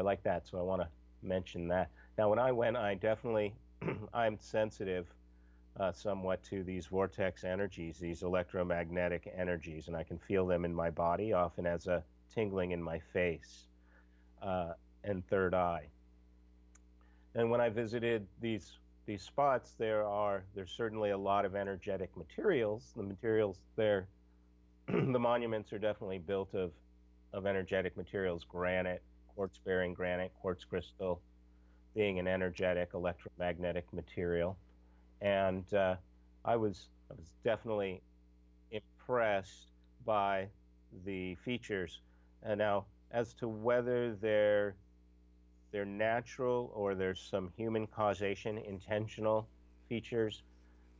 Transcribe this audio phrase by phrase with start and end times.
[0.00, 0.48] I like that.
[0.48, 0.88] So I want to
[1.22, 1.90] mention that.
[2.16, 3.54] Now, when I went, I definitely
[4.14, 5.06] I'm sensitive
[5.78, 10.74] uh, somewhat to these vortex energies, these electromagnetic energies, and I can feel them in
[10.74, 12.02] my body, often as a
[12.34, 13.66] tingling in my face
[14.42, 14.72] uh,
[15.04, 15.86] and third eye.
[17.34, 22.16] And when I visited these these spots, there are there's certainly a lot of energetic
[22.16, 22.92] materials.
[22.96, 24.08] The materials there,
[24.88, 26.72] the monuments are definitely built of
[27.34, 29.02] of energetic materials: granite,
[29.34, 31.20] quartz-bearing granite, quartz crystal,
[31.94, 34.56] being an energetic electromagnetic material.
[35.20, 35.96] And uh,
[36.44, 38.02] I was I was definitely
[38.70, 39.72] impressed
[40.04, 40.48] by
[41.04, 42.00] the features.
[42.42, 44.76] And now, as to whether they're
[45.72, 49.48] they're natural or there's some human causation, intentional
[49.88, 50.42] features,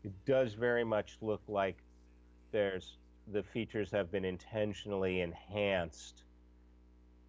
[0.04, 1.76] it does very much look like
[2.52, 2.98] there's
[3.32, 6.24] the features have been intentionally enhanced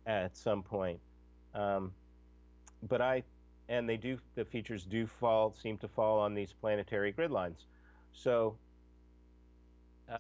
[0.06, 1.00] at some point.
[1.54, 1.92] Um,
[2.88, 3.24] but I
[3.70, 7.66] and they do the features do fall seem to fall on these planetary grid lines.
[8.14, 8.58] So
[10.10, 10.18] uh,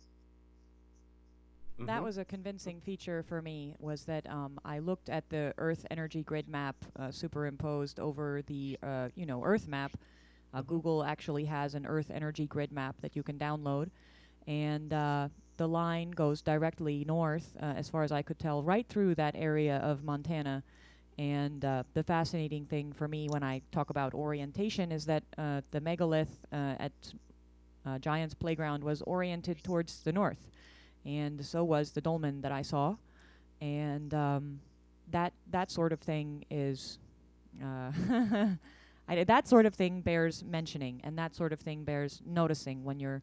[1.79, 2.03] that mm-hmm.
[2.03, 3.75] was a convincing feature for me.
[3.79, 8.77] Was that um, I looked at the Earth energy grid map uh, superimposed over the
[8.81, 9.97] uh, you know Earth map.
[10.53, 10.61] Uh.
[10.61, 13.89] Google actually has an Earth energy grid map that you can download,
[14.47, 15.27] and uh,
[15.61, 19.35] the line goes directly north, uh, as far as I could tell, right through that
[19.37, 20.63] area of Montana
[21.19, 25.61] and uh, the fascinating thing for me when I talk about orientation is that uh,
[25.69, 26.91] the megalith uh, at
[27.85, 30.49] uh, Giants Playground was oriented towards the north,
[31.05, 32.95] and so was the dolmen that I saw,
[33.61, 34.61] and um,
[35.11, 36.97] that that sort of thing is.
[37.63, 37.91] Uh,
[39.07, 42.99] I, that sort of thing bears mentioning, and that sort of thing bears noticing when
[42.99, 43.21] you're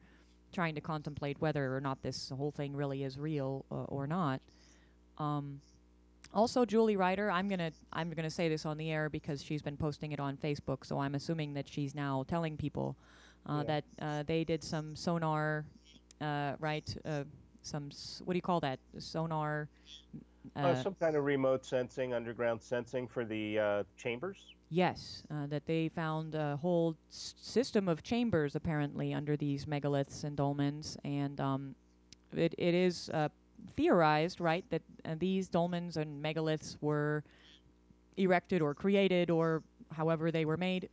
[0.52, 4.40] trying to contemplate whether or not this whole thing really is real uh, or not.
[5.18, 5.60] Um,
[6.34, 9.76] also, Julie Ryder, I'm gonna I'm gonna say this on the air because she's been
[9.76, 12.96] posting it on Facebook, so I'm assuming that she's now telling people
[13.46, 13.80] uh, yeah.
[13.80, 15.64] that uh, they did some sonar,
[16.20, 16.94] uh, right?
[17.04, 17.24] Uh,
[17.62, 18.78] some s- what do you call that?
[18.98, 19.68] Sonar.
[20.82, 24.38] Some kind of remote sensing, underground sensing for the chambers.
[24.70, 30.24] Yes, uh, that they found a whole s- system of chambers apparently under these megaliths
[30.24, 31.74] and dolmens, and um,
[32.36, 33.28] it it is uh,
[33.76, 37.24] theorized, right, that uh, these dolmens and megaliths were
[38.16, 39.62] erected or created or
[39.92, 40.88] however they were made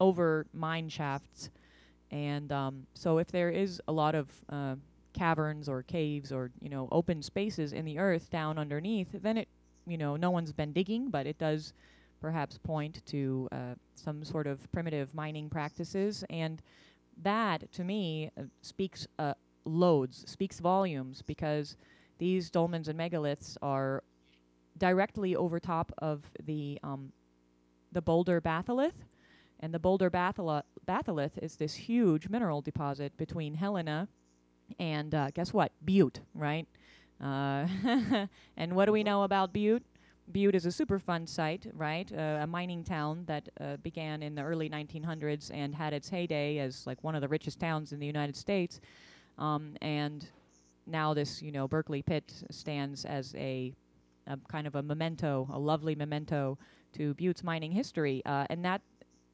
[0.00, 1.50] over mine shafts.
[2.10, 4.76] And um, so, if there is a lot of uh,
[5.14, 9.48] caverns or caves or you know open spaces in the earth down underneath, then it
[9.86, 11.72] you know no one's been digging, but it does
[12.24, 16.62] perhaps point to uh, some sort of primitive mining practices and
[17.22, 19.34] that to me uh, speaks uh,
[19.66, 21.76] loads speaks volumes because
[22.16, 24.02] these dolmens and megaliths are
[24.78, 27.12] directly over top of the um,
[27.92, 29.04] the Boulder batholith,
[29.60, 34.08] and the Boulder batholith is this huge mineral deposit between Helena
[34.78, 35.72] and uh, guess what?
[35.84, 36.66] Butte, right?
[37.20, 37.66] Uh,
[38.56, 39.84] and what do we know about Butte?
[40.32, 42.10] Butte is a Superfund site, right?
[42.12, 46.58] Uh, a mining town that uh, began in the early 1900s and had its heyday
[46.58, 48.80] as like one of the richest towns in the United States.
[49.38, 50.26] Um, and
[50.86, 53.72] now this you know Berkeley pit stands as a,
[54.26, 56.58] a, kind of a memento, a lovely memento
[56.94, 58.80] to Butte's mining history, uh, and that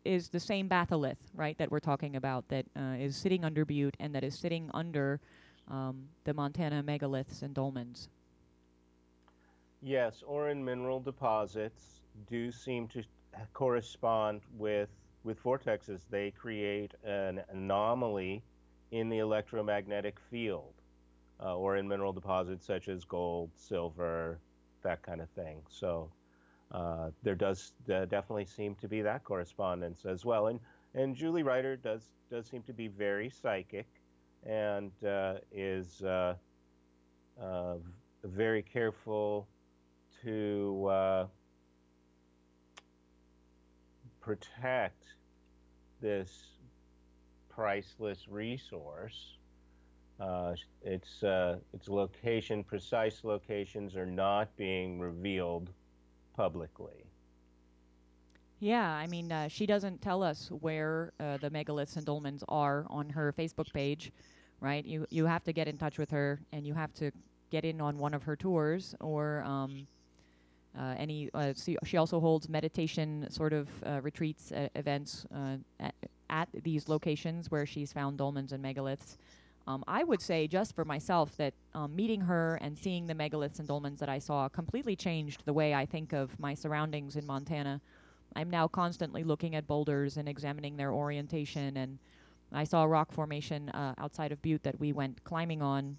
[0.05, 3.97] is the same batholith, right, that we're talking about, that uh, is sitting under Butte
[4.01, 5.21] and that is sitting under
[5.69, 8.09] um, the Montana megaliths and dolmens.
[9.83, 13.03] Yes, Orin mineral deposits do seem to
[13.53, 14.91] correspond with
[15.25, 16.07] with vortexes.
[16.09, 18.43] They create an anomaly
[18.91, 20.75] in the electromagnetic field
[21.43, 24.39] uh, or in mineral deposits such as gold, silver,
[24.83, 25.63] that kind of thing.
[25.69, 26.11] So
[26.73, 30.49] uh, there does uh, definitely seem to be that correspondence as well.
[30.49, 30.61] And
[30.95, 33.87] and Julie Ryder does does seem to be very psychic,
[34.45, 36.35] and uh, is uh,
[37.41, 37.77] uh,
[38.25, 39.49] very careful
[40.25, 41.29] to
[44.21, 45.05] protect
[46.01, 46.59] this
[47.49, 49.39] priceless resource
[50.21, 55.71] uh, its uh, its location, precise locations are not being revealed
[56.37, 57.07] publicly.
[58.59, 62.85] Yeah, I mean, uh, she doesn't tell us where uh, the megaliths and dolmens are
[62.91, 64.13] on her Facebook page,
[64.61, 64.85] right?
[64.85, 67.11] You you have to get in touch with her, and you have to
[67.51, 69.43] get in on one of her tours or.
[69.43, 69.87] Um,
[70.79, 75.27] uh, any uh, she, she also holds meditation sort of uh, retreats events
[75.81, 75.95] at,
[76.29, 79.17] at, these locations where she's found dolmens and megaliths
[79.67, 83.59] um, I would say, just for myself, that um, meeting her and seeing the megaliths
[83.59, 87.27] and dolmens that I saw completely changed the way I think of my surroundings in
[87.27, 87.81] Montana.
[88.35, 91.77] I'm now constantly looking at boulders and examining their orientation.
[91.77, 91.99] And
[92.53, 95.99] I saw a rock formation uh, outside of Butte that we went climbing on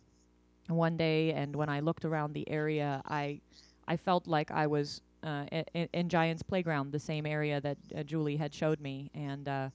[0.68, 1.32] one day.
[1.32, 3.42] And when I looked around the area, I
[3.88, 8.04] I felt like I was uh, in, in, Giant's Playground, the same area that uh,
[8.04, 9.12] Julie had showed me.
[9.14, 9.70] And uh,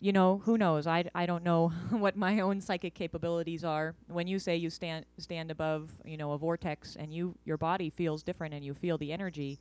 [0.00, 0.86] you know, who knows?
[0.86, 3.94] I, I don't know what my own psychic capabilities are.
[4.08, 7.90] When you say you stand stand above, you know, a vortex and you your body
[7.90, 9.58] feels different and you feel the energy,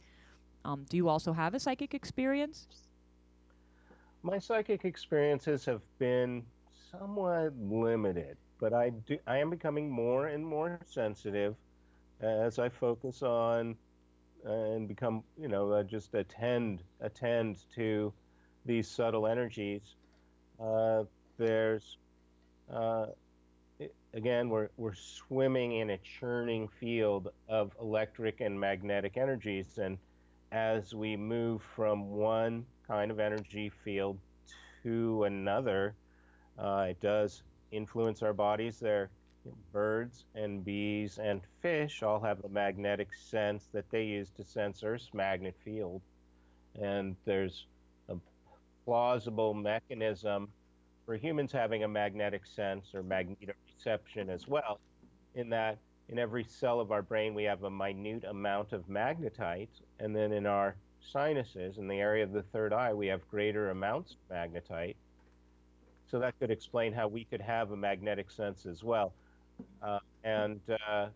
[0.65, 2.67] um, do you also have a psychic experience?
[4.23, 6.43] My psychic experiences have been
[6.91, 11.55] somewhat limited, but I do I am becoming more and more sensitive
[12.21, 13.75] as I focus on
[14.43, 18.13] and become, you know, uh, just attend attend to
[18.65, 19.95] these subtle energies
[20.59, 21.03] uh,
[21.37, 21.97] there's
[22.73, 23.07] uh,
[24.13, 29.97] again we're we're swimming in a churning field of electric and magnetic energies, and
[30.51, 34.17] as we move from one kind of energy field
[34.83, 35.93] to another,
[36.57, 38.79] uh, it does influence our bodies.
[38.79, 39.09] There,
[39.71, 44.83] birds and bees and fish all have a magnetic sense that they use to sense
[44.83, 46.01] Earth's magnet field,
[46.81, 47.65] and there's
[48.09, 48.15] a
[48.85, 50.47] plausible mechanism
[51.05, 54.79] for humans having a magnetic sense or magnetoreception as well,
[55.35, 55.77] in that
[56.09, 59.67] in every cell of our brain we have a minute amount of magnetite,
[60.00, 63.69] and then in our sinuses, in the area of the third eye, we have greater
[63.69, 64.95] amounts of magnetite.
[66.09, 69.13] So that could explain how we could have a magnetic sense as well.
[69.81, 71.07] Uh, and uh,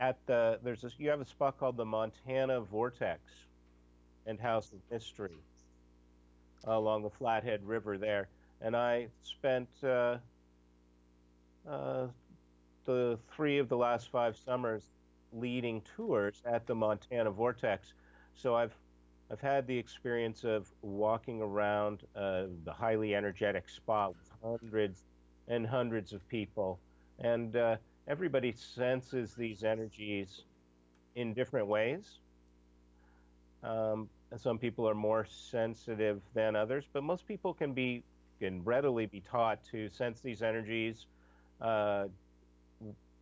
[0.00, 3.20] at the there's this, you have a spot called the Montana Vortex
[4.26, 5.38] and House of Mystery
[6.64, 8.28] along the Flathead River there.
[8.60, 10.18] And I spent uh,
[11.68, 12.08] uh,
[12.84, 14.82] the three of the last five summers
[15.32, 17.92] leading tours at the Montana Vortex.
[18.34, 18.74] So I've
[19.30, 25.04] I've had the experience of walking around uh, the highly energetic spot with hundreds
[25.48, 26.78] and hundreds of people,
[27.18, 30.42] and uh, everybody senses these energies
[31.16, 32.20] in different ways.
[33.64, 38.02] Um, some people are more sensitive than others, but most people can be
[38.40, 41.06] can readily be taught to sense these energies
[41.60, 42.04] uh,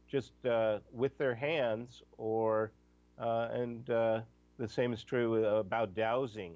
[0.08, 2.70] just uh, with their hands, or
[3.18, 4.20] uh, and uh,
[4.58, 6.54] the same is true about dowsing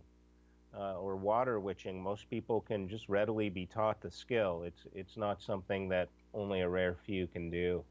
[0.77, 2.03] uh, or water witching.
[2.03, 4.63] Most people can just readily be taught the skill.
[4.65, 7.85] It's it's not something that only a rare few can do.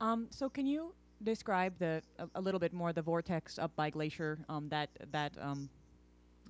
[0.00, 3.90] Um, so can you describe the a, a, little bit more the vortex up by
[3.90, 4.38] Glacier?
[4.48, 5.68] Um, that that um,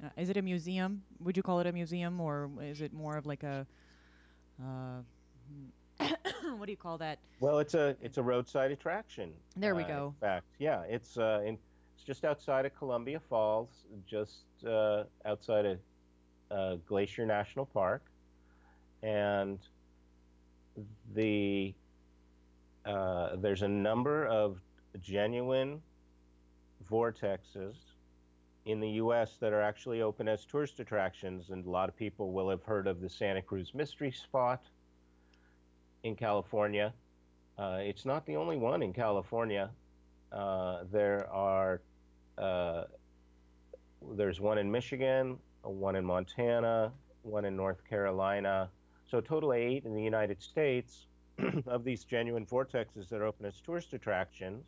[0.02, 1.02] uh, is it a museum?
[1.20, 3.66] Would you call it a museum, or is it more of like a
[4.62, 5.00] uh,
[6.56, 7.18] what do you call that?
[7.40, 9.32] Well, it's a it's a roadside attraction.
[9.56, 10.14] There we uh, go.
[10.20, 11.58] In fact, yeah, it's uh, in,
[12.04, 13.70] just outside of Columbia Falls,
[14.06, 15.78] just uh, outside of
[16.50, 18.02] uh, Glacier National Park,
[19.02, 19.58] and
[21.14, 21.74] the
[22.84, 24.58] uh, there's a number of
[25.00, 25.80] genuine
[26.90, 27.76] vortexes
[28.66, 29.36] in the U.S.
[29.40, 32.86] that are actually open as tourist attractions, and a lot of people will have heard
[32.86, 34.62] of the Santa Cruz Mystery Spot
[36.02, 36.92] in California.
[37.58, 39.70] Uh, it's not the only one in California.
[40.32, 41.80] Uh, there are
[42.38, 42.84] uh,
[44.12, 46.92] there's one in Michigan, one in Montana,
[47.22, 48.68] one in North Carolina.
[49.10, 51.06] So total eight in the United States
[51.66, 54.66] of these genuine vortexes that are open as tourist attractions.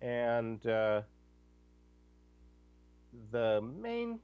[0.00, 1.02] And uh,
[3.30, 4.18] the main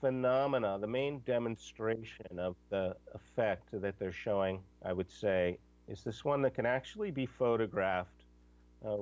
[0.00, 6.24] phenomena, the main demonstration of the effect that they're showing, I would say, is this
[6.24, 8.24] one that can actually be photographed.
[8.84, 8.98] Uh,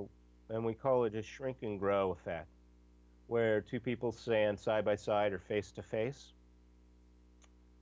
[0.49, 2.49] and we call it a shrink and grow effect,
[3.27, 6.33] where two people stand side by side or face to face,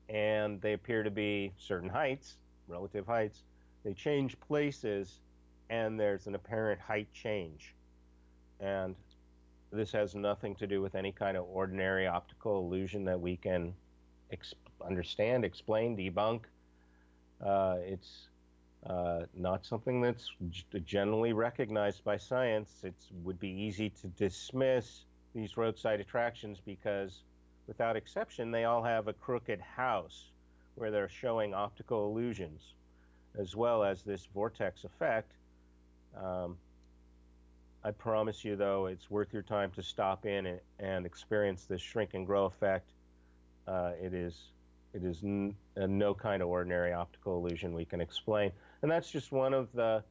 [0.09, 2.37] and they appear to be certain heights,
[2.67, 3.43] relative heights.
[3.83, 5.19] They change places,
[5.69, 7.73] and there's an apparent height change.
[8.59, 8.95] And
[9.71, 13.73] this has nothing to do with any kind of ordinary optical illusion that we can
[14.31, 14.53] exp-
[14.85, 16.41] understand, explain, debunk.
[17.43, 18.27] Uh, it's
[18.88, 20.31] uh, not something that's
[20.85, 22.81] generally recognized by science.
[22.83, 27.23] It would be easy to dismiss these roadside attractions because,
[27.67, 30.31] without exception, they all have a crooked house
[30.75, 32.73] where they're showing optical illusions,
[33.38, 35.31] as well as this vortex effect.
[36.17, 36.57] Um,
[37.83, 41.81] I promise you, though, it's worth your time to stop in and, and experience this
[41.81, 42.91] shrink and grow effect.
[43.67, 44.35] Uh, it is
[44.93, 48.51] it is no kind of ordinary optical illusion we can explain.
[48.81, 50.03] And that's just one of the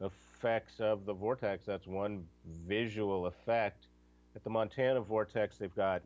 [0.00, 1.64] effects of the vortex.
[1.64, 2.26] That's one
[2.66, 3.86] visual effect.
[4.36, 6.02] At the Montana vortex, they've got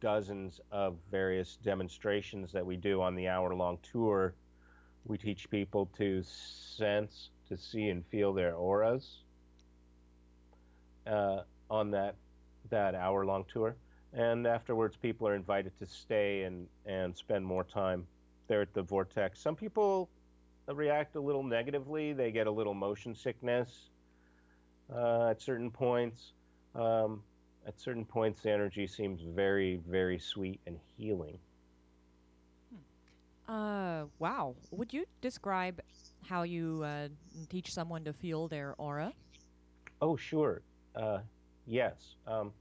[0.00, 4.34] dozens of various demonstrations that we do on the hour long tour.
[5.04, 9.20] We teach people to sense, to see, and feel their auras
[11.06, 12.14] uh, on that,
[12.70, 13.74] that hour long tour.
[14.12, 18.06] And afterwards, people are invited to stay and, and spend more time
[18.46, 19.40] there at the vortex.
[19.40, 20.08] Some people
[20.66, 23.90] react a little negatively, they get a little motion sickness
[24.94, 26.32] uh, at certain points.
[26.74, 27.22] Um,
[27.66, 31.38] at certain points, the energy seems very, very sweet and healing.
[33.46, 33.52] Hmm.
[33.52, 34.56] Uh, wow.
[34.70, 35.80] Would you describe
[36.26, 37.08] how you uh,
[37.50, 39.12] teach someone to feel their aura?
[40.00, 40.62] Oh, sure.
[40.94, 41.18] Uh,
[41.66, 42.14] yes.
[42.26, 42.52] Um,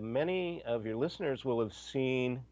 [0.00, 2.42] many of your listeners will have seen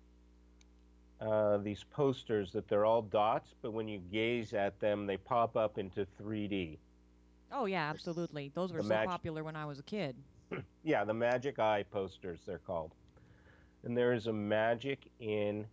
[1.20, 5.56] uh, these posters that they're all dots, but when you gaze at them, they pop
[5.56, 6.78] up into 3D.
[7.52, 8.50] Oh, yeah, absolutely.
[8.54, 10.16] Those were so popular when I was a kid.
[10.84, 12.92] yeah, the magic eye posters, they're called.
[13.84, 15.66] And there is a magic in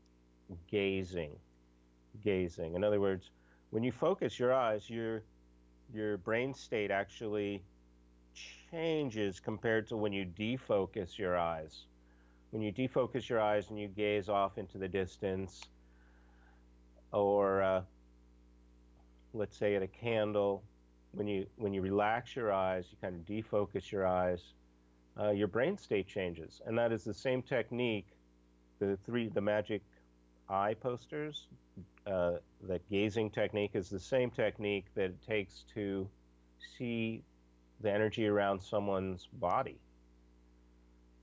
[0.70, 1.36] gazing.
[2.24, 2.76] Gazing.
[2.76, 3.30] In other words,
[3.70, 5.24] when you focus your eyes, your
[5.94, 7.64] your brain state actually
[8.72, 11.86] changes compared to when you defocus your eyes.
[12.52, 15.62] When you defocus your eyes and you gaze off into the distance,
[17.12, 17.82] or uh,
[19.34, 20.64] let's say at a candle,
[21.12, 24.54] when you when you relax your eyes, you kind of defocus your eyes,
[25.20, 28.08] uh, your brain state changes, and that is the same technique.
[28.80, 29.82] The three the magic
[30.50, 31.48] eye posters,
[32.06, 32.34] uh,
[32.68, 36.08] that gazing technique is the same technique that it takes to
[36.78, 37.24] see
[37.82, 39.80] the energy around someone's body.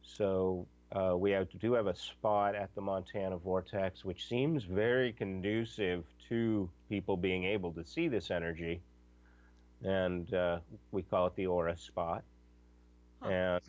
[0.03, 5.13] So uh, we have, do have a spot at the Montana Vortex, which seems very
[5.13, 8.81] conducive to people being able to see this energy,
[9.83, 10.59] and uh,
[10.93, 12.23] we call it the aura spot.
[13.21, 13.29] Huh.
[13.31, 13.61] And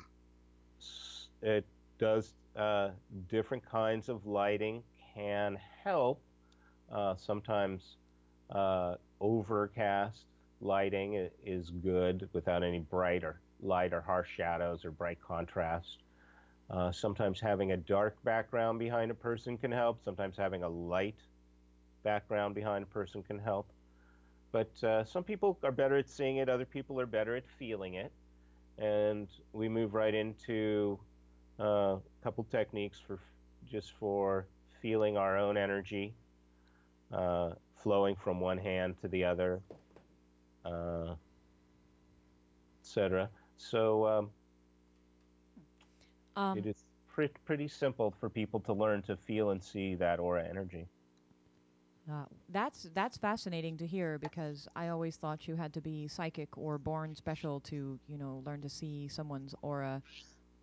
[1.42, 1.65] it
[1.98, 2.89] does uh,
[3.30, 6.22] different kinds of lighting can help.
[6.92, 7.98] Uh, sometimes
[8.51, 10.25] uh, overcast
[10.62, 15.98] lighting is good without any bright or light or harsh shadows or bright contrast.
[16.70, 20.04] Uh, sometimes having a dark background behind a person can help.
[20.04, 21.20] Sometimes having a light
[22.04, 23.68] background behind a person can help.
[24.52, 27.96] But uh, some people are better at seeing it, other people are better at feeling
[27.96, 28.12] it.
[28.78, 31.00] And we move right into
[31.60, 33.20] uh, a couple techniques for
[33.70, 34.48] just for
[34.82, 36.14] feeling our own energy
[37.12, 39.62] uh, flowing from one hand to the other,
[40.66, 41.16] uh,
[42.82, 43.30] etc.
[43.58, 44.30] So um,
[46.36, 50.20] um, it is pre- pretty simple for people to learn to feel and see that
[50.20, 50.88] aura energy.
[52.12, 56.56] Uh, that's that's fascinating to hear because I always thought you had to be psychic
[56.56, 60.04] or born special to you know learn to see someone's aura.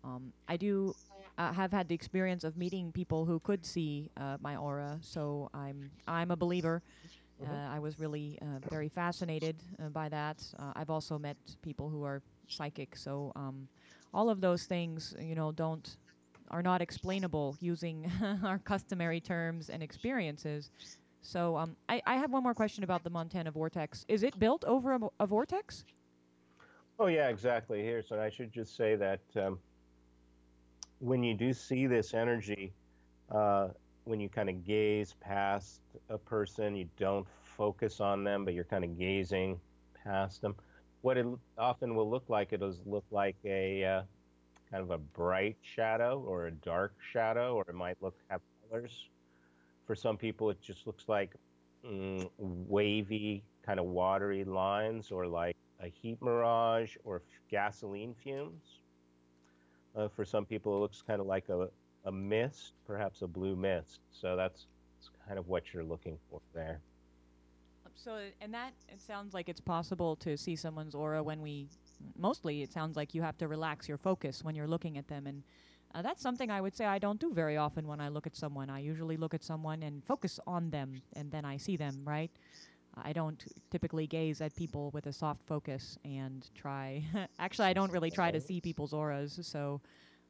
[0.05, 0.95] Um, I do
[1.37, 5.49] uh, have had the experience of meeting people who could see uh, my aura, so
[5.53, 6.81] I'm I'm a believer.
[7.41, 7.51] Mm-hmm.
[7.51, 10.43] Uh, I was really uh, very fascinated uh, by that.
[10.59, 13.67] Uh, I've also met people who are psychic, so um,
[14.13, 15.97] all of those things, you know, don't
[16.51, 18.11] are not explainable using
[18.43, 20.69] our customary terms and experiences.
[21.21, 24.05] So um, I, I have one more question about the Montana vortex.
[24.07, 25.85] Is it built over a, a vortex?
[26.99, 27.81] Oh yeah, exactly.
[27.81, 29.21] Here, so I should just say that.
[29.35, 29.57] Um,
[30.99, 32.71] when you do see this energy,
[33.29, 33.69] uh,
[34.05, 38.63] when you kind of gaze past a person, you don't focus on them, but you're
[38.63, 39.59] kind of gazing
[40.03, 40.55] past them.
[41.01, 41.25] What it
[41.57, 44.01] often will look like, it'll look like a uh,
[44.71, 49.09] kind of a bright shadow or a dark shadow, or it might look have colors.
[49.85, 51.35] For some people, it just looks like
[51.85, 58.79] mm, wavy, kind of watery lines, or like a heat mirage or gasoline fumes.
[59.95, 61.67] Uh, for some people, it looks kind of like a,
[62.05, 63.99] a mist, perhaps a blue mist.
[64.11, 64.65] So that's,
[64.97, 66.81] that's kind of what you're looking for there.
[67.95, 71.67] So, and that it sounds like it's possible to see someone's aura when we,
[72.17, 75.27] mostly it sounds like you have to relax your focus when you're looking at them.
[75.27, 75.43] And
[75.93, 78.35] uh, that's something I would say I don't do very often when I look at
[78.35, 78.69] someone.
[78.69, 82.31] I usually look at someone and focus on them, and then I see them, right?
[82.95, 87.03] I don't typically gaze at people with a soft focus and try.
[87.39, 89.81] Actually, I don't really try to see people's auras, so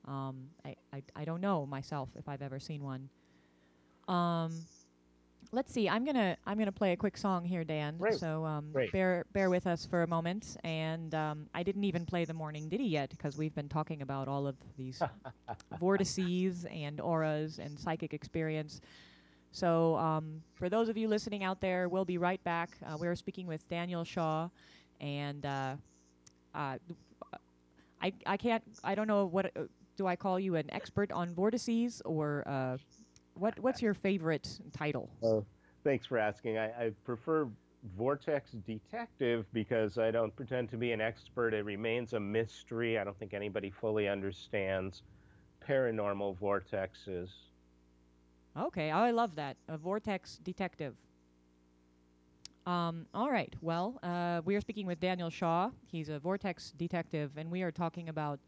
[0.08, 3.10] um, I, I, I don't know myself if I've ever seen one.
[4.08, 4.54] Um,
[5.52, 5.88] let's see.
[5.88, 7.98] I'm gonna I'm gonna play a quick song here, Dan.
[7.98, 8.16] Great.
[8.16, 8.92] So um, Great.
[8.92, 10.58] bear bear with us for a moment.
[10.64, 14.28] And um, I didn't even play the morning ditty yet because we've been talking about
[14.28, 15.02] all of these
[15.80, 18.82] vortices and auras and psychic experience.
[19.52, 22.72] So um, for those of you listening out there, we'll be right back.
[22.86, 24.50] Uh, we're speaking with Daniel Shaw,
[25.00, 25.76] and uh,
[26.56, 26.78] uh,
[28.02, 29.62] I I can't I don't know what uh,
[29.96, 32.78] do I call you an expert on vortices or uh,
[33.36, 35.10] what what's your favorite title?
[35.24, 35.46] Oh,
[35.84, 36.58] thanks for asking.
[36.58, 37.48] I, I prefer
[37.98, 41.54] Vortex Detective because I don't pretend to be an expert.
[41.54, 42.98] It remains a mystery.
[42.98, 45.04] I don't think anybody fully understands
[45.68, 47.30] paranormal vortexes.
[48.58, 49.58] Okay, I love that.
[49.68, 50.96] A vortex detective.
[52.66, 53.54] Um, all right.
[53.62, 55.72] Well, uh, we are speaking with Daniel Shaw.
[55.86, 58.40] He's a vortex detective, and we are talking about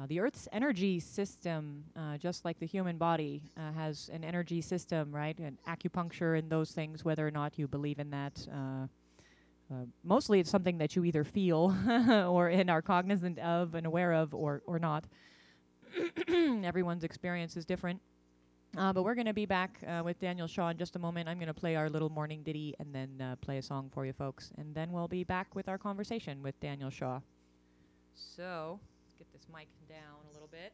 [0.00, 1.84] uh, the Earth's energy system.
[1.96, 5.38] Uh, just like the human body uh, has an energy system, right?
[5.38, 8.46] And acupuncture and those things, whether or not you believe in that.
[8.52, 8.86] Uh,
[9.72, 11.74] uh, mostly, it's something that you either feel
[12.28, 15.04] or and are cognizant of and aware of, or or not.
[16.28, 18.00] Everyone's experience is different.
[18.76, 21.28] Uh, but we're going to be back uh, with Daniel Shaw in just a moment.
[21.28, 24.04] I'm going to play our little morning ditty and then uh, play a song for
[24.04, 24.50] you folks.
[24.58, 27.20] And then we'll be back with our conversation with Daniel Shaw.
[28.14, 28.80] So,
[29.18, 30.72] get this mic down a little bit.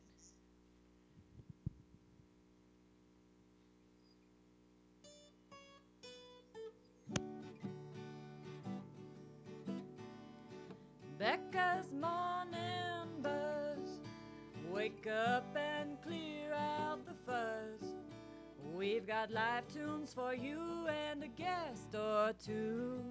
[11.19, 14.01] Becca's morning buzz.
[14.71, 17.91] Wake up and clear out the fuzz.
[18.75, 23.03] We've got live tunes for you and a guest or two.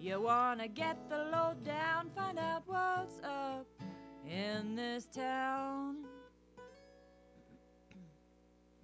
[0.00, 3.66] You wanna get the lowdown, find out what's up
[4.24, 6.04] in this town.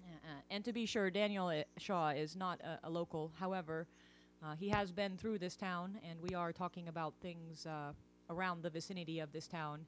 [0.09, 0.41] Uh-uh.
[0.51, 3.31] And to be sure, Daniel uh, Shaw is not a, a local.
[3.39, 3.87] However,
[4.43, 7.93] uh, he has been through this town, and we are talking about things uh,
[8.29, 9.87] around the vicinity of this town.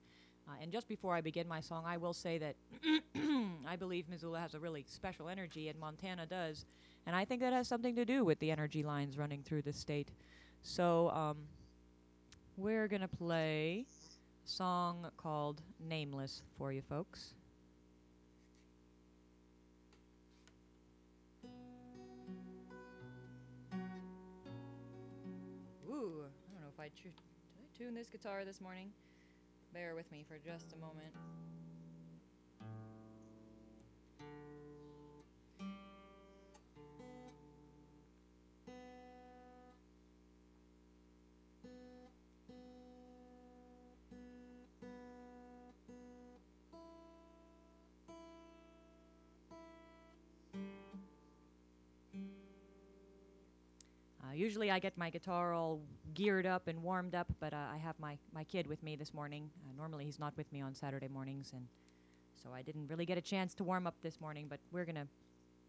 [0.49, 2.55] Uh, and just before I begin my song, I will say that
[3.67, 6.67] I believe Missoula has a really special energy, and Montana does.
[7.05, 9.73] And I think that has something to do with the energy lines running through the
[9.73, 10.13] state.
[10.69, 11.37] So um,
[12.57, 17.35] we're going to play a song called Nameless for you folks.
[25.89, 27.15] Ooh, I don't know if I, chu- did
[27.61, 28.91] I tune this guitar this morning.
[29.73, 31.15] Bear with me for just a moment.
[54.27, 55.81] Uh, usually I get my guitar all
[56.15, 59.13] geared up and warmed up, but uh, I have my, my kid with me this
[59.13, 59.51] morning.
[59.65, 61.67] Uh, normally he's not with me on Saturday mornings, and
[62.43, 64.97] so I didn't really get a chance to warm up this morning, but we're going
[64.97, 65.07] to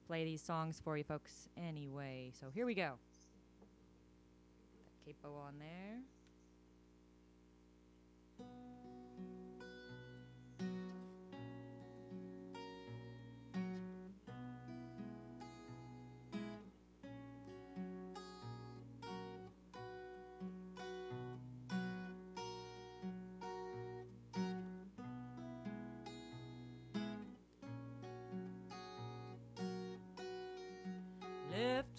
[0.08, 2.32] play these songs for you folks anyway.
[2.40, 2.94] So here we go.
[5.06, 6.17] Capo on there.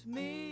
[0.08, 0.47] Me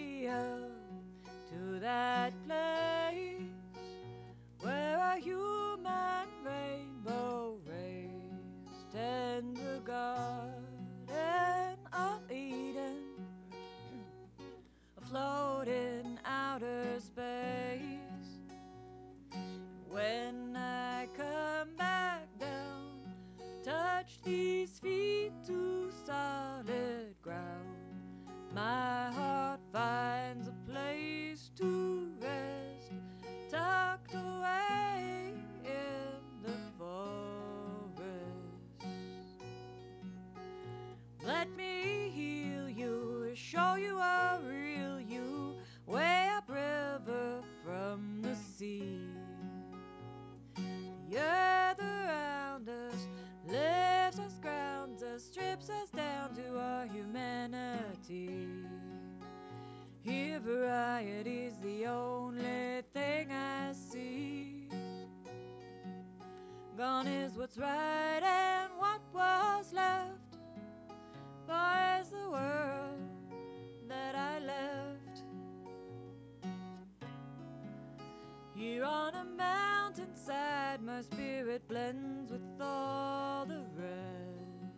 [78.56, 84.72] Here on a mountainside, my spirit blends with all the rest.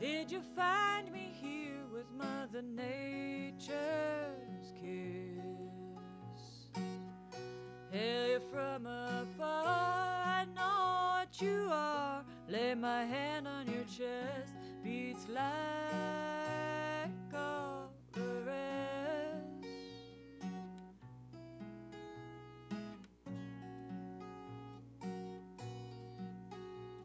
[0.00, 3.66] Did you find me here with Mother Nature's
[4.80, 5.42] kiss?
[7.90, 12.24] Hail you from afar, I know what you are.
[12.48, 16.23] Lay my hand on your chest, beats like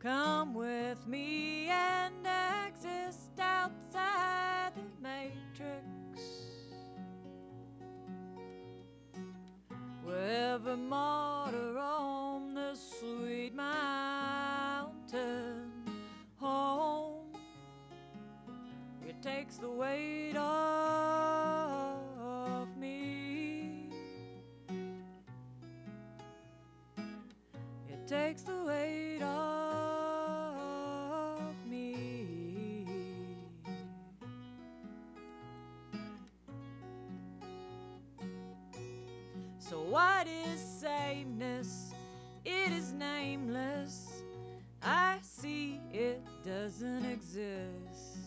[0.09, 2.25] Come with me and
[2.67, 5.85] exist outside the matrix.
[10.03, 14.01] Wherever mortar on this sweet mountain
[16.37, 17.27] home,
[19.07, 21.99] it takes the weight off
[22.79, 23.91] me.
[27.87, 28.68] It takes the
[44.91, 48.17] I see it doesn't exist.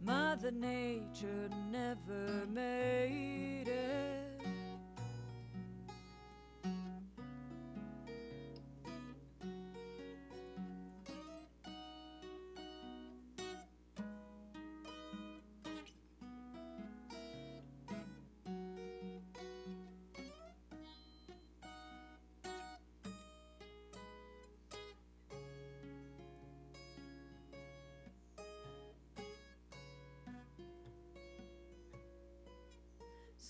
[0.00, 4.03] Mother Nature never made it.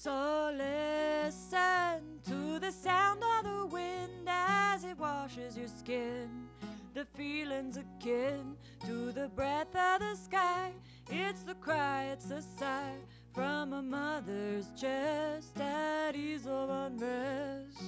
[0.04, 6.28] So listen to the sound of the wind as it washes your skin.
[6.92, 10.72] The feelings akin to the breath of the sky.
[11.08, 12.98] It's the cry, it's the sigh
[13.32, 17.82] from a mother's chest at ease of unrest.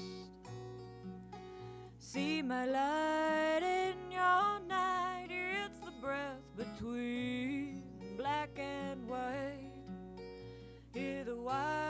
[1.99, 7.83] See my light in your night, it's the breath between
[8.17, 9.71] black and white.
[10.95, 11.86] Hear the wisest,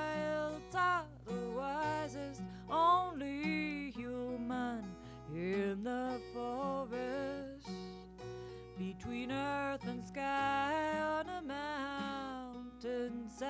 [2.70, 4.84] only human
[5.34, 7.68] in the forest.
[8.78, 11.42] Between earth and sky on a
[12.82, 13.46] mountainside.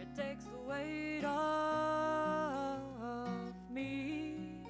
[0.00, 2.82] It takes the weight off
[3.70, 4.64] me.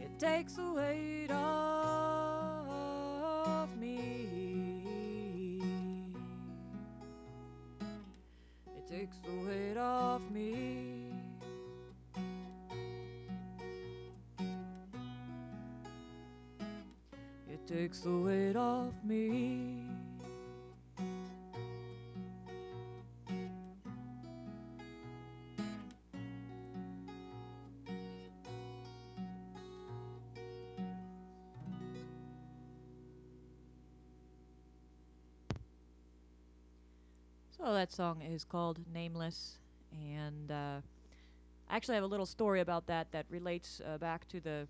[0.00, 1.79] It takes the weight off
[9.80, 11.12] off me.
[17.48, 19.82] It takes the weight off me.
[37.56, 39.58] So that song is called Nameless,
[39.92, 40.80] and uh,
[41.68, 44.66] I actually have a little story about that that relates uh, back to the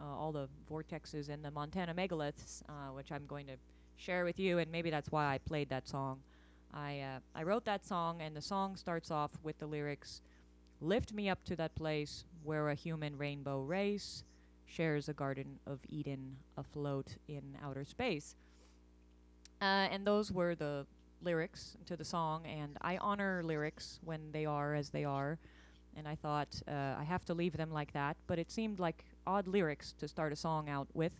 [0.00, 3.54] uh, all the vortexes and the Montana megaliths, uh, which I'm going to
[3.96, 6.20] share with you, and maybe that's why I played that song.
[6.72, 10.20] I uh, I wrote that song, and the song starts off with the lyrics,
[10.80, 14.24] "Lift me up to that place where a human rainbow race
[14.66, 18.34] shares a garden of Eden afloat in outer space."
[19.62, 20.84] Uh, and those were the
[21.24, 25.38] lyrics to the song, and I honor lyrics when they are as they are.
[25.96, 29.04] And I thought uh, I have to leave them like that, but it seemed like
[29.26, 31.12] odd lyrics to start a song out with.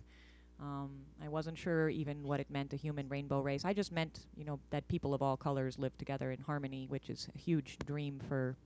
[0.60, 0.90] Um,
[1.22, 3.64] I wasn't sure even what it meant, a human rainbow race.
[3.64, 7.10] I just meant, you know, that people of all colors live together in harmony, which
[7.10, 8.56] is a huge dream for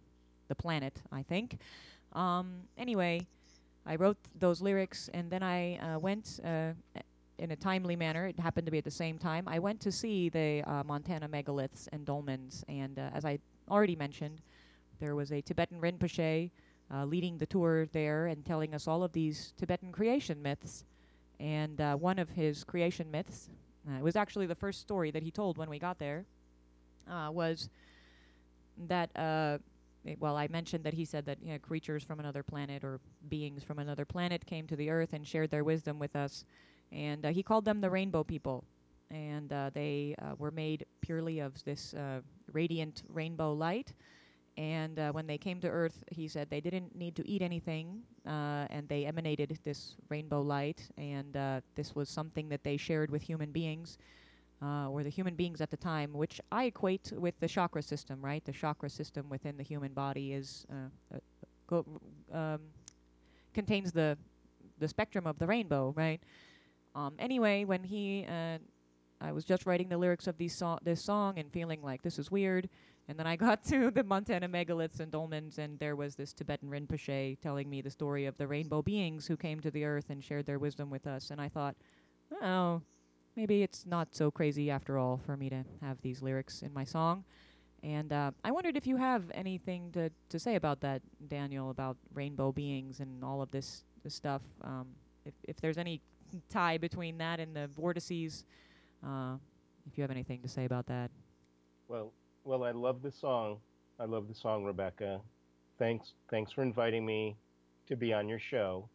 [0.49, 1.59] the planet, I think.
[2.13, 3.27] Um, anyway,
[3.87, 6.73] I wrote those lyrics, and then I uh, went uh,
[7.39, 8.27] in a timely manner.
[8.27, 9.49] It happened to be at the same time.
[9.49, 13.39] I went to see the uh, Montana megaliths and dolmens, and uh, as I
[13.71, 14.41] already mentioned,
[15.01, 16.51] there was a Tibetan Rinpoche
[16.93, 20.85] uh, leading the tour there and telling us all of these Tibetan creation myths.
[21.39, 23.49] And uh, one of his creation myths,
[23.89, 26.25] uh, it was actually the first story that he told when we got there,
[27.11, 27.69] uh, was
[28.89, 29.11] that.
[30.21, 32.99] Well, I mentioned that he said that you know, creatures from another planet or
[33.29, 36.45] beings from another planet came to the earth and shared their wisdom with us
[36.93, 38.65] and uh, he called them the rainbow people
[39.11, 42.21] and uh, they uh, were made purely of this uh,
[42.53, 43.95] radiant rainbow light.
[44.57, 48.03] And uh, when they came to Earth, he said they didn't need to eat anything,
[48.27, 53.09] uh, and they emanated this rainbow light, and uh, this was something that they shared
[53.09, 53.99] with human beings,
[54.61, 58.45] or the human beings at the time, which I equate with the chakra system, right?
[58.45, 60.67] The chakra system within the human body is
[61.69, 61.85] go,
[62.33, 62.59] um,
[63.55, 64.19] contains the
[64.81, 66.21] the spectrum of the rainbow, right?
[66.99, 68.59] Um, anyway, when he, uh,
[69.21, 72.19] I was just writing the lyrics of these so- this song and feeling like this
[72.19, 72.69] is weird,
[73.07, 76.69] and then I got to the Montana megaliths and dolmens, and there was this Tibetan
[76.69, 80.25] Rinpoche telling me the story of the rainbow beings who came to the earth and
[80.25, 81.77] shared their wisdom with us, and I thought,
[82.43, 82.83] oh,
[83.37, 86.83] maybe it's not so crazy after all for me to have these lyrics in my
[86.83, 87.25] song.
[87.85, 91.97] And uh, I wondered if you have anything to, to say about that, Daniel, about
[92.13, 94.43] rainbow beings and all of this, this stuff.
[94.63, 94.89] Um,
[95.25, 96.01] if, if there's any
[96.49, 98.45] tie between that and the vortices.
[99.05, 99.37] Uh,
[99.91, 101.11] if you have anything to say about that.
[101.89, 102.13] Well,
[102.45, 103.59] well, I love the song.
[103.99, 105.21] I love the song, Rebecca.
[105.79, 107.37] Thanks, thanks for inviting me
[107.87, 108.89] to be on your show.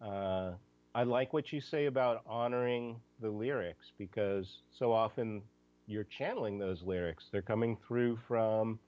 [0.00, 0.52] Uh,
[0.94, 5.42] I like what you say about honoring the lyrics because so often
[5.86, 7.24] you're channeling those lyrics.
[7.32, 8.78] They're coming through from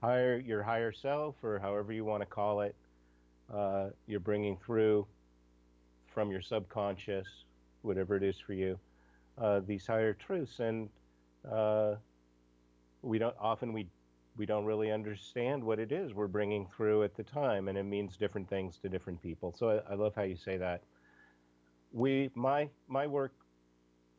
[0.00, 2.74] higher your higher self or however you want to call it.
[3.52, 5.06] Uh, you're bringing through
[6.12, 7.26] from your subconscious,
[7.82, 8.78] whatever it is for you,
[9.38, 10.60] uh, these higher truths.
[10.60, 10.88] And
[11.50, 11.94] uh,
[13.02, 13.86] we don't often we
[14.36, 17.84] we don't really understand what it is we're bringing through at the time, and it
[17.84, 19.54] means different things to different people.
[19.58, 20.82] So I, I love how you say that.
[21.92, 23.32] We my my work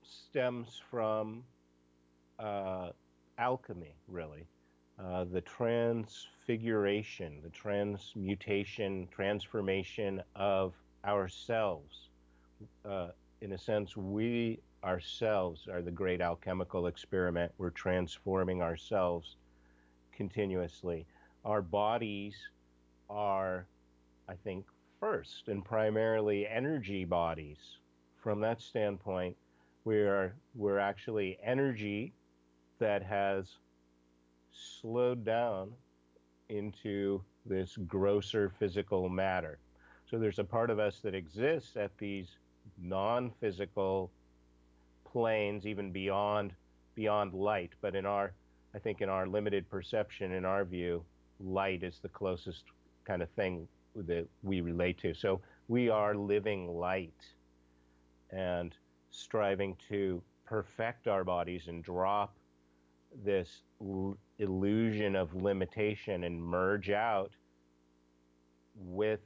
[0.03, 1.43] stems from
[2.39, 2.89] uh,
[3.37, 4.47] alchemy, really.
[4.99, 10.73] Uh, the transfiguration, the transmutation, transformation of
[11.05, 12.09] ourselves.
[12.85, 13.09] Uh,
[13.41, 17.51] in a sense, we ourselves are the great alchemical experiment.
[17.57, 19.35] We're transforming ourselves
[20.11, 21.05] continuously.
[21.45, 22.35] Our bodies
[23.09, 23.67] are,
[24.27, 24.65] I think,
[24.99, 27.57] first and primarily energy bodies.
[28.21, 29.35] From that standpoint,
[29.83, 32.13] we are we're actually energy
[32.79, 33.57] that has
[34.51, 35.71] slowed down
[36.49, 39.57] into this grosser physical matter.
[40.11, 42.27] So there's a part of us that exists at these
[42.77, 44.11] non-physical
[45.09, 46.51] planes, even beyond
[46.95, 47.71] beyond light.
[47.79, 48.33] But in our,
[48.75, 51.05] I think, in our limited perception, in our view,
[51.39, 52.65] light is the closest
[53.05, 55.13] kind of thing that we relate to.
[55.13, 57.23] So we are living light
[58.31, 58.75] and
[59.11, 62.35] striving to perfect our bodies and drop
[63.23, 67.31] this l- illusion of limitation and merge out
[68.75, 69.21] with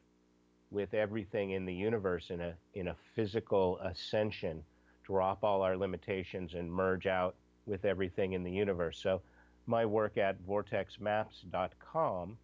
[0.72, 4.64] with everything in the universe in a in a physical ascension,
[5.04, 9.00] drop all our limitations and merge out with everything in the universe.
[9.02, 9.22] So
[9.68, 12.38] my work at vortexmaps.com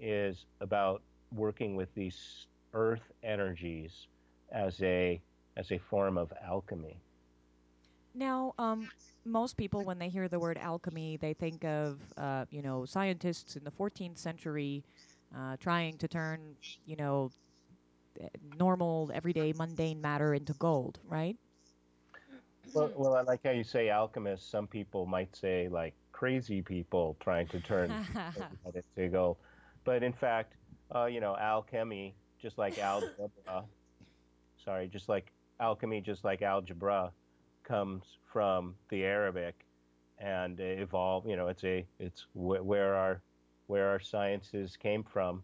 [0.00, 1.02] is about
[1.34, 4.08] working with these earth energies
[4.52, 5.20] as a
[5.56, 6.98] as a form of alchemy.
[8.14, 8.88] Now, um,
[9.24, 13.56] most people, when they hear the word alchemy, they think of uh, you know scientists
[13.56, 14.84] in the 14th century
[15.34, 17.32] uh, trying to turn you know
[18.40, 21.38] normal, everyday, mundane matter into gold, right?
[22.72, 24.48] Well, well, I like how you say alchemists.
[24.50, 27.98] Some people might say like crazy people trying to turn
[28.64, 29.38] into gold,
[29.84, 30.56] but in fact,
[30.94, 33.68] uh, you know, alchemy, just like algebra,
[34.56, 37.12] sorry, just like alchemy, just like algebra,
[37.64, 39.66] comes from the Arabic
[40.18, 41.26] and evolve.
[41.26, 43.22] You know, it's a it's wh- where our
[43.66, 45.42] where our sciences came from.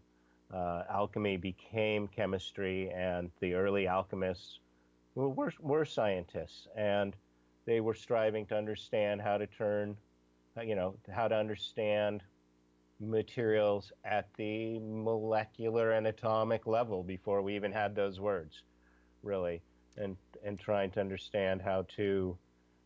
[0.53, 4.59] Uh, alchemy became chemistry, and the early alchemists
[5.15, 7.15] were, were scientists, and
[7.65, 9.95] they were striving to understand how to turn,
[10.57, 12.21] uh, you know, how to understand
[12.99, 18.63] materials at the molecular and atomic level before we even had those words,
[19.23, 19.61] really,
[19.97, 22.37] and and trying to understand how to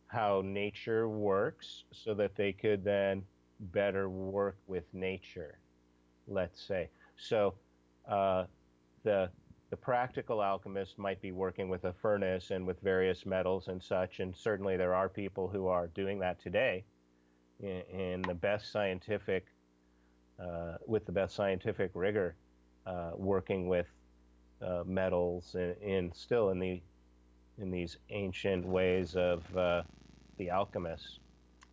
[0.08, 3.24] how nature works so that they could then
[3.60, 5.60] better work with nature,
[6.28, 6.89] let's say.
[7.18, 7.54] So
[8.10, 8.46] uh,
[9.04, 9.30] the
[9.72, 14.20] the practical alchemist might be working with a furnace and with various metals and such,
[14.20, 16.86] and certainly there are people who are doing that today
[17.60, 19.48] in, in the best scientific
[20.39, 22.36] uh, with the best scientific rigor,
[22.86, 23.88] uh, working with
[24.62, 26.82] uh, metals and, in, still in the
[27.58, 29.82] in these ancient ways of uh,
[30.38, 31.20] the alchemists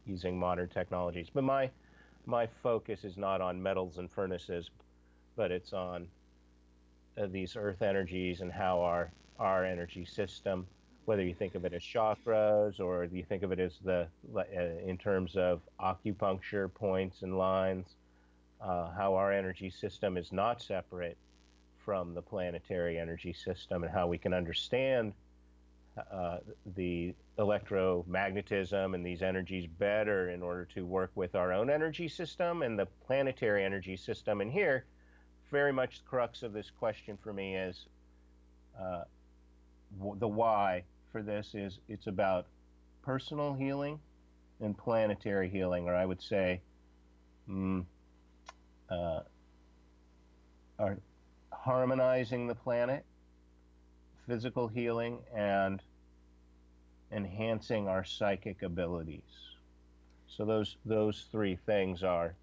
[0.07, 1.29] using modern technologies.
[1.33, 1.71] But my
[2.27, 4.71] my focus is not on metals and furnaces,
[5.37, 6.07] but it's on
[7.19, 10.67] uh, these earth energies and how our our energy system
[11.05, 14.43] whether you think of it as chakras or you think of it as the uh,
[14.87, 17.97] in terms of acupuncture points and lines,
[18.61, 21.17] uh, how our energy system is not separate
[21.85, 25.13] from the planetary energy system, and how we can understand
[25.97, 26.39] uh,
[26.75, 32.63] the electromagnetism and these energies better in order to work with our own energy system
[32.63, 34.41] and the planetary energy system.
[34.41, 34.87] And here,
[35.51, 37.87] very much the crux of this question for me is
[38.81, 39.05] uh,
[39.99, 42.47] w- the why for this is it's about
[43.03, 44.01] personal healing
[44.61, 46.63] and planetary healing, or I would say,
[47.49, 47.85] mm,
[48.89, 49.21] uh,
[50.79, 50.99] are
[51.53, 53.05] harmonizing the planet,
[54.27, 55.83] physical healing, and
[57.11, 59.23] enhancing our psychic abilities.
[60.27, 62.35] So those those three things are,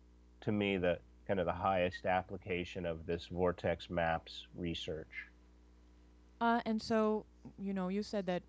[0.42, 5.28] to me, the kind of the highest application of this vortex maps research.
[6.42, 7.26] Uh, and so,
[7.58, 8.44] you know, you said that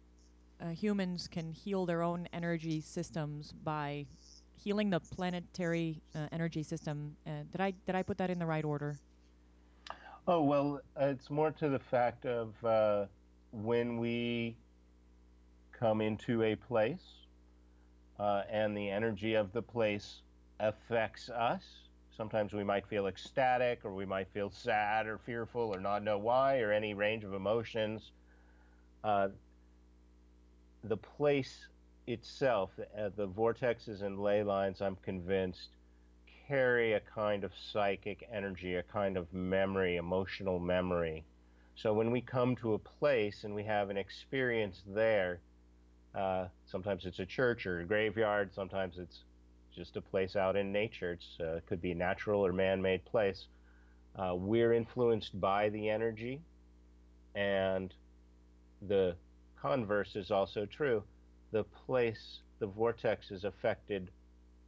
[0.60, 4.06] uh, humans can heal their own energy systems by
[4.62, 7.16] healing the planetary uh, energy system.
[7.26, 8.98] Uh, did I did I put that in the right order?
[10.26, 13.06] Oh well, it's more to the fact of uh,
[13.52, 14.56] when we
[15.72, 17.26] come into a place
[18.18, 20.20] uh, and the energy of the place
[20.60, 21.64] affects us.
[22.14, 26.18] Sometimes we might feel ecstatic, or we might feel sad, or fearful, or not know
[26.18, 28.12] why, or any range of emotions.
[29.02, 29.28] Uh,
[30.84, 31.66] the place
[32.06, 35.70] itself, uh, the vortexes and ley lines, I'm convinced,
[36.46, 41.24] carry a kind of psychic energy, a kind of memory, emotional memory.
[41.80, 45.40] So when we come to a place and we have an experience there,
[46.14, 49.20] uh, sometimes it's a church or a graveyard, sometimes it's
[49.74, 51.18] just a place out in nature.
[51.40, 53.46] Uh, it could be a natural or man made place.
[54.14, 56.42] Uh, we're influenced by the energy,
[57.34, 57.94] and
[58.86, 59.16] the
[59.62, 61.02] converse is also true.
[61.50, 64.10] The place, the vortex is affected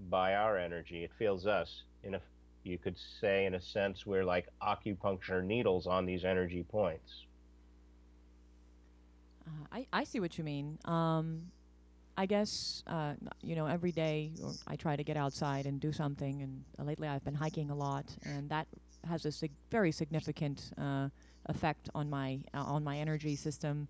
[0.09, 1.05] by our energy.
[1.05, 1.83] It feels us.
[2.05, 2.21] In a,
[2.65, 7.25] you could say, in a sense, we're like acupuncture needles on these energy points.
[9.47, 10.79] Uh, I, I see what you mean.
[10.85, 11.51] Um,
[12.17, 14.33] I guess, uh, you know, every day
[14.67, 17.75] I try to get outside and do something, and uh, lately I've been hiking a
[17.75, 18.67] lot, and that
[19.09, 21.09] has a sig- very significant uh,
[21.47, 23.89] effect on my uh, on my energy system.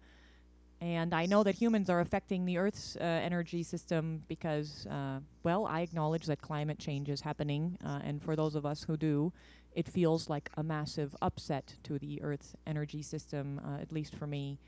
[0.83, 5.65] And I know that humans are affecting the Earth's uh, energy system because, uh, well,
[5.65, 7.79] I acknowledge that climate change is happening.
[7.87, 9.33] Uh, and for those of us who do,
[9.77, 14.27] it feels like a massive upset to the Earth's energy system, uh, at least for
[14.27, 14.59] me.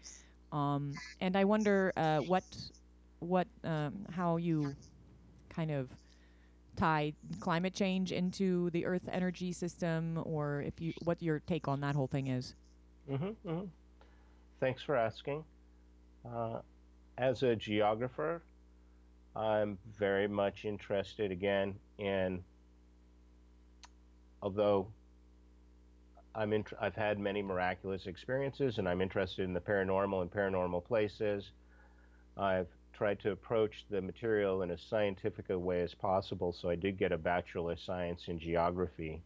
[0.52, 2.44] Um, and I wonder uh, what,
[3.18, 4.76] what, um, how you
[5.48, 5.90] kind of
[6.76, 11.80] tie climate change into the Earth energy system, or if you, what your take on
[11.80, 12.54] that whole thing is.
[13.10, 13.66] Mm-hmm, mm-hmm.
[14.60, 15.42] Thanks for asking.
[16.24, 16.60] Uh,
[17.18, 18.42] as a geographer,
[19.36, 22.42] I'm very much interested again in,
[24.42, 24.88] although
[26.34, 30.84] I'm in, I've had many miraculous experiences and I'm interested in the paranormal and paranormal
[30.84, 31.50] places.
[32.36, 36.76] I've tried to approach the material in as scientific a way as possible, so I
[36.76, 39.20] did get a Bachelor of Science in Geography.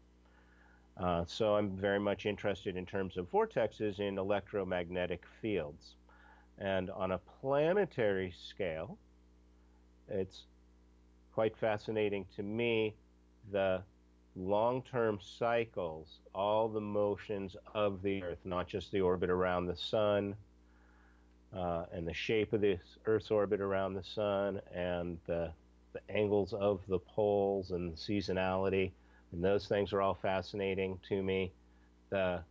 [0.97, 5.95] Uh, so I'm very much interested in terms of vortexes in electromagnetic fields.
[6.61, 8.99] And on a planetary scale,
[10.09, 10.45] it's
[11.33, 12.95] quite fascinating to me
[13.53, 13.83] the
[14.35, 19.77] long term cycles, all the motions of the Earth, not just the orbit around the
[19.77, 20.35] Sun
[21.55, 25.51] uh, and the shape of the Earth's orbit around the Sun and the,
[25.93, 28.91] the angles of the poles and seasonality.
[29.33, 31.53] And those things are all fascinating to me.
[32.11, 32.43] The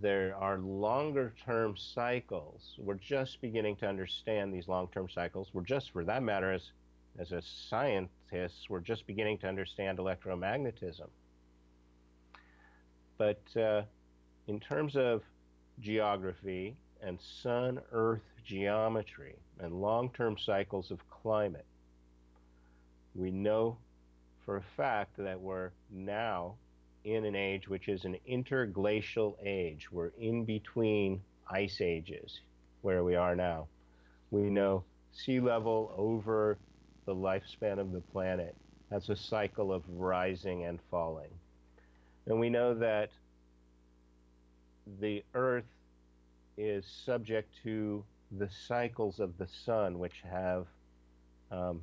[0.00, 2.74] there are longer term cycles.
[2.78, 5.50] We're just beginning to understand these long term cycles.
[5.52, 6.70] We're just, for that matter, as,
[7.18, 11.08] as a scientist, we're just beginning to understand electromagnetism.
[13.18, 13.82] But uh,
[14.46, 15.22] in terms of
[15.80, 21.66] geography and sun earth geometry and long term cycles of climate,
[23.14, 23.78] we know
[24.44, 26.54] for a fact that we're now
[27.06, 29.90] in an age which is an interglacial age.
[29.92, 32.40] We're in between ice ages
[32.82, 33.68] where we are now.
[34.32, 36.58] We know sea level over
[37.04, 38.56] the lifespan of the planet
[38.90, 41.30] has a cycle of rising and falling.
[42.26, 43.10] And we know that
[45.00, 45.64] the Earth
[46.58, 48.04] is subject to
[48.36, 50.66] the cycles of the sun, which have
[51.52, 51.82] um,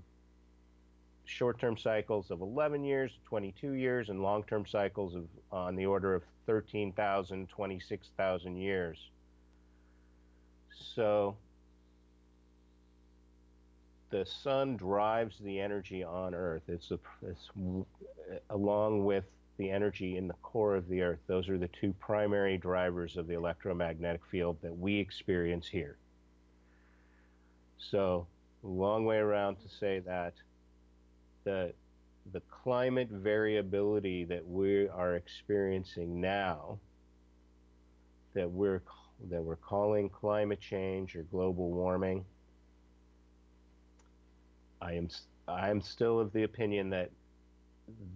[1.26, 5.86] short term cycles of 11 years, 22 years, and long term cycles of on the
[5.86, 8.98] order of 13,000, 26,000 years.
[10.96, 11.38] So
[14.10, 16.64] the sun drives the energy on Earth.
[16.68, 17.50] It's, a, it's
[18.50, 19.26] along with
[19.58, 21.20] the energy in the core of the Earth.
[21.28, 25.98] Those are the two primary drivers of the electromagnetic field that we experience here.
[27.78, 28.28] So,
[28.62, 30.34] long way around to say that
[31.44, 31.74] the
[32.32, 36.80] the climate variability that we are experiencing now
[38.34, 38.82] that we're
[39.30, 42.24] that we're calling climate change or global warming
[44.82, 45.10] I am
[45.48, 47.12] I am still of the opinion that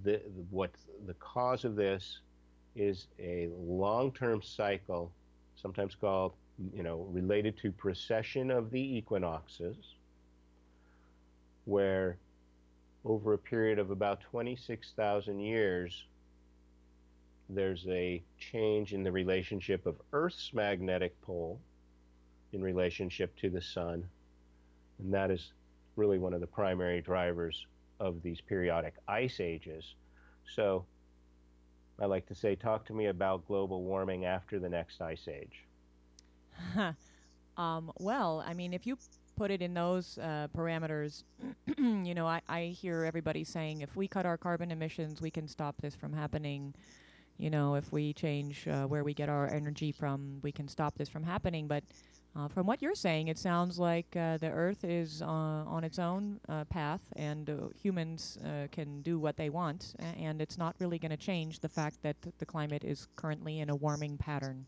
[0.03, 0.71] the what
[1.05, 2.19] the cause of this
[2.75, 5.11] is a long-term cycle
[5.55, 6.33] sometimes called
[6.73, 9.75] you know related to precession of the equinoxes
[11.65, 12.17] where
[13.07, 16.05] over a period of about 26,000 years,
[17.49, 21.61] there's a change in the relationship of Earth's magnetic pole
[22.51, 24.09] in relationship to the sun.
[24.99, 25.53] And that is
[25.95, 27.65] really one of the primary drivers
[27.99, 29.95] of these periodic ice ages.
[30.45, 30.85] So
[31.99, 35.65] I like to say, talk to me about global warming after the next ice age.
[37.57, 38.97] um, well, I mean, if you
[39.37, 41.23] put it in those uh, parameters,
[41.77, 45.47] you know, I, I hear everybody saying if we cut our carbon emissions, we can
[45.47, 46.73] stop this from happening.
[47.37, 50.97] You know, if we change uh, where we get our energy from, we can stop
[50.97, 51.67] this from happening.
[51.67, 51.83] But
[52.35, 55.99] uh, from what you're saying, it sounds like uh, the Earth is uh, on its
[55.99, 58.39] own uh, path, and humans
[58.71, 62.15] can do what they want, and it's not really going to change the fact that
[62.39, 64.65] the climate is currently in a warming pattern.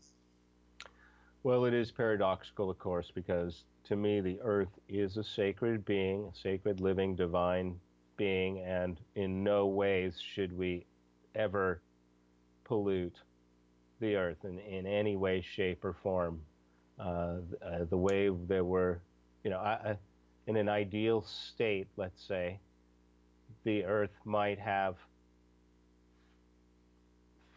[1.42, 6.26] Well, it is paradoxical, of course, because to me, the earth is a sacred being,
[6.26, 7.80] a sacred living divine
[8.16, 10.86] being, and in no ways should we
[11.34, 11.82] ever
[12.64, 13.22] pollute
[14.00, 16.42] the earth in, in any way, shape, or form.
[16.98, 19.00] Uh, uh, the way there were,
[19.42, 19.96] you know, I,
[20.46, 22.60] in an ideal state, let's say,
[23.64, 24.96] the earth might have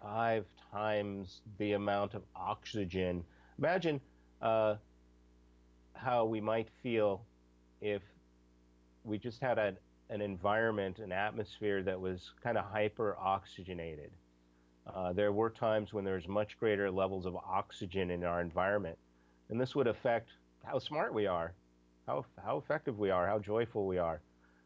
[0.02, 3.26] five times the amount of oxygen.
[3.58, 4.01] Imagine
[4.41, 4.78] uh,
[5.95, 7.26] how we might feel
[7.82, 8.04] if
[9.04, 9.78] we just had a,
[10.10, 14.12] an environment, an atmosphere that was kind of hyper oxygenated.
[14.86, 18.97] Uh, there were times when there's much greater levels of oxygen in our environment,
[19.49, 20.30] and this would affect
[20.64, 21.56] how smart we are,
[22.08, 24.22] how how effective we are, how joyful we are.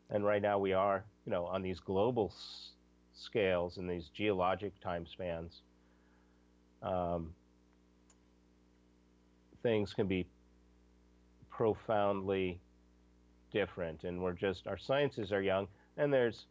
[0.10, 2.74] And right now we are, you know, on these global s-
[3.14, 5.64] scales and these geologic time spans.
[6.82, 7.36] Um,
[9.64, 10.26] things can be
[11.50, 12.60] profoundly
[13.52, 16.46] different and we're just our sciences are young and there's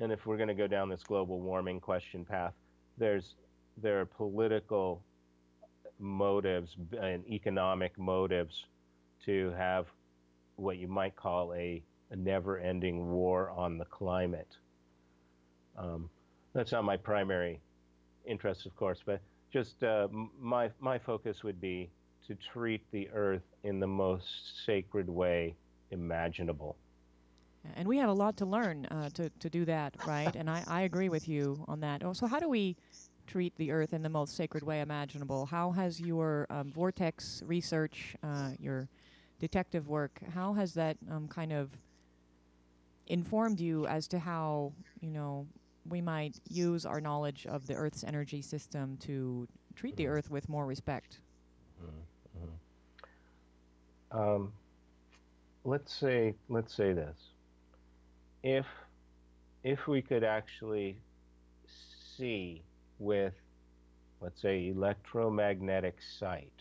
[0.00, 2.52] and if we're going to go down this global warming question path
[2.98, 3.34] there's
[3.80, 5.02] there are political
[5.98, 8.66] motives and economic motives
[9.24, 9.86] to have
[10.56, 14.56] what you might call a, a never-ending war on the climate.
[15.76, 16.08] Um,
[16.54, 17.60] that's not my primary
[18.24, 19.20] interest of course but
[19.52, 20.08] just uh,
[20.40, 21.90] my my focus would be
[22.26, 25.54] to treat the earth in the most sacred way
[25.90, 26.76] imaginable.
[27.74, 30.34] And we have a lot to learn uh, to, to do that, right?
[30.36, 32.04] and I, I agree with you on that.
[32.04, 32.76] Oh, so, how do we
[33.26, 35.46] treat the earth in the most sacred way imaginable?
[35.46, 38.88] How has your um, vortex research, uh, your
[39.40, 41.70] detective work, how has that um, kind of
[43.08, 45.46] informed you as to how, you know,
[45.88, 50.48] we might use our knowledge of the earth's energy system to treat the earth with
[50.48, 51.20] more respect?
[51.82, 52.00] Mm-hmm.
[54.10, 54.52] Um,
[55.64, 57.18] let's say let's say this.
[58.42, 58.66] If
[59.64, 60.98] if we could actually
[62.16, 62.62] see
[62.98, 63.34] with
[64.20, 66.52] let's say electromagnetic sight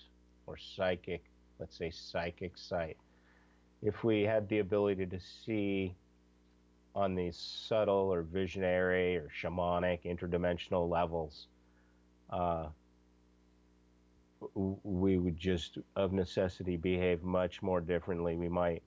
[0.47, 1.23] or psychic,
[1.59, 2.97] let's say psychic sight,
[3.81, 5.95] if we had the ability to see
[6.95, 11.47] on these subtle or visionary or shamanic interdimensional levels,
[12.29, 12.67] uh,
[14.55, 18.35] we would just of necessity behave much more differently.
[18.35, 18.83] We might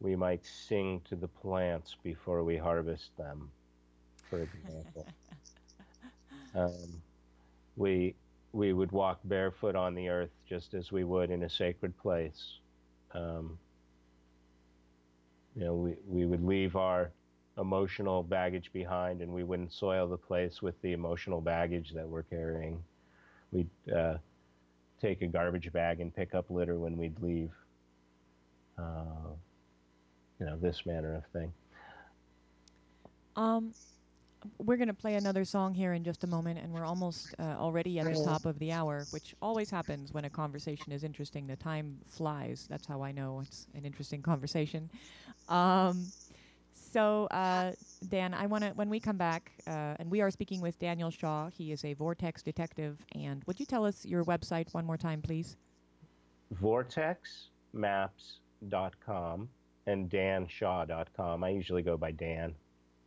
[0.00, 3.50] we might sing to the plants before we harvest them,
[4.28, 5.06] for example.
[6.54, 7.02] um,
[7.76, 8.14] we
[8.52, 12.58] we would walk barefoot on the earth just as we would in a sacred place.
[13.14, 13.58] Um,
[15.56, 17.12] you know, we, we would leave our
[17.58, 22.22] emotional baggage behind and we wouldn't soil the place with the emotional baggage that we're
[22.22, 22.82] carrying.
[23.50, 24.16] We'd uh,
[25.02, 27.50] take a garbage bag and pick up litter when we'd leave.
[28.78, 29.34] Uh,
[30.38, 31.52] you know, this manner of thing.
[33.36, 33.72] Um,
[34.58, 37.56] we're going to play another song here in just a moment, and we're almost uh,
[37.58, 41.46] already at the top of the hour, which always happens when a conversation is interesting.
[41.46, 42.66] The time flies.
[42.68, 44.90] That's how I know it's an interesting conversation.
[45.48, 46.06] Um,
[46.72, 47.72] so, uh,
[48.08, 51.10] Dan, I want to, when we come back, uh, and we are speaking with Daniel
[51.10, 52.98] Shaw, he is a Vortex detective.
[53.14, 55.56] And would you tell us your website one more time, please?
[56.60, 59.48] VortexMaps.com
[59.86, 61.44] and DanShaw.com.
[61.44, 62.54] I usually go by Dan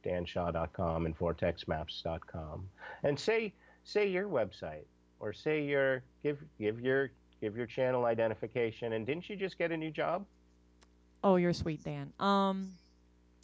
[0.05, 2.69] danshaw.com and vortexmaps.com.
[3.03, 3.53] And say
[3.83, 4.85] say your website
[5.19, 7.11] or say your give give your
[7.41, 8.93] give your channel identification.
[8.93, 10.25] And didn't you just get a new job?
[11.23, 12.13] Oh, you're sweet, Dan.
[12.19, 12.69] Um,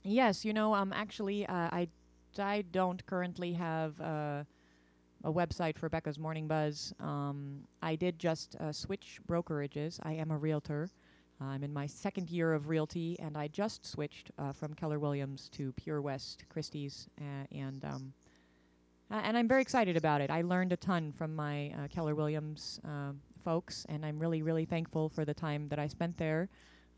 [0.04, 1.88] yes, you know, um, actually, uh, I
[2.40, 4.44] I don't currently have uh,
[5.24, 6.94] a website for Becca's Morning Buzz.
[7.00, 10.00] Um, I did just uh, switch brokerages.
[10.04, 10.90] I am a realtor.
[11.42, 15.50] I'm in my second year of realty, and I just switched uh, from Keller Williams
[15.54, 18.14] to Pure West Christie's, uh, and um,
[19.10, 20.30] and I'm very excited about it.
[20.30, 24.66] I learned a ton from my uh, Keller Williams um, folks, and I'm really, really
[24.66, 26.48] thankful for the time that I spent there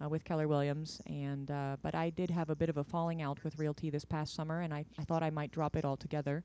[0.03, 1.01] uh, with Keller Williams.
[1.07, 4.05] And uh, but I did have a bit of a falling out with realty this
[4.05, 6.43] past summer, and I, I thought I might drop it altogether.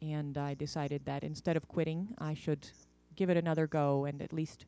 [0.00, 2.70] And I decided that instead of quitting, I should
[3.16, 4.64] give it another go and at least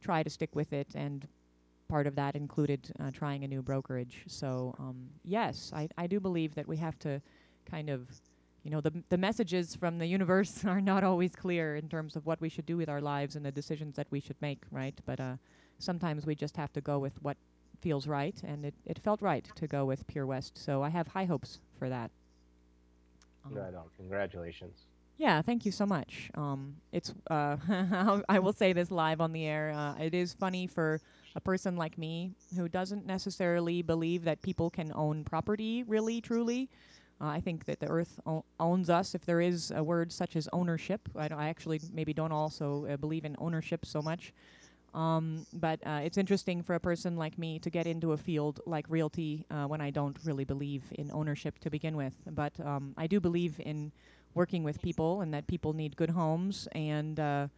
[0.00, 1.28] try to stick with it and
[1.90, 4.22] part of that included uh, trying a new brokerage.
[4.26, 7.20] So um, yes, I, I do believe that we have to
[7.70, 8.08] kind of,
[8.62, 12.24] you know, the the messages from the universe are not always clear in terms of
[12.24, 14.98] what we should do with our lives and the decisions that we should make, right?
[15.04, 15.36] But uh,
[15.78, 17.36] sometimes we just have to go with what
[17.80, 20.58] feels right, and it, it felt right to go with Pure West.
[20.58, 22.10] So I have high hopes for that.
[23.44, 23.84] Um, right on.
[23.96, 24.86] Congratulations.
[25.16, 26.30] Yeah, thank you so much.
[26.34, 27.56] Um, it's uh,
[28.28, 29.72] I will say this live on the air.
[29.76, 31.00] Uh, it is funny for
[31.36, 36.70] a person like me who doesn't necessarily believe that people can own property really truly.
[37.20, 40.36] Uh, I think that the earth o- owns us if there is a word such
[40.36, 41.06] as ownership.
[41.14, 44.32] I, I actually maybe don't also uh, believe in ownership so much.
[44.94, 48.60] Um, but uh, it's interesting for a person like me to get into a field
[48.66, 52.14] like realty uh, when I don't really believe in ownership to begin with.
[52.26, 53.92] But um, I do believe in
[54.34, 57.48] working with people and that people need good homes and uh,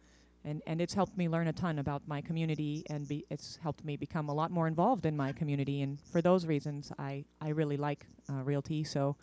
[0.45, 3.83] and and it's helped me learn a ton about my community and be, it's helped
[3.83, 5.81] me become a lot more involved in my community.
[5.81, 8.83] And for those reasons I I really like uh, realty.
[8.83, 9.15] So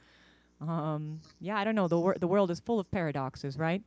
[0.61, 1.86] um, yeah I don't know.
[1.86, 3.82] The wor- the world is full of paradoxes right?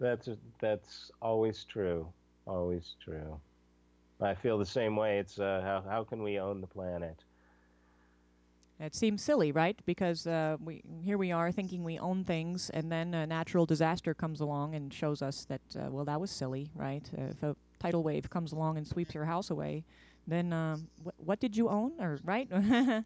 [0.00, 0.28] That's
[0.60, 2.08] that's always true
[2.50, 3.40] always true
[4.20, 7.24] I feel the same way it's uh, how how can we own the planet
[8.82, 9.78] it seems silly, right?
[9.84, 14.14] Because uh, we here we are thinking we own things, and then a natural disaster
[14.14, 17.08] comes along and shows us that uh, well, that was silly, right?
[17.12, 19.84] If a tidal wave comes along and sweeps your house away,
[20.26, 22.48] then um, wh- what did you own, or right?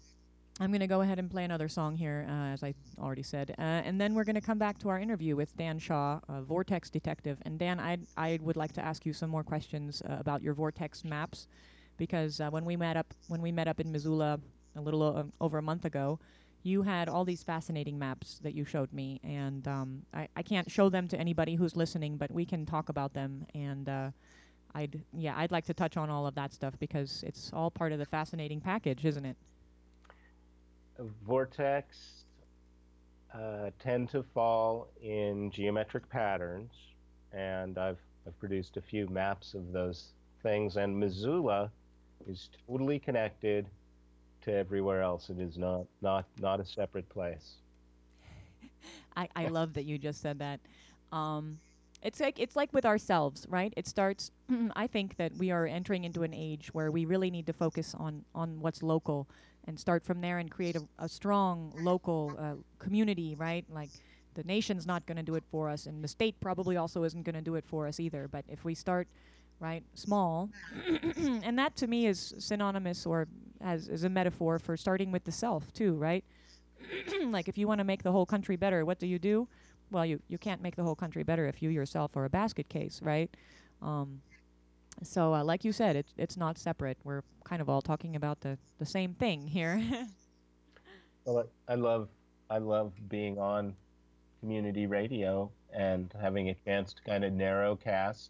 [0.61, 3.55] I'm going to go ahead and play another song here, uh, as I already said,
[3.57, 6.43] uh, and then we're going to come back to our interview with Dan Shaw, a
[6.43, 7.39] Vortex detective.
[7.45, 10.53] And Dan, I'd, I would like to ask you some more questions uh, about your
[10.53, 11.47] Vortex maps,
[11.97, 14.39] because uh, when we met up when we met up in Missoula
[14.75, 16.19] a little o- over a month ago,
[16.61, 20.69] you had all these fascinating maps that you showed me, and um, I I can't
[20.69, 23.89] show them to anybody who's listening, but we can talk about them and.
[23.89, 24.11] Uh,
[24.73, 27.91] I'd yeah, I'd like to touch on all of that stuff because it's all part
[27.91, 29.35] of the fascinating package, isn't it?
[31.25, 32.25] Vortex
[33.33, 36.71] uh, tend to fall in geometric patterns,
[37.31, 40.09] and I've, I've produced a few maps of those
[40.43, 40.77] things.
[40.77, 41.71] And Missoula
[42.27, 43.65] is totally connected
[44.43, 45.29] to everywhere else.
[45.29, 47.55] It is not not not a separate place.
[49.15, 50.59] I, I love that you just said that.
[51.11, 51.59] Um,
[52.01, 53.73] it's like it's like with ourselves, right?
[53.77, 54.31] It starts.
[54.75, 57.95] I think that we are entering into an age where we really need to focus
[57.97, 59.27] on on what's local
[59.65, 63.65] and start from there and create a, a strong local uh, community, right?
[63.69, 63.89] Like
[64.33, 67.23] the nation's not going to do it for us, and the state probably also isn't
[67.23, 68.27] going to do it for us either.
[68.27, 69.07] But if we start
[69.59, 70.49] right small,
[71.43, 73.27] and that to me is synonymous or
[73.59, 76.23] as is a metaphor for starting with the self too, right?
[77.27, 79.47] like if you want to make the whole country better, what do you do?
[79.91, 82.69] Well, you you can't make the whole country better if you yourself are a basket
[82.69, 83.29] case, right?
[83.81, 84.21] Um,
[85.03, 86.97] so, uh, like you said, it's it's not separate.
[87.03, 89.81] We're kind of all talking about the the same thing here.
[91.25, 92.09] well, I love
[92.49, 93.75] I love being on
[94.39, 98.29] community radio and having a chance to kind of narrowcast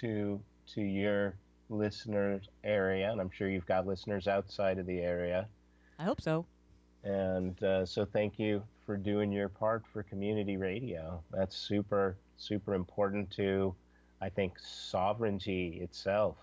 [0.00, 0.40] to
[0.74, 1.36] to your
[1.68, 5.48] listeners area, and I'm sure you've got listeners outside of the area.
[5.98, 6.46] I hope so.
[7.04, 11.22] And uh, so, thank you for doing your part for community radio.
[11.30, 13.74] That's super super important to
[14.22, 16.36] I think sovereignty itself,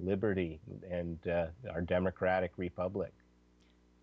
[0.00, 0.58] liberty,
[0.90, 3.12] and uh, our democratic republic.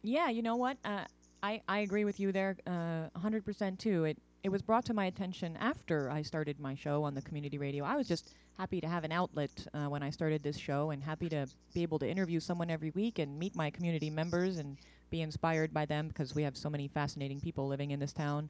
[0.01, 0.77] Yeah, you know what?
[0.85, 1.03] Uh,
[1.43, 4.05] I I agree with you there, uh, 100% too.
[4.05, 7.57] It it was brought to my attention after I started my show on the community
[7.57, 7.83] radio.
[7.83, 11.03] I was just happy to have an outlet uh, when I started this show, and
[11.03, 14.77] happy to be able to interview someone every week and meet my community members and
[15.09, 18.49] be inspired by them because we have so many fascinating people living in this town.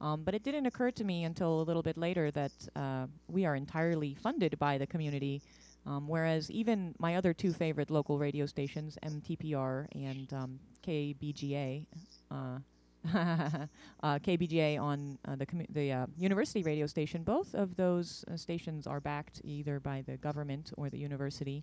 [0.00, 3.44] Um, but it didn't occur to me until a little bit later that uh, we
[3.46, 5.42] are entirely funded by the community.
[5.86, 11.84] Um, whereas even my other two favorite local radio stations, MTPR and um, KBGA,
[12.30, 12.58] uh,
[13.14, 18.86] uh, KBGA on uh, the the uh, university radio station, both of those uh, stations
[18.86, 21.62] are backed either by the government or the university,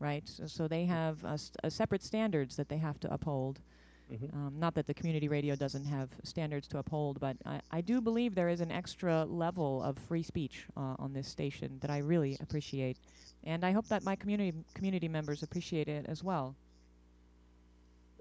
[0.00, 0.28] right?
[0.28, 3.60] So, so they have st- separate standards that they have to uphold.
[4.12, 4.36] Mm-hmm.
[4.36, 8.00] Um, not that the community radio doesn't have standards to uphold, but I, I do
[8.00, 11.98] believe there is an extra level of free speech uh, on this station that I
[11.98, 12.98] really appreciate,
[13.42, 16.54] and I hope that my community community members appreciate it as well.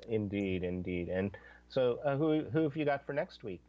[0.07, 1.37] Indeed, indeed, and
[1.69, 3.61] so uh, who who have you got for next week?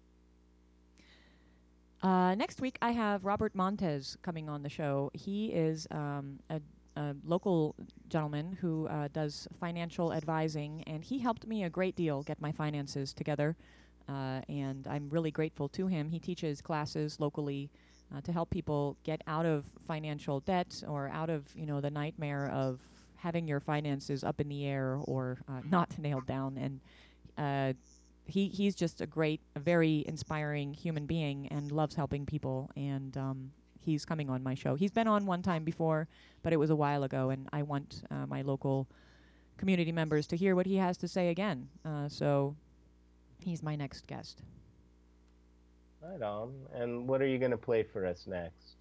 [2.02, 5.10] Uh, next week, I have Robert Montez coming on the show.
[5.12, 6.60] He is um, a
[6.97, 7.74] a local
[8.09, 12.53] gentleman who uh, does financial advising, and he helped me a great deal get my
[12.53, 13.57] finances together.
[14.09, 16.09] Uh, and I'm really grateful to him.
[16.09, 17.70] He teaches classes locally
[18.14, 21.90] uh, to help people get out of financial debt or out of you know the
[21.90, 22.80] nightmare of
[23.16, 26.57] having your finances up in the air or uh, not nailed down.
[26.57, 26.80] And
[27.36, 27.72] uh,
[28.26, 32.70] he he's just a great, a very inspiring human being and loves helping people.
[32.76, 33.51] And um,
[33.87, 34.74] he's coming on my show.
[34.74, 36.09] He's been on one time before,
[36.43, 38.89] but it was a while ago, and I want uh, my local
[39.57, 41.68] community members to hear what he has to say again.
[41.84, 42.57] Uh, so
[43.43, 44.43] he's my next guest.
[46.03, 46.53] Right on.
[46.74, 48.76] And what are you going to play for us next?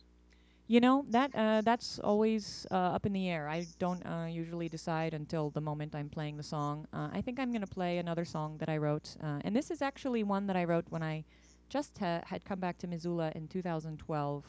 [0.68, 3.48] You know that uh, that's always uh, up in the air.
[3.48, 6.88] I don't uh, usually decide until the moment I'm playing the song.
[6.92, 9.70] Uh, I think I'm going to play another song that I wrote, uh, and this
[9.70, 11.24] is actually one that I wrote when I
[11.70, 14.44] just ha- had come back to Missoula in 2012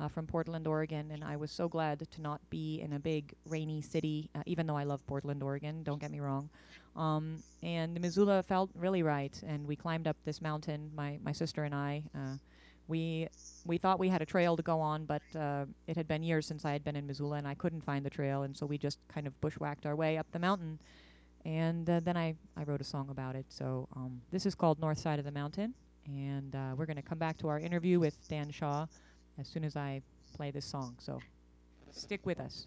[0.00, 3.34] uh, from Portland, Oregon, and I was so glad to not be in a big
[3.46, 6.48] rainy city, uh, even though I love Portland, Oregon, don't get me wrong.
[6.96, 11.64] Um, and Missoula felt really right, and we climbed up this mountain, my, my sister
[11.64, 12.02] and I.
[12.14, 12.36] Uh,
[12.88, 13.28] we
[13.64, 16.44] we thought we had a trail to go on, but uh, it had been years
[16.44, 18.78] since I had been in Missoula, and I couldn't find the trail, and so we
[18.78, 20.80] just kind of bushwhacked our way up the mountain.
[21.44, 23.46] And uh, then I, I wrote a song about it.
[23.48, 25.72] So um, this is called North Side of the Mountain,
[26.04, 28.86] and uh, we're going to come back to our interview with Dan Shaw
[29.40, 30.02] as soon as I
[30.36, 30.96] play this song.
[30.98, 31.20] So
[31.90, 32.66] stick with us.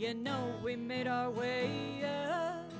[0.00, 2.72] You know we made our way up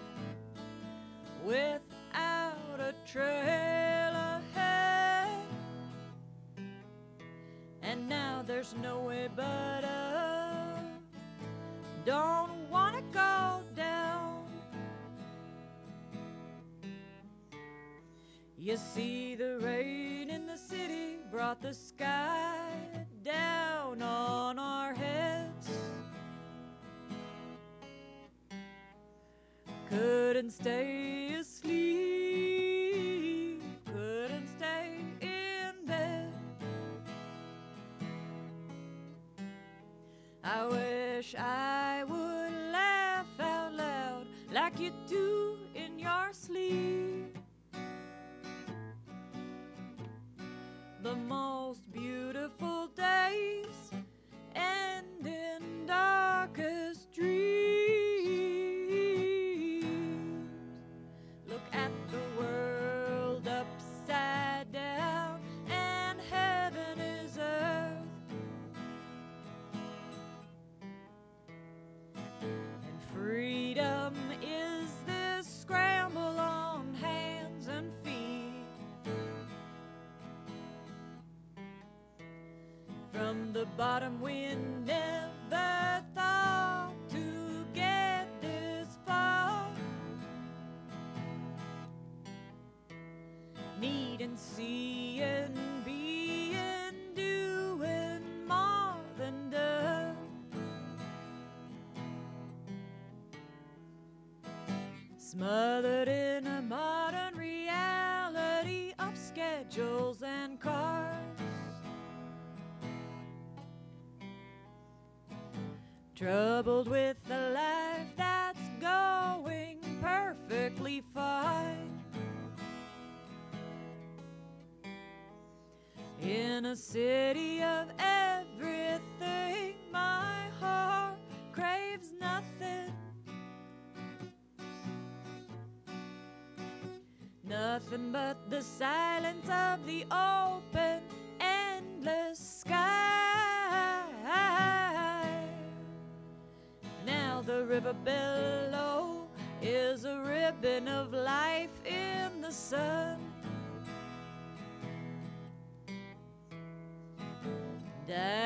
[1.44, 4.14] without a trail
[4.54, 5.44] ahead.
[7.82, 10.78] And now there's no way but up.
[12.06, 14.46] Don't wanna go down.
[18.56, 22.72] You see, the rain in the city brought the sky
[23.22, 23.79] down
[30.40, 31.09] Couldn't stay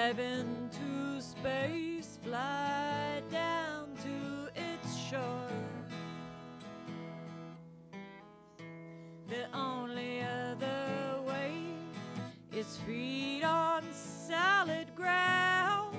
[0.05, 5.49] Dive into space, fly down to its shore.
[9.29, 11.55] The only other way
[12.53, 15.97] is feet on solid ground.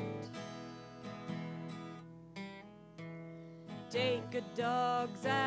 [3.89, 5.45] Take a dog's eye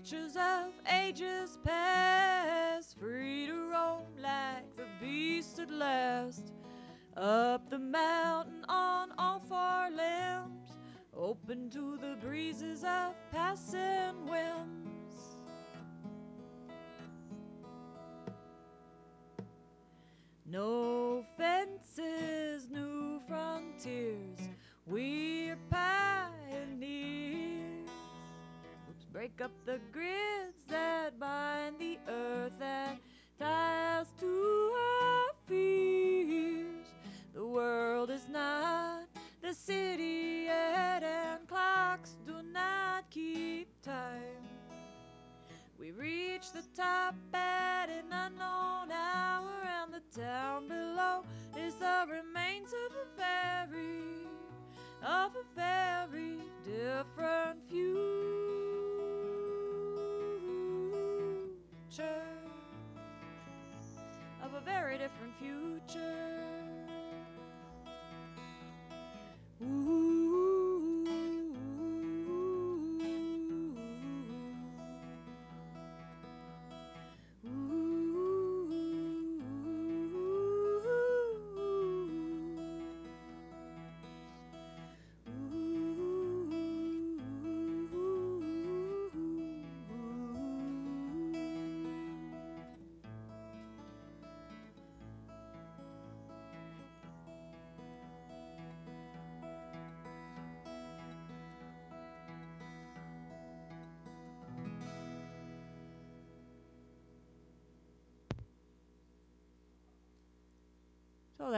[0.00, 6.52] creatures of ages past, free to roam like the beast at last.
[7.16, 10.70] Up the mountain on all four limbs,
[11.14, 15.36] open to the breezes of passing whims.
[20.46, 24.38] No fences, new frontiers,
[24.86, 27.39] we're pioneers.
[29.12, 32.96] Break up the grids that bind the earth that
[33.40, 36.86] ties to our fears.
[37.34, 39.08] The world is not
[39.42, 44.46] the city yet, and clocks do not keep time.
[45.76, 49.50] We reach the top at an unknown hour,
[49.82, 51.24] and the town below
[51.58, 54.28] is the remains of a very,
[55.02, 57.68] of a very different
[61.90, 62.22] future.
[64.42, 66.70] Of a very different future.
[69.58, 70.19] So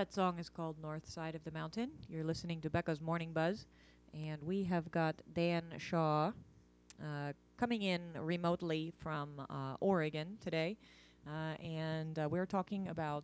[0.03, 1.89] that song is called North Side of the Mountain.
[2.09, 3.67] You're listening to Becca's Morning Buzz,
[4.13, 6.33] and we have got Dan Shaw
[7.01, 10.77] uh, coming in remotely from uh, Oregon today,
[11.25, 13.23] uh, and uh, we're talking about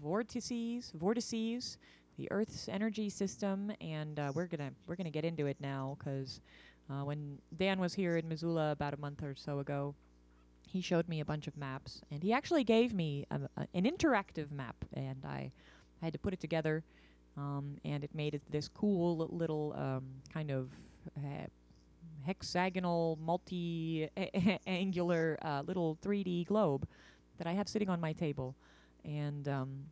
[0.00, 1.76] vortices, vortices,
[2.16, 6.40] the Earth's energy system, and uh, we're gonna we're gonna get into it now because
[6.88, 9.96] uh, when Dan was here in Missoula about a month or so ago,
[10.68, 13.82] he showed me a bunch of maps, and he actually gave me a, a, an
[13.82, 15.50] interactive map, and I,
[16.02, 16.82] I had to put it together,
[17.36, 20.70] um, and it made it this cool little um, kind of
[21.16, 21.46] uh,
[22.24, 26.86] hexagonal, multi-angular uh, little 3D globe
[27.38, 28.56] that I have sitting on my table,
[29.04, 29.84] and um,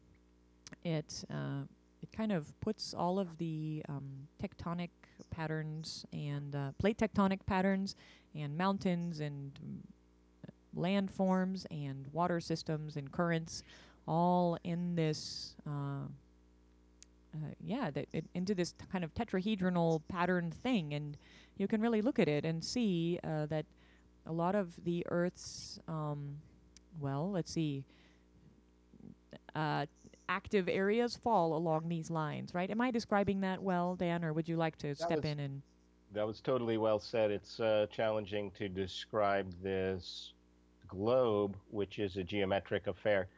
[0.85, 1.63] it uh,
[2.03, 4.91] it kind of puts all of the um, tectonic
[5.31, 7.97] patterns and uh, plate tectonic patterns
[8.35, 9.81] and mountains and mm,
[10.77, 13.63] landforms and water systems and currents
[14.09, 16.07] all in this uh,
[17.35, 21.17] uh, yeah that it, into this t- kind of tetrahedronal pattern thing and
[21.59, 23.67] you can really look at it and see uh, that
[24.27, 26.39] a lot of the earth's um,
[26.99, 27.85] well let's see
[29.55, 29.85] uh,
[30.29, 34.49] active areas fall along these lines right am i describing that well dan or would
[34.49, 35.63] you like to That step in and
[36.15, 37.31] That was totally well said.
[37.31, 40.33] It's uh, challenging to describe this
[40.89, 43.29] globe, which is a geometric affair.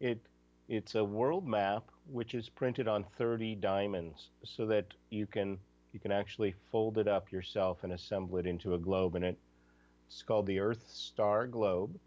[0.00, 0.20] It
[0.68, 5.58] it's a world map which is printed on 30 diamonds, so that you can
[5.92, 9.14] you can actually fold it up yourself and assemble it into a globe.
[9.14, 9.38] And it
[10.08, 11.98] it's called the Earth Star Globe,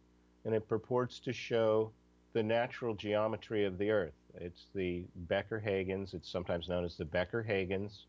[0.45, 1.91] and it purports to show
[2.33, 4.13] the natural geometry of the Earth.
[4.35, 6.13] It's the Becker-Hagens.
[6.13, 8.05] It's sometimes known as the Becker-Hagens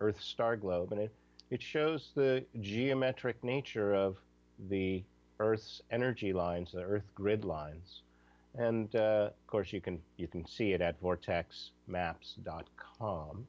[0.00, 1.12] Earth star globe, and it,
[1.50, 4.16] it shows the geometric nature of
[4.68, 5.02] the
[5.38, 8.02] Earth's energy lines, the Earth grid lines,
[8.56, 13.46] and uh, of course you can you can see it at vortexmaps.com.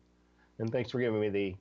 [0.60, 1.56] And thanks for giving me the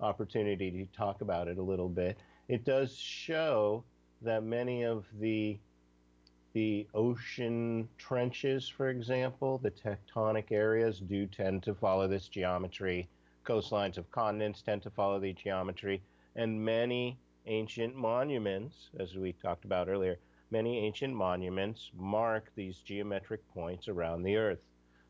[0.00, 2.18] opportunity to talk about it a little bit.
[2.48, 3.84] It does show
[4.22, 5.58] that many of the
[6.54, 13.06] the ocean trenches, for example, the tectonic areas do tend to follow this geometry
[13.48, 16.02] coastlines of continents tend to follow the geometry,
[16.36, 20.18] and many ancient monuments, as we talked about earlier,
[20.50, 24.60] many ancient monuments mark these geometric points around the Earth.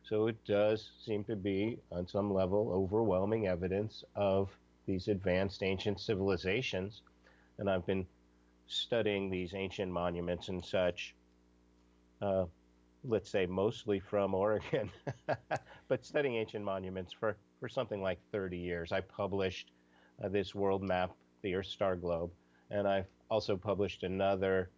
[0.02, 4.50] So it does seem to be, on some level, overwhelming evidence of
[4.86, 7.02] these advanced ancient civilizations.
[7.58, 8.06] And I've been
[8.66, 11.14] studying these ancient monuments and such,
[12.22, 12.46] uh,
[13.04, 14.90] let's say mostly from Oregon,
[15.88, 18.92] but studying ancient monuments for for something like 30 years.
[18.92, 19.72] I published
[20.22, 21.10] uh, this world map,
[21.42, 22.30] the Earth Star Globe,
[22.70, 24.70] and I've also published another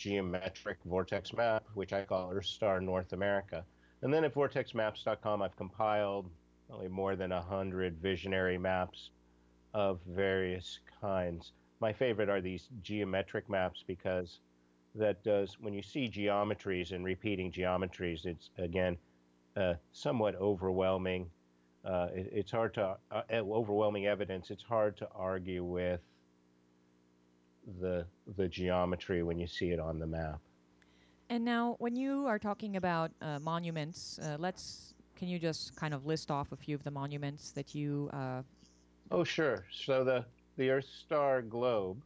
[0.00, 3.64] geometric vortex map, which I call Earth Star North America.
[4.02, 6.30] And then at vortexmaps.com, I've compiled
[6.70, 9.10] only more than 100 visionary maps
[9.74, 11.52] of various kinds.
[11.80, 14.40] My favorite are these geometric maps because
[14.94, 18.96] that does, when you see geometries and repeating geometries, it's again
[19.56, 21.30] uh, somewhat overwhelming
[21.84, 24.50] uh, it, it's hard to uh, overwhelming evidence.
[24.50, 26.00] It's hard to argue with
[27.80, 28.06] the
[28.36, 30.40] the geometry when you see it on the map.
[31.28, 35.92] And now, when you are talking about uh, monuments, uh, let's can you just kind
[35.94, 38.10] of list off a few of the monuments that you?
[38.12, 38.42] Uh,
[39.12, 39.64] Oh, sure.
[39.72, 40.24] So the
[40.56, 42.02] the Earth star globe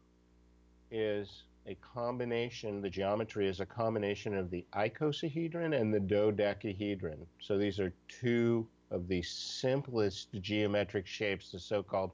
[0.90, 2.80] is a combination.
[2.80, 7.26] The geometry is a combination of the icosahedron and the dodecahedron.
[7.40, 12.12] So these are two of the simplest geometric shapes, the so-called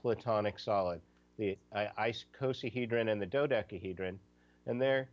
[0.00, 1.00] platonic solid,
[1.40, 4.20] the icosahedron and the dodecahedron,
[4.66, 5.08] and they're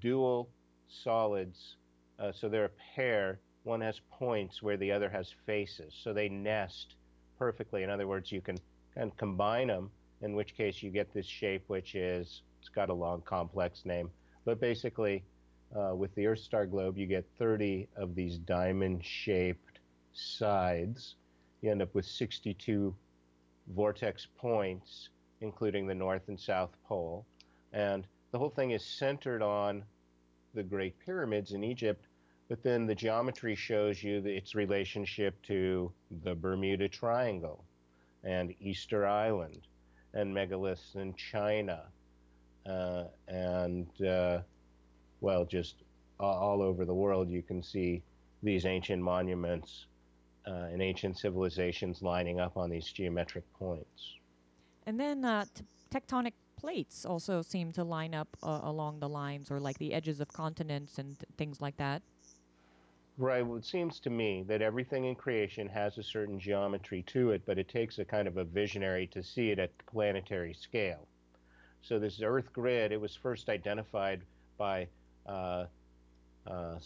[0.00, 0.50] dual
[0.88, 1.76] solids.
[2.18, 3.38] Uh, so they're a pair.
[3.62, 6.96] One has points where the other has faces, so they nest
[7.38, 7.84] perfectly.
[7.84, 8.58] In other words, you can
[8.92, 12.90] kind of combine them, in which case you get this shape, which is it's got
[12.90, 14.10] a long, complex name,
[14.44, 15.24] but basically.
[15.76, 19.80] Uh, with the Earth star globe, you get 30 of these diamond shaped
[20.14, 21.16] sides,
[21.60, 22.94] you end up with 62
[23.74, 25.10] vortex points,
[25.40, 27.24] including the North and South Pole.
[27.72, 29.84] And the whole thing is centered on
[30.54, 32.06] the Great Pyramids in Egypt,
[32.48, 35.92] but then the geometry shows you its relationship to
[36.24, 37.64] the Bermuda Triangle
[38.24, 39.66] and Easter Island
[40.14, 41.84] and megaliths in China
[42.68, 44.40] uh, and, uh,
[45.20, 45.76] well, just
[46.20, 48.02] all over the world you can see
[48.42, 49.86] these ancient monuments
[50.46, 54.16] uh, and ancient civilizations lining up on these geometric points.
[54.88, 55.44] And then uh,
[55.94, 60.18] tectonic plates also seem to line up uh, along the lines, or like the edges
[60.18, 62.00] of continents and th- things like that.
[63.18, 63.46] Right.
[63.46, 67.42] Well, it seems to me that everything in creation has a certain geometry to it,
[67.44, 71.06] but it takes a kind of a visionary to see it at planetary scale.
[71.82, 74.22] So this Earth grid, it was first identified
[74.56, 74.88] by,
[75.26, 75.66] uh,
[76.46, 76.78] uh,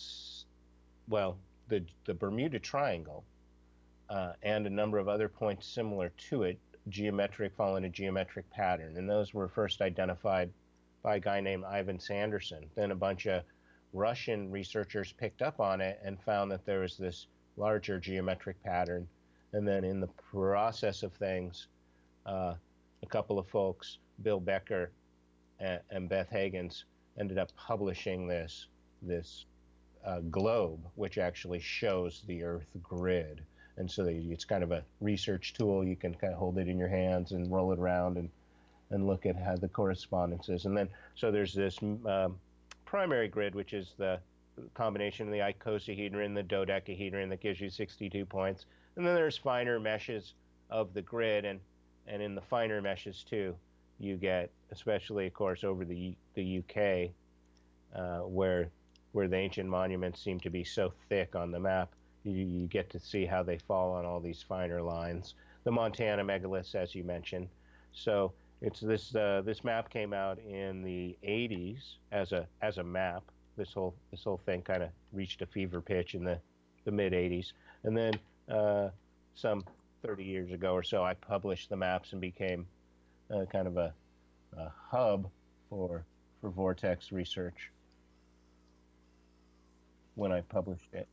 [1.08, 1.38] well,
[1.68, 3.22] the the Bermuda Triangle,
[4.10, 6.58] uh, and a number of other points similar to it,
[6.88, 10.50] geometric, following a geometric pattern, and those were first identified
[11.02, 12.64] by a guy named Ivan Sanderson.
[12.74, 13.42] Then a bunch of
[13.92, 17.26] Russian researchers picked up on it and found that there was this
[17.56, 19.06] larger geometric pattern.
[19.52, 21.68] And then in the process of things,
[22.24, 22.54] uh,
[23.02, 24.92] a couple of folks, Bill Becker
[25.60, 26.84] and, and, Beth Hagens,
[27.18, 28.68] ended up publishing this
[29.02, 29.44] this
[30.06, 33.42] uh, globe, which actually shows the Earth grid.
[33.76, 35.84] And so it's kind of a research tool.
[35.84, 38.28] You can kind of hold it in your hands and roll it around and
[38.90, 40.66] and look at how the correspondence is.
[40.66, 42.36] And then so there's this um,
[42.84, 44.20] primary grid, which is the
[44.74, 48.66] combination of the icosahedron, the dodecahedron that gives you 62 points.
[48.96, 50.34] And then there's finer meshes
[50.70, 51.60] of the grid, and,
[52.06, 53.54] and in the finer meshes too,
[53.98, 57.10] you get, especially of course over the the UK,
[57.94, 58.68] uh, where
[59.12, 61.92] where the ancient monuments seem to be so thick on the map,
[62.24, 65.34] you, you get to see how they fall on all these finer lines.
[65.64, 67.48] The Montana megaliths, as you mentioned.
[67.92, 72.84] So it's this uh, this map came out in the 80s as a as a
[72.84, 73.24] map.
[73.56, 76.38] This whole this whole thing kind of reached a fever pitch in the
[76.84, 77.52] the mid 80s,
[77.84, 78.14] and then
[78.48, 78.88] uh,
[79.34, 79.64] some
[80.02, 82.66] 30 years ago or so, I published the maps and became
[83.30, 83.92] uh, kind of a,
[84.56, 85.28] a hub
[85.70, 86.04] for
[86.40, 87.70] for vortex research
[90.14, 91.06] when I published it.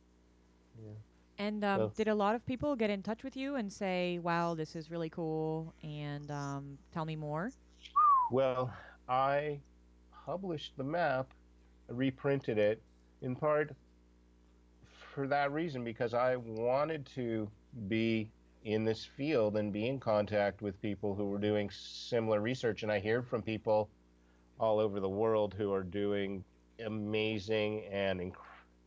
[0.82, 0.92] Yeah.
[1.38, 4.54] And um, did a lot of people get in touch with you and say, "Wow,
[4.54, 7.50] this is really cool," and um, tell me more?
[8.30, 8.70] Well,
[9.08, 9.60] I
[10.26, 11.32] published the map,
[11.88, 12.82] reprinted it,
[13.22, 13.74] in part
[15.14, 17.48] for that reason because I wanted to
[17.88, 18.30] be
[18.64, 22.92] in this field and be in contact with people who were doing similar research, and
[22.92, 23.88] I hear from people
[24.58, 26.44] all over the world who are doing
[26.84, 28.34] amazing and inc-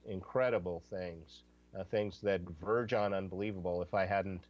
[0.07, 1.41] incredible things
[1.77, 4.41] uh, things that verge on unbelievable if I hadn't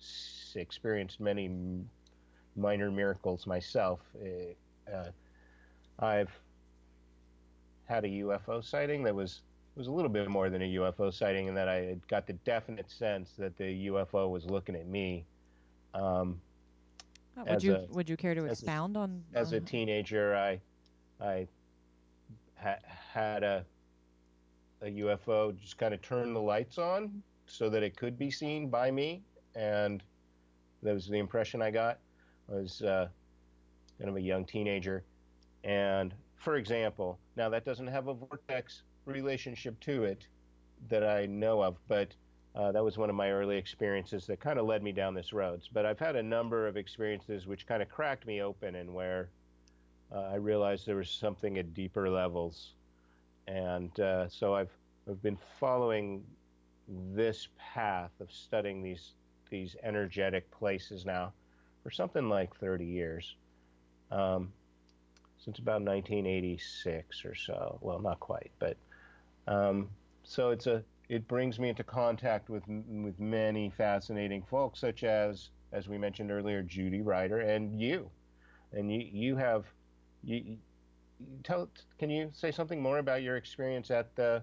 [0.00, 1.88] s- experienced many m-
[2.56, 4.00] minor miracles myself.
[4.20, 5.10] Uh, uh
[5.98, 6.30] I've
[7.84, 9.42] had a UFO sighting that was
[9.76, 12.32] was a little bit more than a UFO sighting, in that I had got the
[12.32, 15.24] definite sense that the UFO was looking at me.
[15.94, 16.40] Um,
[17.36, 19.24] oh, would you a, would you care to expound a, on?
[19.34, 19.58] As on...
[19.58, 20.60] a teenager, I
[21.20, 21.46] I
[22.56, 22.78] ha-
[23.12, 23.64] had a
[24.82, 28.68] a UFO just kind of turned the lights on so that it could be seen
[28.68, 29.22] by me,
[29.54, 30.02] and
[30.82, 31.98] that was the impression I got.
[32.50, 33.08] I was uh,
[33.98, 35.04] kind of a young teenager,
[35.64, 40.26] and for example, now that doesn't have a vortex relationship to it
[40.88, 42.14] that I know of, but
[42.54, 45.32] uh, that was one of my early experiences that kind of led me down this
[45.32, 45.60] road.
[45.72, 49.30] But I've had a number of experiences which kind of cracked me open and where
[50.12, 52.74] uh, I realized there was something at deeper levels
[53.46, 54.70] and uh, so I've
[55.08, 56.24] I've been following
[57.14, 59.12] this path of studying these
[59.50, 61.32] these energetic places now
[61.82, 63.36] for something like 30 years,
[64.10, 64.52] um,
[65.38, 67.78] since about 1986 or so.
[67.80, 68.76] Well, not quite, but
[69.46, 69.88] um,
[70.22, 75.50] so it's a it brings me into contact with with many fascinating folks, such as
[75.72, 78.10] as we mentioned earlier, Julie Ryder and you,
[78.72, 79.64] and you you have
[80.22, 80.58] you
[81.42, 81.68] tell
[81.98, 84.42] can you say something more about your experience at the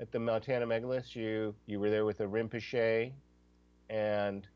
[0.00, 3.12] at the Montana megaliths you you were there with a Rinpoche
[3.90, 4.46] and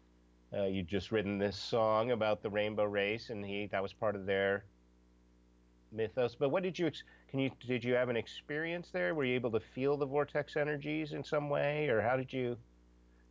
[0.55, 4.15] uh, you'd just written this song about the rainbow race and he that was part
[4.15, 4.65] of their
[5.93, 6.35] mythos.
[6.35, 6.91] But what did you
[7.29, 9.15] can you did you have an experience there?
[9.15, 11.89] Were you able to feel the vortex energies in some way?
[11.89, 12.57] Or how did you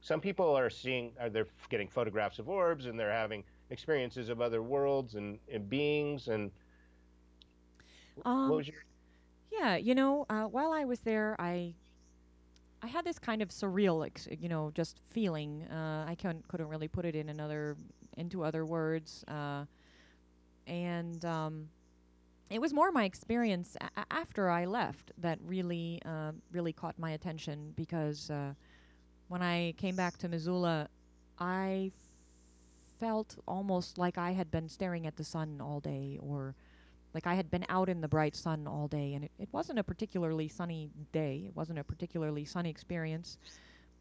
[0.01, 4.41] some people are seeing are they're getting photographs of orbs and they're having experiences of
[4.41, 6.51] other worlds and, and beings and
[8.25, 8.83] um, your?
[9.51, 11.73] Yeah, you know, uh, while I was there, I
[12.81, 15.63] I had this kind of surreal, ex- you know, just feeling.
[15.63, 17.77] Uh, I couldn't couldn't really put it in another
[18.17, 19.65] into other words, uh,
[20.67, 21.69] and um,
[22.49, 27.11] it was more my experience a- after I left that really uh, really caught my
[27.11, 28.53] attention because uh,
[29.27, 30.87] when I came back to Missoula,
[31.39, 31.91] I
[32.99, 36.55] felt almost like I had been staring at the sun all day, or
[37.13, 39.79] like I had been out in the bright sun all day, and it, it wasn't
[39.79, 41.43] a particularly sunny day.
[41.47, 43.37] It wasn't a particularly sunny experience,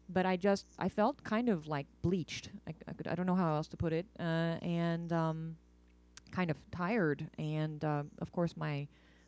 [0.09, 2.49] but I just I felt kind of like bleached.
[2.67, 5.57] I, I, could, I don't know how else to put it, uh, and um,
[6.31, 7.27] kind of tired.
[7.37, 8.87] And uh, of course, my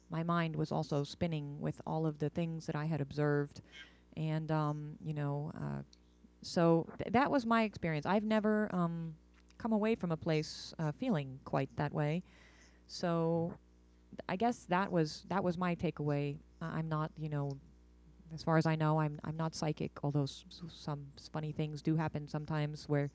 [0.10, 3.62] my mind was also spinning with all of the things that I had observed,
[4.16, 5.82] and um, you know, uh,
[6.42, 8.06] so th- that was my experience.
[8.06, 9.16] I've never um,
[9.58, 12.24] come away from a place uh, feeling quite that way.
[12.88, 13.54] So
[14.30, 16.38] I guess that was that was my takeaway.
[16.62, 17.58] I'm not, you know,
[18.34, 19.92] as far as I know, I'm I'm not psychic.
[20.04, 23.12] Although s- some funny things do happen sometimes, where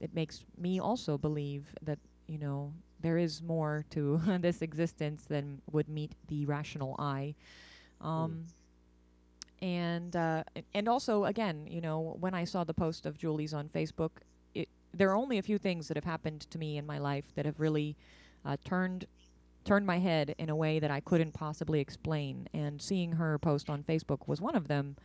[0.00, 5.60] it makes me also believe that you know there is more to this existence than
[5.72, 7.34] would meet the rational eye.
[8.00, 8.52] Um, mm
[9.60, 10.42] and uh,
[10.74, 14.10] and also again, you know, when I saw the post of Julie's on Facebook,
[14.54, 17.24] it there are only a few things that have happened to me in my life
[17.34, 17.96] that have really
[18.44, 19.06] uh, turned
[19.66, 22.48] turned my head in a way that I couldn't possibly explain.
[22.54, 24.96] And seeing her post on Facebook was one of them,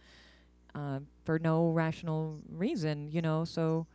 [0.73, 3.43] uh, for no rational reason, you know.
[3.43, 3.87] So,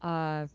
[0.00, 0.46] uh,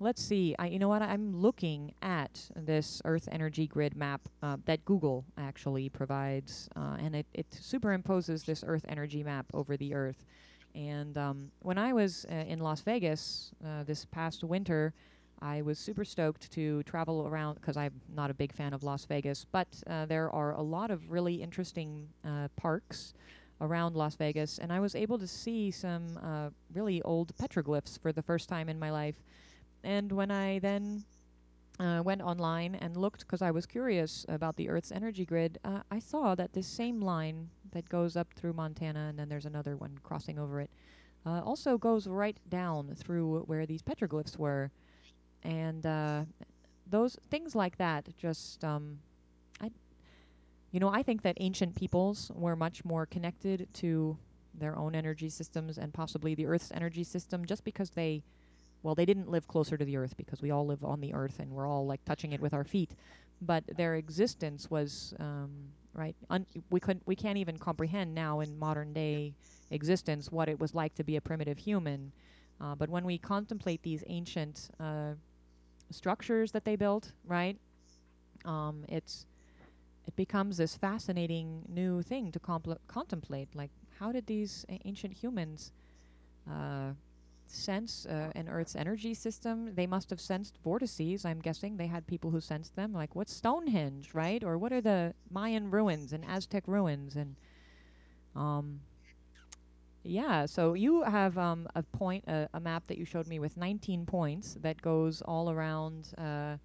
[0.00, 0.54] let's see.
[0.58, 1.02] I, you know what?
[1.02, 7.14] I'm looking at this Earth energy grid map uh, that Google actually provides, uh, and
[7.14, 10.24] it, it superimposes this Earth energy map over the Earth.
[10.74, 14.92] And um, when I was uh, in Las Vegas uh, this past winter,
[15.40, 19.04] I was super stoked to travel around because I'm not a big fan of Las
[19.04, 23.14] Vegas, but uh, there are a lot of really interesting uh, parks
[23.60, 26.06] around Las Vegas, and I was able to see some
[26.72, 29.16] really old petroglyphs for the first time in my life
[29.84, 31.04] and when I then
[31.78, 35.80] uh, went online and looked because I was curious about the Earth's energy grid, uh,
[35.90, 39.76] I saw that this same line that goes up through Montana and then there's another
[39.76, 40.70] one crossing over it
[41.26, 44.70] uh, also goes right down through where these petroglyphs were.
[45.42, 46.24] And uh,
[46.88, 48.98] those things like that just, um,
[49.60, 49.70] I,
[50.72, 54.18] you know, I think that ancient peoples were much more connected to
[54.54, 58.22] their own energy systems and possibly the Earth's energy system just because they
[58.82, 61.40] well, they didn't live closer to the earth because we all live on the earth
[61.40, 62.92] and we're all like touching it with our feet.
[63.40, 65.50] But their existence was um,
[65.94, 66.16] right.
[66.30, 67.02] Un- we couldn't.
[67.06, 69.34] We can't even comprehend now in modern day
[69.70, 72.12] existence what it was like to be a primitive human.
[72.60, 75.12] Uh, but when we contemplate these ancient uh,
[75.90, 77.58] structures that they built, right,
[78.44, 79.26] um, it's
[80.06, 82.40] it becomes this fascinating new thing to
[82.86, 83.54] contemplate.
[83.54, 85.72] Like, how did these ancient humans
[86.50, 86.92] uh,
[87.50, 89.74] sense uh, an Earth's energy system.
[89.74, 91.24] They must have sensed vortices.
[91.24, 92.92] I'm guessing they had people who sensed them.
[92.92, 94.42] Like what's Stonehenge, right?
[94.44, 97.36] Or what are the Mayan ruins and Aztec ruins and
[98.36, 98.80] um.
[100.08, 103.58] Yeah, so you have um, a point, uh, a map that you showed me with
[103.58, 106.56] 19 points that goes all around uh,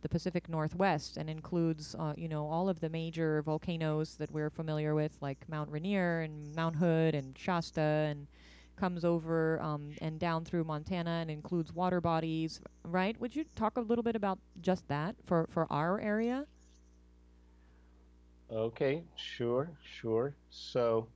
[0.00, 4.48] the Pacific Northwest and includes, uh, you know, all of the major volcanoes that we're
[4.48, 8.26] familiar with, like Mount Rainier and Mount Hood and Shasta and
[8.76, 13.20] comes over um, and down through Montana and includes water bodies, right?
[13.20, 16.46] Would you talk a little bit about just that for, for our area?
[18.50, 20.34] Okay, sure, sure.
[20.48, 21.08] So,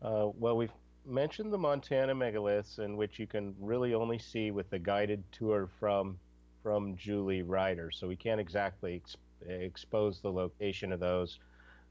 [0.00, 0.72] uh, well, we've
[1.10, 5.68] mentioned the Montana megaliths, in which you can really only see with the guided tour
[5.78, 6.18] from
[6.62, 7.90] from Julie Ryder.
[7.90, 9.16] So we can't exactly ex-
[9.48, 11.38] expose the location of those.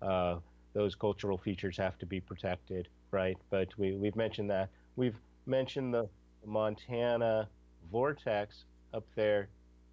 [0.01, 0.38] Uh,
[0.74, 3.38] those cultural features have to be protected, right?
[3.49, 4.70] But we, we've mentioned that.
[4.95, 5.17] We've
[5.47, 6.07] mentioned the
[6.45, 7.49] Montana
[7.91, 9.49] vortex up there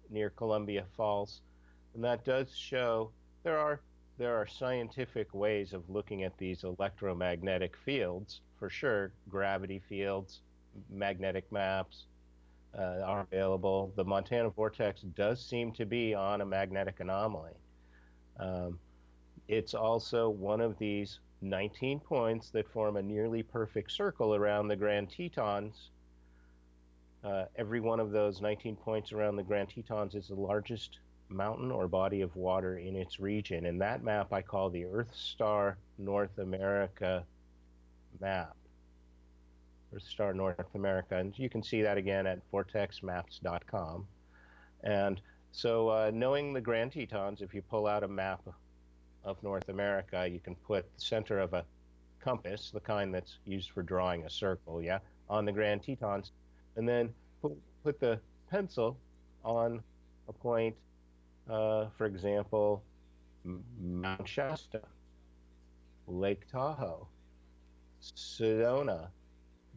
[0.09, 1.41] near Columbia Falls,
[1.95, 3.11] and that does show
[3.43, 3.81] there are
[4.17, 9.11] there are scientific ways of looking at these electromagnetic fields for sure.
[9.29, 10.41] Gravity fields,
[10.89, 12.05] magnetic maps
[12.77, 13.91] uh, are available.
[13.95, 17.53] The Montana vortex does seem to be on a magnetic anomaly.
[18.39, 18.79] Um,
[19.47, 24.75] it's also one of these 19 points that form a nearly perfect circle around the
[24.75, 25.89] Grand Tetons.
[27.23, 31.71] Uh, every one of those 19 points around the Grand Tetons is the largest mountain
[31.71, 33.65] or body of water in its region.
[33.65, 37.25] And that map I call the Earth Star North America
[38.19, 38.55] map.
[39.93, 41.17] Earth Star North America.
[41.17, 44.05] And you can see that again at vortexmaps.com.
[44.83, 45.21] And
[45.51, 48.41] so, uh, knowing the Grand Tetons, if you pull out a map
[49.23, 51.65] of North America, you can put the center of a
[52.19, 54.99] compass, the kind that's used for drawing a circle, yeah,
[55.29, 56.31] on the Grand Tetons,
[56.75, 57.09] and then
[57.41, 57.53] put,
[57.83, 58.19] put the
[58.49, 58.97] pencil
[59.43, 59.81] on
[60.27, 60.75] a point,
[61.49, 62.83] uh, for example,
[63.79, 64.81] Mount Shasta,
[66.07, 67.07] Lake Tahoe,
[68.15, 69.07] Sedona,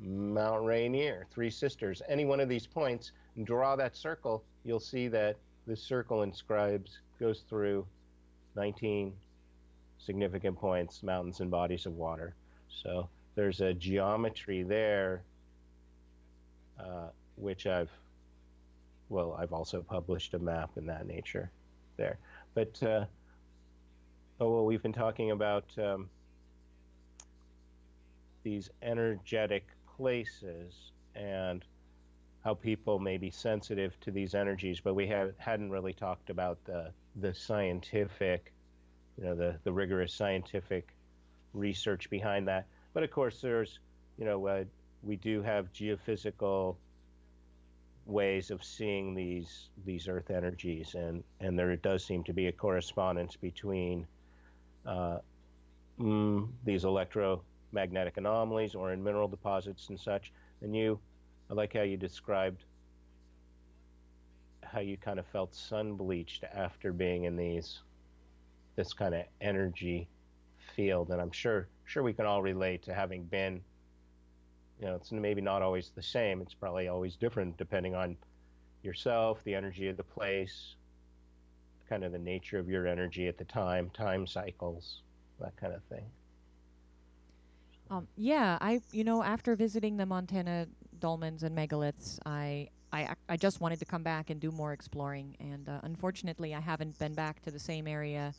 [0.01, 5.09] Mount Rainier, Three Sisters, any one of these points, and draw that circle, you'll see
[5.09, 5.37] that
[5.67, 7.87] the circle inscribes goes through
[8.57, 9.13] 19
[9.99, 12.35] significant points, mountains and bodies of water.
[12.69, 15.23] So there's a geometry there,
[16.79, 17.91] uh, which I've,
[19.11, 21.51] well, I've also published a map in that nature
[21.97, 22.19] there.
[22.55, 23.05] But, uh,
[24.41, 26.09] oh, well, we've been talking about um,
[28.43, 31.65] these energetic places and
[32.45, 36.63] how people may be sensitive to these energies, but we have, hadn't really talked about
[36.65, 38.53] the the scientific,
[39.19, 40.95] you know, the the rigorous scientific
[41.53, 42.67] research behind that.
[42.95, 43.79] But of course, there's,
[44.17, 44.65] you know, uh,
[45.03, 46.77] we do have geophysical
[48.07, 52.53] ways of seeing these these Earth energies, and and there does seem to be a
[52.53, 54.07] correspondence between
[54.87, 55.19] uh,
[55.99, 56.85] mm, these
[57.73, 60.33] electromagnetic anomalies or in mineral deposits and such.
[60.63, 60.99] And you,
[61.51, 62.65] I like how you described
[64.63, 67.81] how you kind of felt sun bleached after being in these
[68.77, 70.09] this kind of energy
[70.77, 73.61] field, and I'm sure sure we can all relate to having been.
[74.79, 76.41] You know, it's maybe not always the same.
[76.41, 78.17] It's probably always different depending on
[78.83, 80.77] yourself, the energy of the place,
[81.89, 85.03] kind of the nature of your energy at the time, time cycles,
[85.41, 86.07] that kind of thing.
[87.91, 90.69] Um, yeah, I you know after visiting the Montana
[91.01, 95.37] dolmens and megaliths, I I I just wanted to come back and do more exploring,
[95.41, 98.33] and uh, unfortunately, I haven't been back to the same area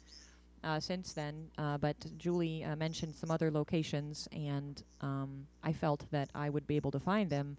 [0.64, 1.49] uh, since then.
[1.57, 6.65] Uh, but Julie uh, mentioned some other locations, and um, I felt that I would
[6.65, 7.57] be able to find them.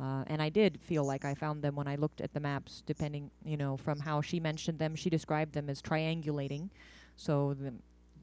[0.00, 2.82] Uh, and I did feel like I found them when I looked at the maps,
[2.84, 4.96] depending, you know, from how she mentioned them.
[4.96, 6.70] She described them as triangulating.
[7.16, 7.74] So the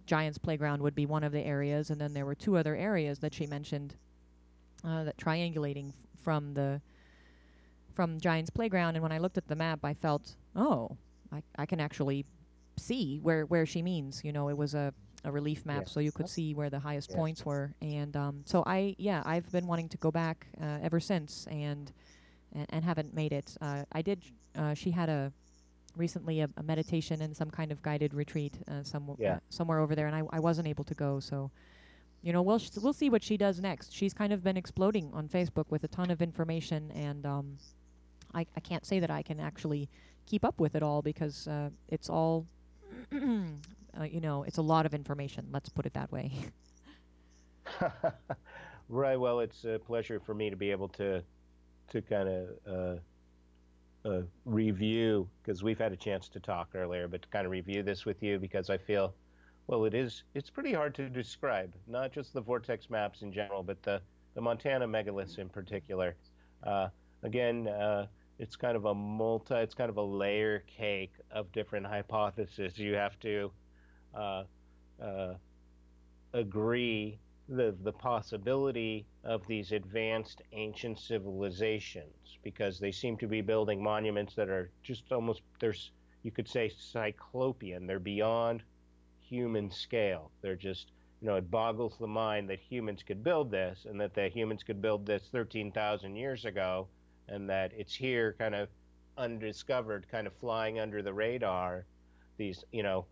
[0.05, 3.19] Giants Playground would be one of the areas, and then there were two other areas
[3.19, 3.95] that she mentioned
[4.83, 6.81] uh, that triangulating f- from the
[7.93, 8.95] from Giants Playground.
[8.95, 10.97] And when I looked at the map, I felt, oh,
[11.31, 12.25] I, I can actually
[12.77, 14.21] see where where she means.
[14.23, 15.91] You know, it was a a relief map, Yes.
[15.91, 17.15] so you could see where the highest Yes.
[17.15, 17.75] points were.
[17.79, 21.91] And um, so I, yeah, I've been wanting to go back uh, ever since, and
[22.53, 23.55] and, and haven't made it.
[23.61, 24.23] Uh, I did.
[24.57, 25.31] Uh, she had a
[25.95, 29.35] recently a, a meditation and some kind of guided retreat uh, some, Yeah.
[29.35, 31.19] uh, somewhere over there, and I, I wasn't able to go.
[31.19, 31.51] So,
[32.21, 33.93] you know, we'll sh- we'll see what she does next.
[33.93, 37.57] She's kind of been exploding on Facebook with a ton of information, and um,
[38.33, 39.89] I I can't say that I can actually
[40.25, 42.45] keep up with it all because uh, it's all.
[43.99, 45.45] Uh, you know, it's a lot of information.
[45.51, 46.31] Let's put it that way.
[48.89, 49.17] right.
[49.19, 51.21] Well, it's a pleasure for me to be able to
[51.89, 52.99] to kind of
[54.05, 57.83] uh, review because we've had a chance to talk earlier, but to kind of review
[57.83, 59.13] this with you because I feel,
[59.67, 63.63] well, it is it's pretty hard to describe, not just the vortex maps in general,
[63.63, 64.01] but the
[64.33, 66.15] the Montana megaliths in particular.
[66.63, 66.89] Uh,
[67.23, 67.67] again.
[67.67, 68.07] Uh,
[68.41, 72.75] it's kind of a multi, it's kind of a layer cake of different hypotheses.
[72.75, 73.51] You have to
[74.15, 74.43] uh,
[74.99, 75.35] uh,
[76.33, 77.19] agree
[77.51, 84.35] the the possibility of these advanced ancient civilizations because they seem to be building monuments
[84.35, 85.91] that are just almost there's
[86.23, 87.87] you could say cyclopean.
[87.87, 88.63] They're beyond
[89.19, 90.31] human scale.
[90.41, 94.13] They're just you know it boggles the mind that humans could build this and that
[94.13, 96.87] the humans could build this 13,000 years ago
[97.27, 98.69] and that it's here kind of
[99.17, 101.85] undiscovered kind of flying under the radar.
[102.37, 103.07] These you know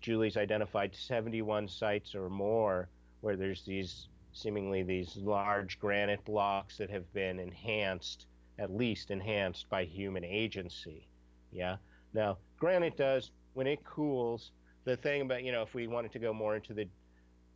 [0.00, 2.88] Julie's identified 71 sites or more
[3.20, 8.26] where there's these seemingly these large granite blocks that have been enhanced,
[8.58, 11.08] at least enhanced by human agency.
[11.52, 11.76] Yeah.
[12.14, 14.52] Now, granite does when it cools.
[14.84, 16.88] The thing about you know, if we wanted to go more into the,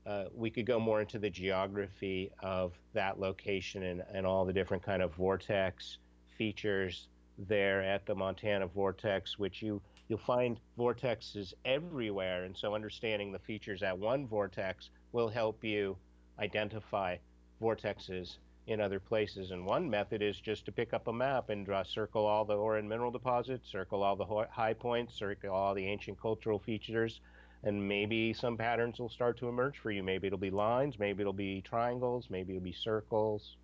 [0.07, 4.53] uh, we could go more into the geography of that location and, and all the
[4.53, 5.99] different kind of vortex
[6.37, 7.09] features
[7.39, 12.45] there at the Montana vortex, which you you'll find vortexes everywhere.
[12.45, 15.97] And so understanding the features at one vortex will help you
[16.41, 17.17] identify
[17.63, 19.53] vortexes in other places.
[19.53, 22.57] And one method is just to pick up a map and draw, circle all the
[22.57, 27.21] ore and mineral deposits, circle all the high points, circle all the ancient cultural features,
[27.63, 30.03] and maybe some patterns will start to emerge for you.
[30.03, 33.57] Maybe it'll be lines, maybe it'll be triangles, maybe it'll be circles,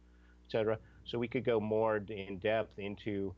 [0.46, 0.78] etc.
[1.04, 3.34] So we could go more in depth into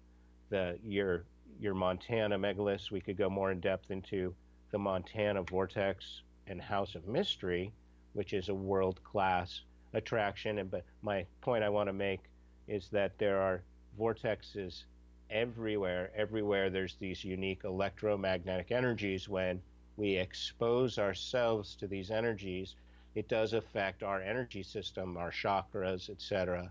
[0.51, 1.25] the your
[1.59, 2.91] your Montana megaliths.
[2.91, 4.35] We could go more in depth into
[4.71, 7.73] the Montana Vortex and House of Mystery,
[8.13, 9.63] which is a world class
[9.95, 10.59] attraction.
[10.59, 12.21] And but my point I want to make
[12.69, 13.63] is that there are
[13.99, 14.85] vortexes
[15.31, 16.11] everywhere.
[16.17, 19.29] Everywhere there's these unique electromagnetic energies.
[19.29, 19.61] When
[19.97, 22.77] we expose ourselves to these energies,
[23.15, 26.71] it does affect our energy system, our chakras, etc.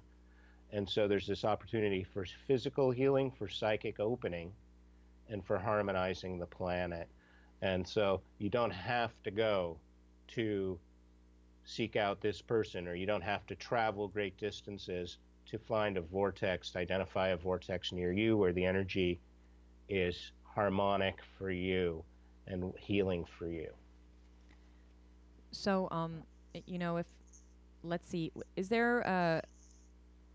[0.71, 4.51] And so there's this opportunity for physical healing, for psychic opening,
[5.29, 7.07] and for harmonizing the planet.
[7.61, 9.77] And so you don't have to go
[10.29, 10.79] to
[11.65, 16.01] seek out this person, or you don't have to travel great distances to find a
[16.01, 19.19] vortex, to identify a vortex near you where the energy
[19.89, 22.03] is harmonic for you
[22.47, 23.69] and healing for you.
[25.51, 26.23] So, um,
[26.65, 27.07] you know, if
[27.83, 28.31] let's see.
[28.55, 29.41] Is there a,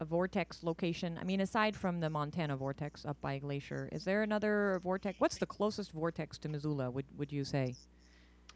[0.00, 1.18] a vortex location?
[1.20, 5.20] I mean, aside from the Montana vortex up by Glacier, is there another vortex?
[5.20, 6.90] What's the closest vortex to Missoula?
[6.90, 7.74] Would would you say?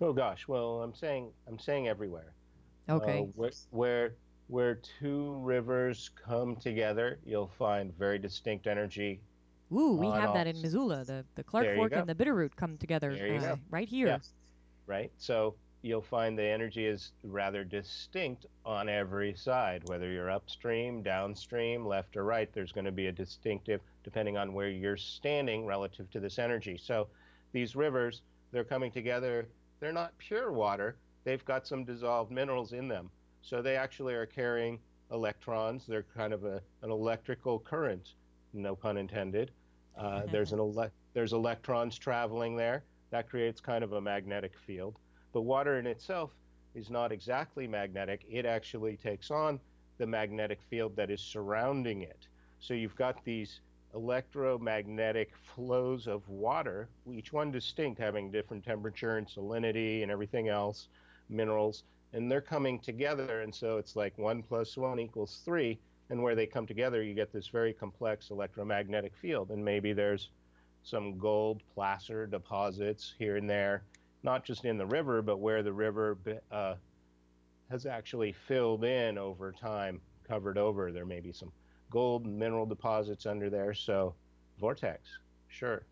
[0.00, 2.32] Oh gosh, well I'm saying I'm saying everywhere.
[2.90, 3.20] Uh, Okay.
[3.34, 4.12] where, where
[4.48, 9.20] where two rivers come together, you'll find very distinct energy.
[9.72, 11.04] Ooh, we have that in Missoula.
[11.04, 14.08] The the Clark There Fork and the Bitterroot come together uh, right here.
[14.08, 14.32] Yes.
[14.86, 15.12] Right?
[15.18, 21.86] So you'll find the energy is rather distinct on every side, whether you're upstream, downstream,
[21.86, 26.10] left or right, there's going to be a distinctive depending on where you're standing relative
[26.10, 26.76] to this energy.
[26.76, 27.06] So
[27.52, 29.46] these rivers, they're coming together,
[29.78, 33.10] they're not pure water, they've got some dissolved minerals in them.
[33.42, 34.78] So they actually are carrying
[35.10, 38.14] electrons, they're kind of a, an electrical current,
[38.52, 39.50] no pun intended.
[39.96, 44.98] Uh, there's an ele- there's electrons traveling there that creates kind of a magnetic field.
[45.32, 46.30] But water in itself
[46.74, 48.24] is not exactly magnetic.
[48.28, 49.58] It actually takes on
[49.98, 52.28] the magnetic field that is surrounding it.
[52.60, 53.60] So you've got these
[53.94, 60.88] electromagnetic flows of water, each one distinct, having different temperature and salinity and everything else,
[61.30, 63.40] minerals, and they're coming together.
[63.42, 65.78] And so it's like one plus one equals three.
[66.10, 69.50] And where they come together, you get this very complex electromagnetic field.
[69.52, 70.30] And maybe there's
[70.82, 73.84] some gold placer deposits here and there,
[74.22, 76.18] not just in the river, but where the river
[76.50, 76.74] uh,
[77.70, 80.90] has actually filled in over time, covered over.
[80.90, 81.52] There may be some
[81.90, 83.72] gold mineral deposits under there.
[83.72, 84.14] So,
[84.58, 85.08] vortex,
[85.48, 85.84] sure.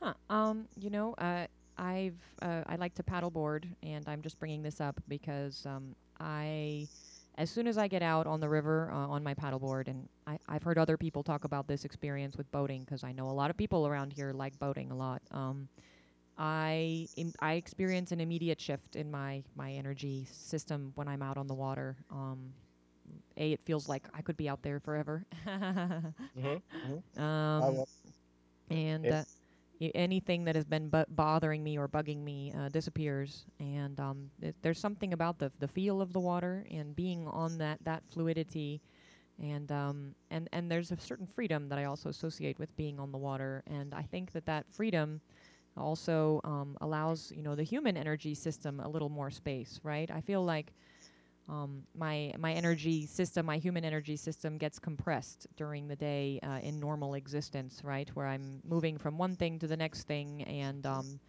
[0.00, 0.14] Huh.
[0.30, 1.46] Um, you know, uh,
[1.82, 6.86] I've uh, I like to paddleboard, and I'm just bringing this up because um, I,
[7.36, 10.38] as soon as I get out on the river uh, on my paddleboard, and I,
[10.48, 13.50] I've heard other people talk about this experience with boating because I know a lot
[13.50, 15.22] of people around here like boating a lot.
[15.32, 15.68] Um,
[16.38, 21.36] I im- I experience an immediate shift in my my energy system when I'm out
[21.36, 21.96] on the water.
[22.12, 22.52] Um,
[23.36, 25.24] a, it feels like I could be out there forever.
[26.38, 27.22] Mm-hmm.
[27.22, 27.84] um,
[28.70, 29.22] and uh,
[29.94, 33.46] anything that has been bu- bothering me or bugging me uh, disappears.
[33.60, 37.58] And um, th- there's something about the the feel of the water and being on
[37.58, 38.80] that that fluidity,
[39.42, 43.12] and um, and and there's a certain freedom that I also associate with being on
[43.12, 43.62] the water.
[43.66, 45.20] And I think that that freedom
[45.76, 50.10] also um, allows you know the human energy system a little more space, right?
[50.10, 50.72] I feel like
[51.52, 56.60] um, my my energy system, my human energy system, gets compressed during the day uh,
[56.62, 58.08] in normal existence, right?
[58.14, 61.20] Where I'm moving from one thing to the next thing, and um,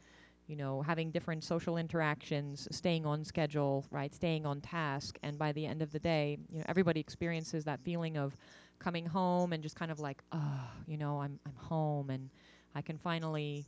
[0.47, 4.15] you know, having different social interactions, staying on schedule, right?
[4.15, 7.81] Staying on task, and by the end of the day, you know, everybody experiences that
[7.81, 8.37] feeling of
[8.79, 12.29] coming home and just kind of like, oh, you know, I'm I'm home, and
[12.75, 13.65] I can finally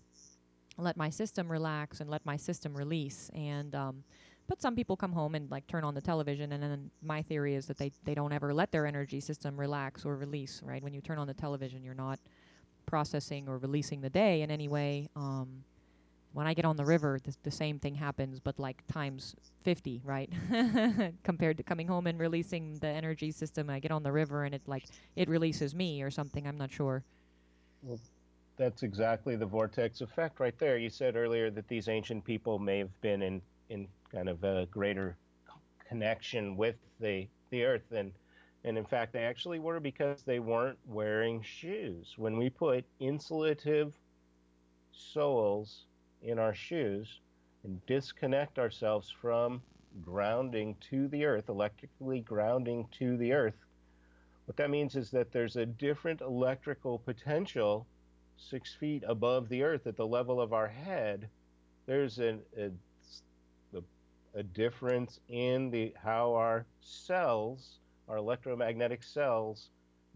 [0.78, 4.06] let my system relax and let my system release, and um,
[4.48, 7.56] but some people come home and like turn on the television, and then my theory
[7.56, 10.62] is that they they don't ever let their energy system relax or release.
[10.64, 12.20] Right when you turn on the television, you're not
[12.86, 15.10] processing or releasing the day in any way.
[15.16, 15.64] Um,
[16.34, 20.02] when I get on the river, the, the same thing happens, but like times 50,
[20.04, 20.30] right?
[21.24, 24.54] Compared to coming home and releasing the energy system, I get on the river and
[24.54, 24.84] it like
[25.16, 26.46] it releases me or something.
[26.46, 27.06] I'm not sure.
[27.84, 28.00] Well,
[28.58, 30.78] that's exactly the vortex effect right there.
[30.78, 34.66] You said earlier that these ancient people may have been in, in kind of a
[34.72, 35.18] greater
[35.90, 37.92] connection with the, the earth.
[37.92, 38.14] And,
[38.64, 42.14] and in fact, they actually were because they weren't wearing shoes.
[42.18, 43.92] When we put insulative
[44.94, 45.86] soles
[46.24, 47.20] in our shoes
[47.66, 49.62] and disconnect ourselves from
[50.02, 53.66] grounding to the earth, electrically grounding to the earth,
[54.46, 57.86] what that means is that there's a different electrical potential
[58.38, 61.28] six feet above the earth at the level of our head.
[61.86, 62.72] There's a, a,
[64.36, 69.70] a difference in the how our cells, our electromagnetic cells,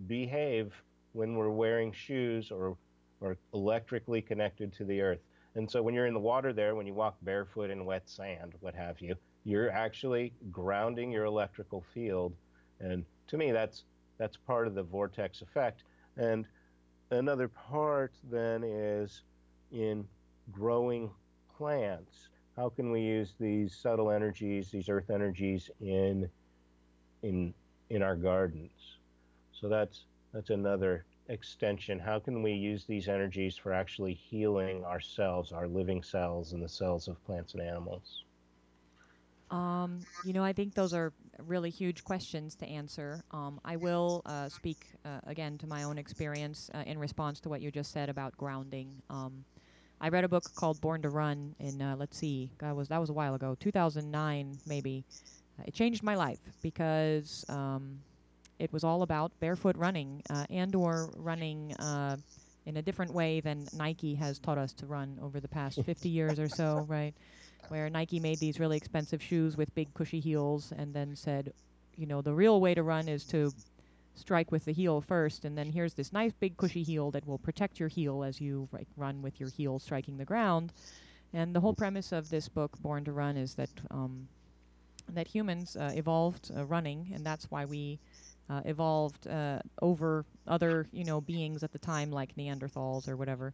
[0.07, 0.73] behave
[1.13, 2.77] when we're wearing shoes or,
[3.21, 5.19] or electrically connected to the earth.
[5.55, 8.53] And so when you're in the water there, when you walk barefoot in wet sand,
[8.59, 9.15] what have you,
[9.45, 12.33] you're actually grounding your electrical field.
[12.79, 13.83] And to me, that's
[14.17, 15.83] that's part of the vortex effect.
[16.17, 16.45] And
[17.09, 19.23] another part then is
[19.71, 20.05] in
[20.51, 21.09] growing
[21.57, 22.29] plants.
[22.59, 26.29] How can we use these subtle energies, these earth energies in
[27.23, 27.53] in
[27.89, 28.97] in our gardens?
[29.53, 30.03] So that's
[30.33, 31.99] that's another extension.
[31.99, 36.67] How can we use these energies for actually healing ourselves, our living cells, and the
[36.67, 38.25] cells of plants and animals?
[39.51, 41.13] Um, you know, I think those are
[41.47, 43.23] really huge questions to answer.
[43.31, 47.49] Um, I will uh, speak uh, again to my own experience uh, in response to
[47.49, 49.01] what you just said about grounding.
[49.09, 49.45] Um,
[50.01, 52.99] I read a book called Born to Run in uh, let's see, that was that
[52.99, 55.03] was a while ago, 2009 maybe.
[55.65, 57.99] it changed my life because um,
[58.59, 62.17] it was all about barefoot running uh, and or running uh,
[62.65, 66.07] in a different way than Nike has taught us to run over the past 50
[66.09, 67.13] years or so, right?
[67.69, 71.53] Where Nike made these really expensive shoes with big cushy heels and then said,
[71.97, 73.51] you know, the real way to run is to
[74.19, 77.37] strike with the heel first, and then here's this nice big cushy heel that will
[77.37, 78.67] protect your heel as you
[78.97, 80.73] run with your heel striking the ground.
[81.33, 84.27] And the whole premise of this book, Born to Run, is that um,
[85.13, 87.99] that humans uh, evolved uh, running, and that's why we
[88.49, 93.53] uh, evolved uh, over other you know beings at the time, like Neanderthals or whatever.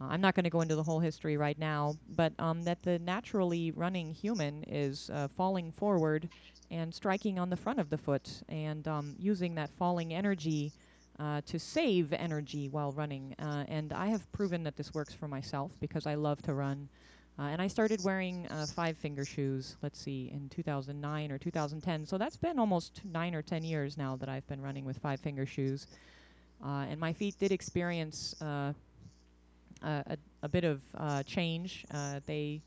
[0.00, 2.82] Uh, I'm not going to go into the whole history right now, but um, that
[2.82, 6.28] the naturally running human is uh, falling forward
[6.70, 10.72] and striking on the front of the foot and um, using that falling energy
[11.18, 13.34] uh, to save energy while running.
[13.38, 16.88] Uh, and I have proven that this works for myself because I love to run.
[17.38, 22.06] Uh, and I started wearing uh, five finger shoes, let's see, in 2009 or 2010.
[22.06, 25.20] So that's been almost nine or 10 years now that I've been running with five
[25.20, 25.86] finger shoes.
[26.64, 28.72] Uh, and my feet did experience uh,
[29.82, 30.82] a, a, bit of
[31.26, 31.86] change.
[32.26, 32.60] they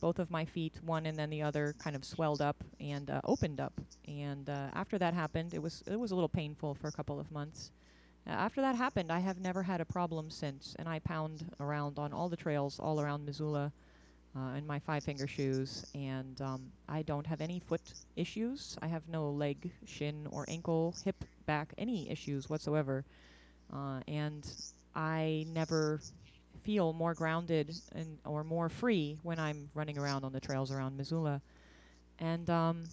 [0.00, 3.20] both of my feet, one and then the other, kind of swelled up and uh,
[3.24, 3.80] opened up.
[4.06, 7.18] And uh, after that happened, it was it was a little painful for a couple
[7.20, 7.70] of months.
[8.26, 11.98] Uh, after that happened, I have never had a problem since, and I pound around
[11.98, 13.72] on all the trails all around Missoula
[14.36, 18.76] uh, in my five finger shoes, and um, I don't have any foot issues.
[18.82, 23.04] I have no leg, shin, or ankle, hip, back, any issues whatsoever.
[23.72, 24.50] Uh, and
[24.94, 26.00] I never
[26.62, 30.96] feel more grounded and or more free when I'm running around on the trails around
[30.96, 31.40] Missoula.
[32.18, 32.84] And um,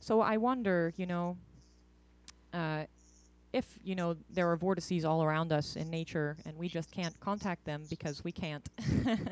[0.00, 1.36] so I wonder, you know,
[2.52, 2.84] uh,
[3.52, 7.18] if you know there are vortices all around us in nature, and we just can't
[7.20, 8.68] contact them because we can't,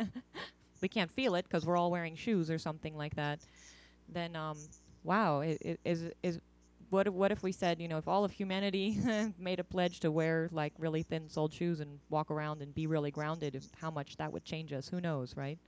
[0.81, 3.41] we can't feel it because we're all wearing shoes or something like that.
[4.09, 4.59] Then, um,
[5.05, 6.41] wow, it, it is is
[6.97, 8.99] what if, what if we said, you know, if all of humanity
[9.39, 12.87] made a pledge to wear like really thin soled shoes and walk around and be
[12.87, 14.89] really grounded, how much that would change us?
[14.89, 15.59] Who knows, right?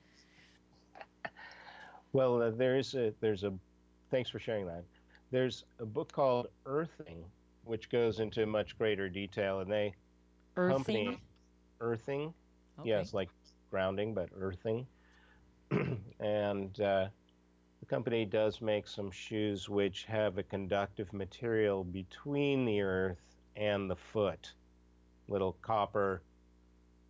[2.14, 3.52] Well, uh, there's a there's a
[4.10, 4.82] thanks for sharing that.
[5.30, 7.22] There's a book called Earthing,
[7.64, 9.94] which goes into much greater detail, and they
[10.56, 10.76] earthing?
[10.76, 11.20] company
[11.82, 12.32] earthing,
[12.80, 12.88] okay.
[12.88, 13.28] yes, like
[13.70, 14.86] grounding, but earthing,
[16.20, 17.08] and uh,
[17.88, 23.96] company does make some shoes which have a conductive material between the earth and the
[23.96, 24.52] foot,
[25.28, 26.22] little copper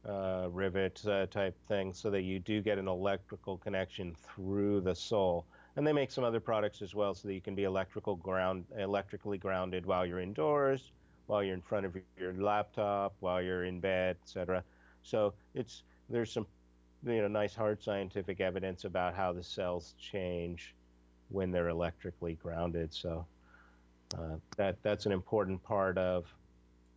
[0.09, 4.95] uh, rivet uh, type thing, so that you do get an electrical connection through the
[4.95, 5.45] sole.
[5.77, 8.65] And they make some other products as well, so that you can be electrical ground,
[8.79, 10.93] electrically grounded while you're indoors,
[11.27, 14.63] while you're in front of your laptop, while you're in bed, etc.
[15.03, 16.47] So it's there's some
[17.05, 20.75] you know nice hard scientific evidence about how the cells change
[21.29, 22.93] when they're electrically grounded.
[22.93, 23.27] So
[24.17, 26.27] uh, that that's an important part of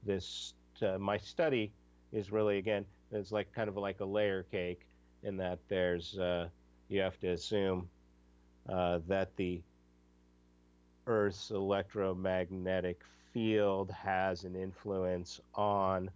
[0.06, 0.53] this.
[0.82, 1.72] Uh, my study
[2.11, 4.82] is really again it's like kind of like a layer cake
[5.23, 6.48] in that there's uh,
[6.90, 7.88] you have to assume
[8.69, 9.61] uh, that the
[11.07, 13.02] Earth's electromagnetic
[13.34, 16.10] field has an influence on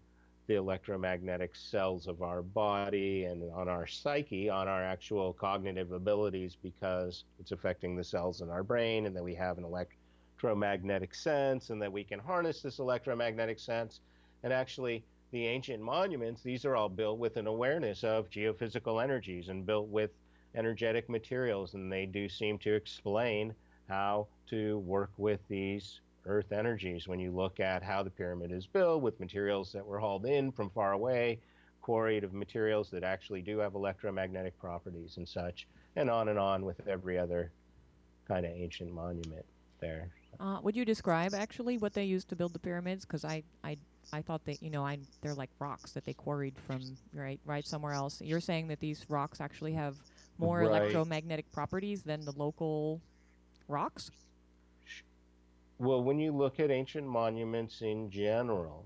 [0.47, 6.55] the electromagnetic cells of our body and on our psyche, on our actual cognitive abilities,
[6.61, 11.69] because it's affecting the cells in our brain, and that we have an electromagnetic sense,
[11.69, 14.01] and that we can harness this electromagnetic sense.
[14.43, 19.49] And actually, the ancient monuments, these are all built with an awareness of geophysical energies
[19.49, 20.11] and built with
[20.53, 23.53] energetic materials, and they do seem to explain
[23.89, 28.67] how to work with these earth energies when you look at how the pyramid is
[28.67, 31.39] built with materials that were hauled in from far away,
[31.81, 36.65] quarried of materials that actually do have electromagnetic properties and such, and on and on
[36.65, 37.51] with every other
[38.27, 39.45] kind of ancient monument
[39.79, 40.09] there.
[40.39, 43.05] Uh, would you describe actually what they used to build the pyramids?
[43.05, 43.77] Because I, I,
[44.11, 46.81] I thought that you know I they're like rocks that they quarried from
[47.13, 48.21] right right somewhere else.
[48.21, 49.95] You're saying that these rocks actually have
[50.37, 50.67] more right.
[50.67, 53.01] electromagnetic properties than the local
[53.67, 54.11] rocks?
[55.77, 58.85] Well, when you look at ancient monuments in general,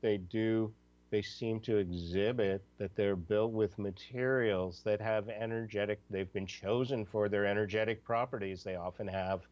[0.00, 0.72] they do
[1.10, 7.04] they seem to exhibit that they're built with materials that have energetic they've been chosen
[7.04, 8.62] for their energetic properties.
[8.62, 9.42] They often have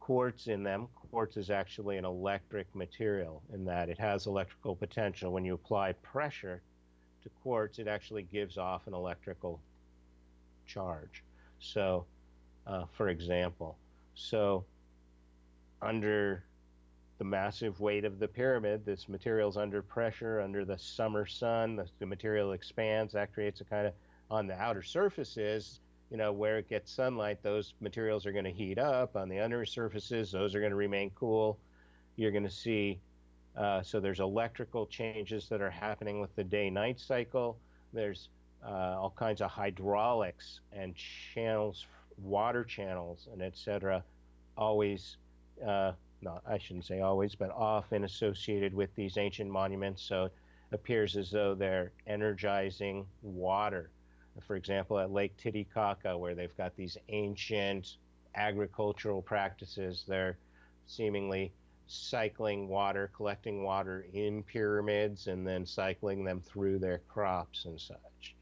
[0.00, 0.88] quartz in them.
[1.10, 5.30] Quartz is actually an electric material in that it has electrical potential.
[5.30, 6.62] When you apply pressure
[7.22, 9.60] to quartz, it actually gives off an electrical
[10.66, 11.22] charge.
[11.60, 12.06] So,
[12.66, 13.76] uh, for example,
[14.14, 14.64] so
[15.82, 16.44] under
[17.18, 21.86] the massive weight of the pyramid, this material's under pressure, under the summer sun, the,
[21.98, 23.12] the material expands.
[23.12, 23.92] That creates a kind of,
[24.30, 25.80] on the outer surfaces,
[26.10, 29.16] you know, where it gets sunlight, those materials are going to heat up.
[29.16, 31.58] On the under surfaces, those are going to remain cool.
[32.16, 33.00] You're going to see,
[33.56, 37.58] uh, so there's electrical changes that are happening with the day-night cycle.
[37.92, 38.28] There's
[38.62, 41.86] uh, all kinds of hydraulics and channels,
[42.18, 44.04] water channels, and etc.
[44.56, 45.16] Always,
[45.66, 50.02] uh, not I shouldn't say always, but often associated with these ancient monuments.
[50.02, 50.32] So it
[50.72, 53.90] appears as though they're energizing water
[54.40, 57.96] for example, at Lake Titicaca, where they've got these ancient
[58.34, 60.38] agricultural practices, they're
[60.86, 61.52] seemingly
[61.86, 68.34] cycling water, collecting water in pyramids, and then cycling them through their crops and such.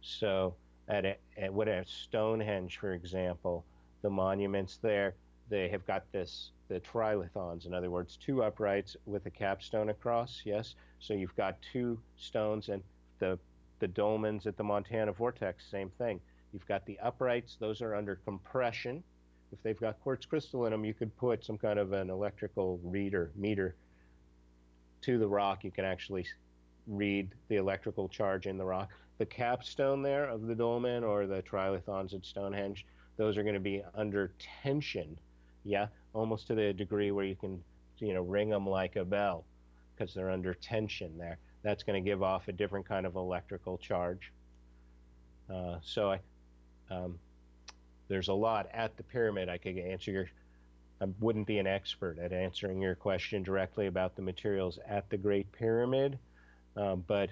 [0.00, 0.54] So,
[0.88, 3.64] at, at at Stonehenge, for example,
[4.00, 5.14] the monuments there,
[5.48, 10.40] they have got this the trilithons, in other words, two uprights with a capstone across.
[10.44, 12.82] Yes, so you've got two stones, and
[13.18, 13.38] the
[13.80, 16.20] the dolmens at the Montana Vortex, same thing.
[16.52, 19.02] You've got the uprights, those are under compression.
[19.52, 22.78] If they've got quartz crystal in them, you could put some kind of an electrical
[22.84, 23.74] reader, meter
[25.02, 25.64] to the rock.
[25.64, 26.26] You can actually
[26.86, 28.90] read the electrical charge in the rock.
[29.18, 32.86] The capstone there of the dolmen or the trilithons at Stonehenge,
[33.16, 34.32] those are going to be under
[34.62, 35.18] tension.
[35.64, 37.62] Yeah, almost to the degree where you can,
[37.98, 39.44] you know, ring them like a bell
[39.94, 43.78] because they're under tension there that's going to give off a different kind of electrical
[43.78, 44.32] charge.
[45.52, 46.20] Uh, so I,
[46.90, 47.18] um,
[48.08, 49.48] there's a lot at the pyramid.
[49.48, 50.28] I could answer your,
[51.00, 55.16] I wouldn't be an expert at answering your question directly about the materials at the
[55.16, 56.18] Great Pyramid,
[56.76, 57.30] um, but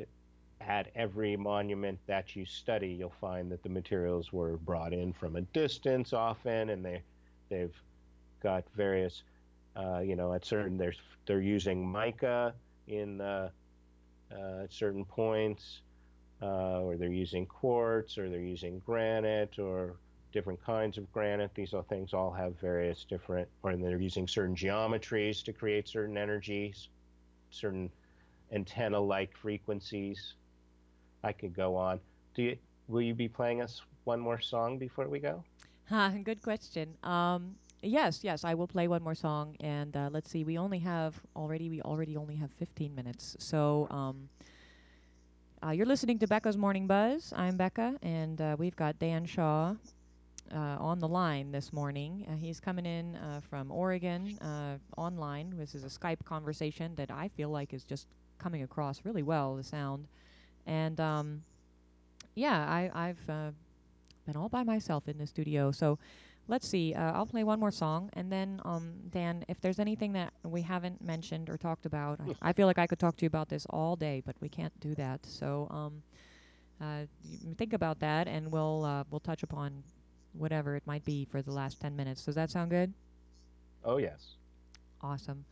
[0.61, 5.36] at every monument that you study, you'll find that the materials were brought in from
[5.36, 7.02] a distance often, and they,
[7.48, 7.74] they've
[8.41, 9.23] got various,
[9.77, 12.55] uh, you know, at certain there's they're using mica
[12.89, 13.51] in uh,
[14.33, 15.83] uh, at certain points,
[16.43, 19.97] uh, or they're using quartz, or they're using granite, or
[20.33, 21.55] different kinds of granite.
[21.55, 26.17] These all things all have various different, or they're using certain geometries to create certain
[26.17, 26.89] energies,
[27.51, 27.91] certain
[28.53, 30.35] antenna-like frequencies.
[31.23, 32.01] I could go on.
[32.35, 32.57] Do you,
[32.89, 35.45] will you be playing us one more song before we go?
[35.89, 36.95] Huh, good question.
[37.03, 40.44] Um, Yes, yes, I will play one more song, and uh, let's see.
[40.44, 41.70] We only have already.
[41.70, 43.36] We already only have 15 minutes.
[43.39, 44.28] So, um,
[45.65, 47.32] uh, you're listening to Becca's Morning Buzz.
[47.35, 49.77] I'm Becca, and uh, we've got Dan Shaw
[50.55, 52.27] uh, on the line this morning.
[52.31, 54.39] Uh, he's coming in uh, from Oregon
[54.98, 55.55] online.
[55.57, 58.09] This is a Skype conversation that I feel like is just
[58.39, 59.57] coming across really well.
[59.57, 60.07] The sound,
[60.66, 61.44] and um,
[62.35, 63.27] yeah, I, I've
[64.27, 65.98] been all by myself in the studio, so
[66.49, 66.95] let's see.
[66.95, 70.62] Uh, I'll play one more song, and then um, Dan, if there's anything that we
[70.62, 73.49] haven't mentioned or talked about, I, I, feel like I could talk to you about
[73.49, 75.25] this all day, but we can't do that.
[75.25, 76.03] So um,
[76.81, 77.07] uh,
[77.57, 79.83] think about that, and we'll uh, we'll touch upon
[80.33, 82.25] whatever it might be for the last ten minutes.
[82.25, 82.93] Does that sound good?
[83.85, 84.37] Oh yes.
[85.03, 85.45] Awesome.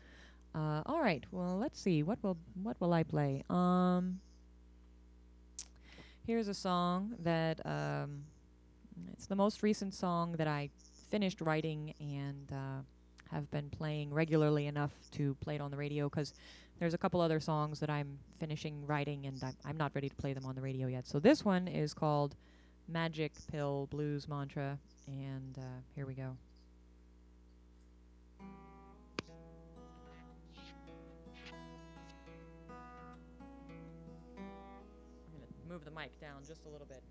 [0.54, 1.24] Uh, all right.
[1.30, 2.02] Well, let's see.
[2.02, 3.44] What will what will I play?
[3.50, 4.20] Um,
[6.26, 8.24] here's a song that um,
[9.12, 10.70] it's the most recent song that I
[11.10, 12.82] finished writing and uh,
[13.30, 16.34] have been playing regularly enough to play it on the radio because
[16.78, 20.14] there's a couple other songs that I'm finishing writing and I'm, I'm not ready to
[20.16, 21.06] play them on the radio yet.
[21.06, 22.36] So this one is called
[22.88, 26.36] Magic Pill Blues Mantra, and uh, here we go.
[35.68, 37.02] Move the mic down just a little bit.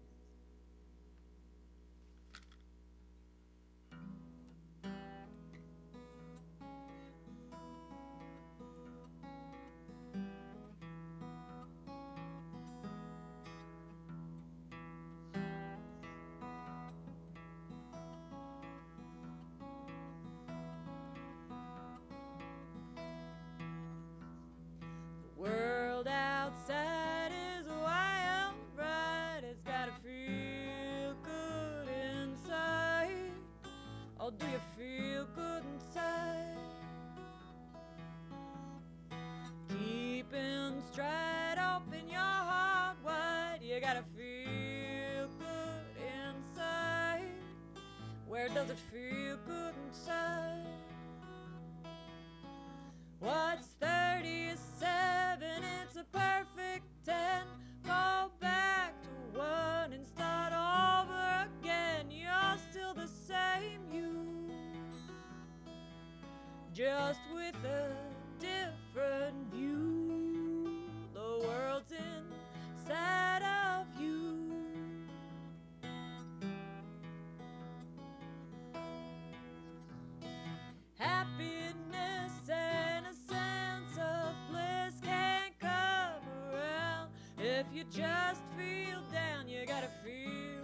[87.91, 90.63] Just feel down, you gotta feel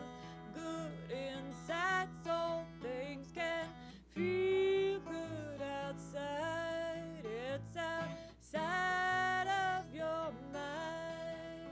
[0.54, 3.66] good inside so things can
[4.14, 7.04] feel good outside.
[7.24, 11.70] It's outside of your mind.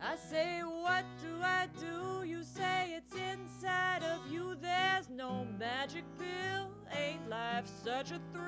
[0.00, 2.26] I say, What do I do?
[2.26, 4.54] You say it's inside of you.
[4.60, 6.70] There's no magic pill.
[6.96, 8.43] Ain't life such a thrill?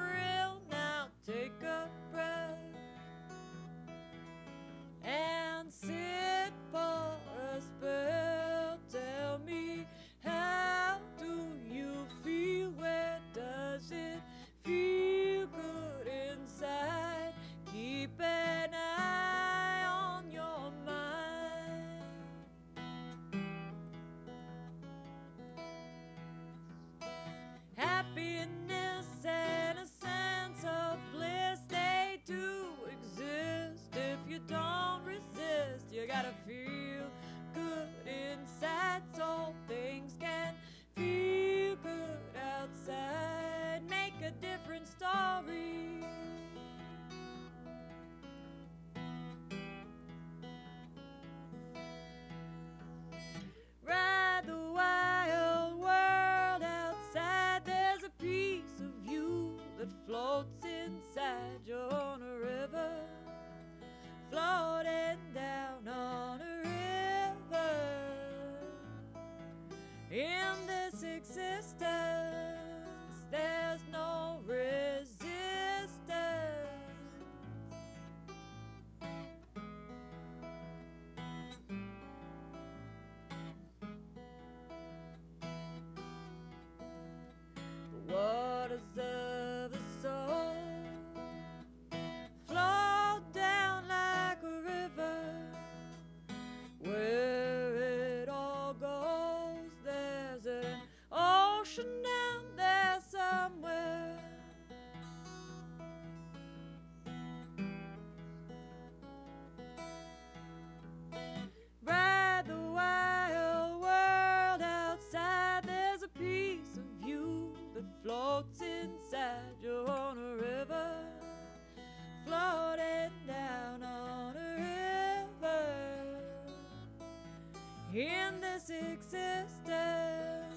[128.92, 130.54] Existence,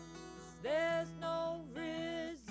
[0.61, 2.49] there's no resistance.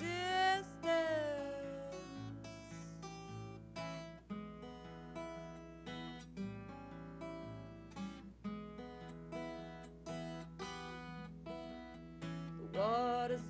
[12.57, 13.41] The waters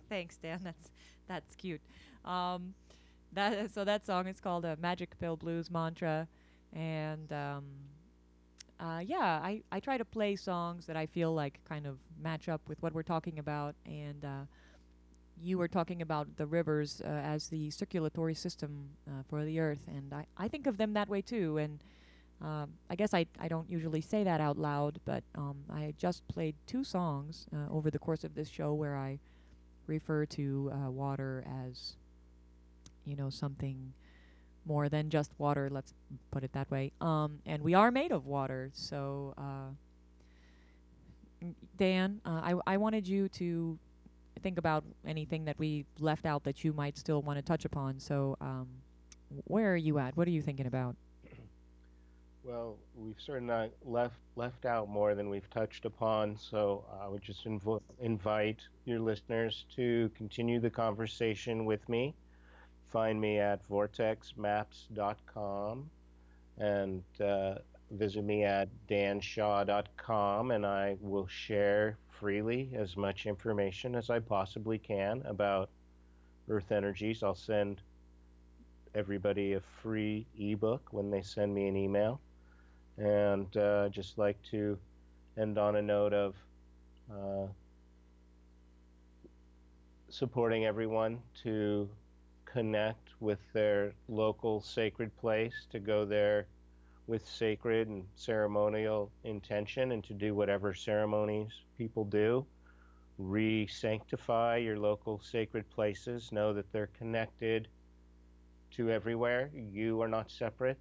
[0.08, 0.60] thanks, Dan.
[0.62, 0.90] That's
[1.28, 1.80] that's cute.
[2.24, 2.74] Um,
[3.32, 6.28] that so that song is called uh, "Magic Pill Blues Mantra,"
[6.72, 7.64] and um,
[8.80, 12.48] uh, yeah, I I try to play songs that I feel like kind of match
[12.48, 14.44] up with what we're talking about, and uh,
[15.40, 19.84] you were talking about the rivers uh, as the circulatory system uh, for the earth,
[19.88, 21.82] and I I think of them that way too, and.
[22.42, 26.26] Um, I guess I, I don't usually say that out loud, but um, I just
[26.28, 29.20] played two songs uh, over the course of this show where I
[29.86, 31.96] refer to uh, water as,
[33.04, 33.92] you know, something
[34.66, 35.68] more than just water.
[35.70, 35.92] Let's
[36.30, 36.92] put it that way.
[37.00, 39.70] Um, and we are made of water, so uh,
[41.76, 43.78] Dan, uh, I I wanted you to
[44.42, 47.98] think about anything that we left out that you might still want to touch upon.
[47.98, 48.68] So, um,
[49.44, 50.16] where are you at?
[50.16, 50.96] What are you thinking about?
[52.44, 57.46] Well, we've certainly left left out more than we've touched upon, so I would just
[57.46, 62.14] invo- invite your listeners to continue the conversation with me.
[62.92, 65.90] Find me at vortexmaps.com
[66.58, 67.54] and uh,
[67.90, 74.78] visit me at danshaw.com, and I will share freely as much information as I possibly
[74.78, 75.70] can about
[76.50, 77.22] Earth energies.
[77.22, 77.80] I'll send
[78.94, 82.20] everybody a free ebook when they send me an email.
[82.98, 84.78] And uh, just like to
[85.36, 86.34] end on a note of
[87.10, 87.46] uh,
[90.08, 91.88] supporting everyone to
[92.44, 96.46] connect with their local sacred place, to go there
[97.06, 102.46] with sacred and ceremonial intention, and to do whatever ceremonies people do.
[103.18, 106.30] Re sanctify your local sacred places.
[106.32, 107.68] Know that they're connected
[108.72, 109.50] to everywhere.
[109.52, 110.80] You are not separate.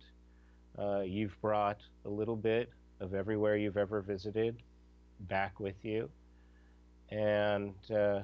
[0.77, 2.69] Uh, you've brought a little bit
[2.99, 4.57] of everywhere you've ever visited
[5.21, 6.09] back with you.
[7.09, 8.21] And uh,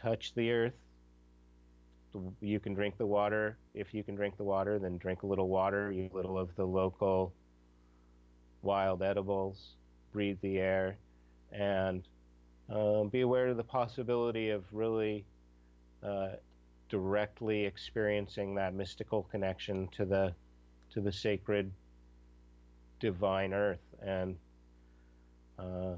[0.00, 0.74] touch the earth.
[2.40, 3.56] You can drink the water.
[3.74, 6.54] If you can drink the water, then drink a little water, eat a little of
[6.56, 7.32] the local
[8.62, 9.76] wild edibles,
[10.12, 10.96] breathe the air,
[11.52, 12.06] and
[12.68, 15.24] um, be aware of the possibility of really
[16.02, 16.30] uh,
[16.88, 20.34] directly experiencing that mystical connection to the
[20.92, 21.70] to the sacred
[22.98, 24.36] divine earth and
[25.58, 25.94] uh,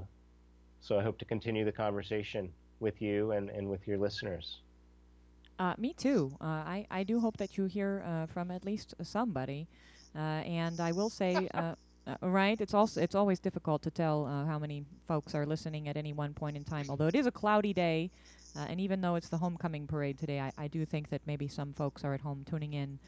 [0.81, 4.59] so I hope to continue the conversation with you and, and with your listeners.
[5.57, 6.35] Uh, me too.
[6.41, 9.67] Uh, I, I do hope that you hear uh, from at least somebody.
[10.15, 11.75] Uh, and I will say, uh,
[12.07, 15.95] uh, right, it's also it's always difficult to tell how many folks are listening at
[15.95, 16.87] any one point in time.
[16.89, 18.11] Although it is a cloudy day,
[18.55, 21.73] and even though it's the homecoming parade today, I, I do think that maybe some
[21.73, 22.99] folks are at home tuning in.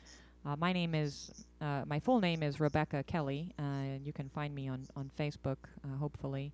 [0.58, 3.52] My name is uh, my full name is Rebecca Kelly.
[3.58, 5.58] and you can find me on on Facebook,
[6.00, 6.54] hopefully.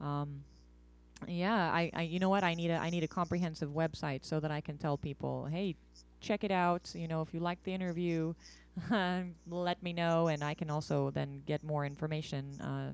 [0.00, 0.44] Um,
[1.28, 4.40] yeah, I, I you know what I need a I need a comprehensive website so
[4.40, 5.76] that I can tell people, hey,
[6.20, 6.90] check it out.
[6.94, 8.34] You know, if you like the interview,
[9.48, 12.92] let me know, and I can also then get more information uh,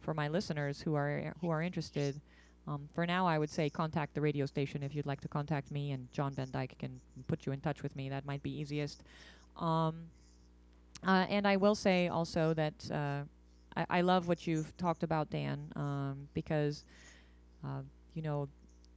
[0.00, 2.20] for my listeners who are who are interested.
[2.68, 5.70] Um, for now, I would say contact the radio station if you'd like to contact
[5.70, 8.08] me, and John Van Dyke can put you in touch with me.
[8.10, 9.02] That might be easiest.
[9.60, 10.06] Um,
[11.06, 13.22] uh, and I will say also that uh,
[13.76, 16.84] I, I, love what you've talked about, Dan, um, because
[17.64, 17.82] uh,
[18.14, 18.48] you know,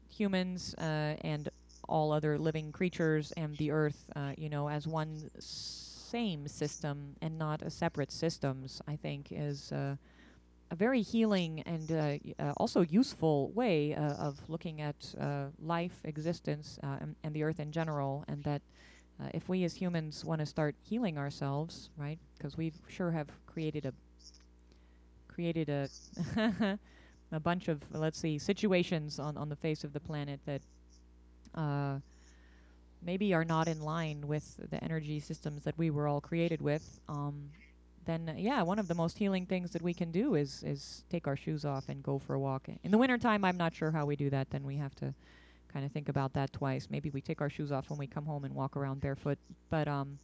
[0.09, 1.49] humans uh, and
[1.87, 7.37] all other living creatures and the earth, uh, you know, as one same system and
[7.37, 9.95] not a separate systems, I think is uh,
[10.71, 11.91] a very healing and
[12.39, 15.13] uh, also useful way of looking at
[15.59, 18.61] life, existence, and, and, the earth in general, and that.
[19.33, 22.19] If we as humans want to start healing ourselves, right?
[22.37, 23.93] Because we sure have created a
[25.27, 25.89] created a
[27.31, 30.61] a bunch of let's see situations on on the face of the planet that
[31.55, 31.99] uh,
[33.05, 36.99] maybe are not in line with the energy systems that we were all created with,
[37.09, 37.49] um,
[38.05, 41.03] then uh, yeah, one of the most healing things that we can do is is
[41.09, 42.67] take our shoes off and go for a walk.
[42.83, 44.49] In the wintertime, I'm not sure how we do that.
[44.49, 45.13] Then we have to
[45.73, 46.87] kind of think about that twice.
[46.89, 49.39] Maybe we take our shoes off when we come home and walk around barefoot.
[49.69, 50.19] But um,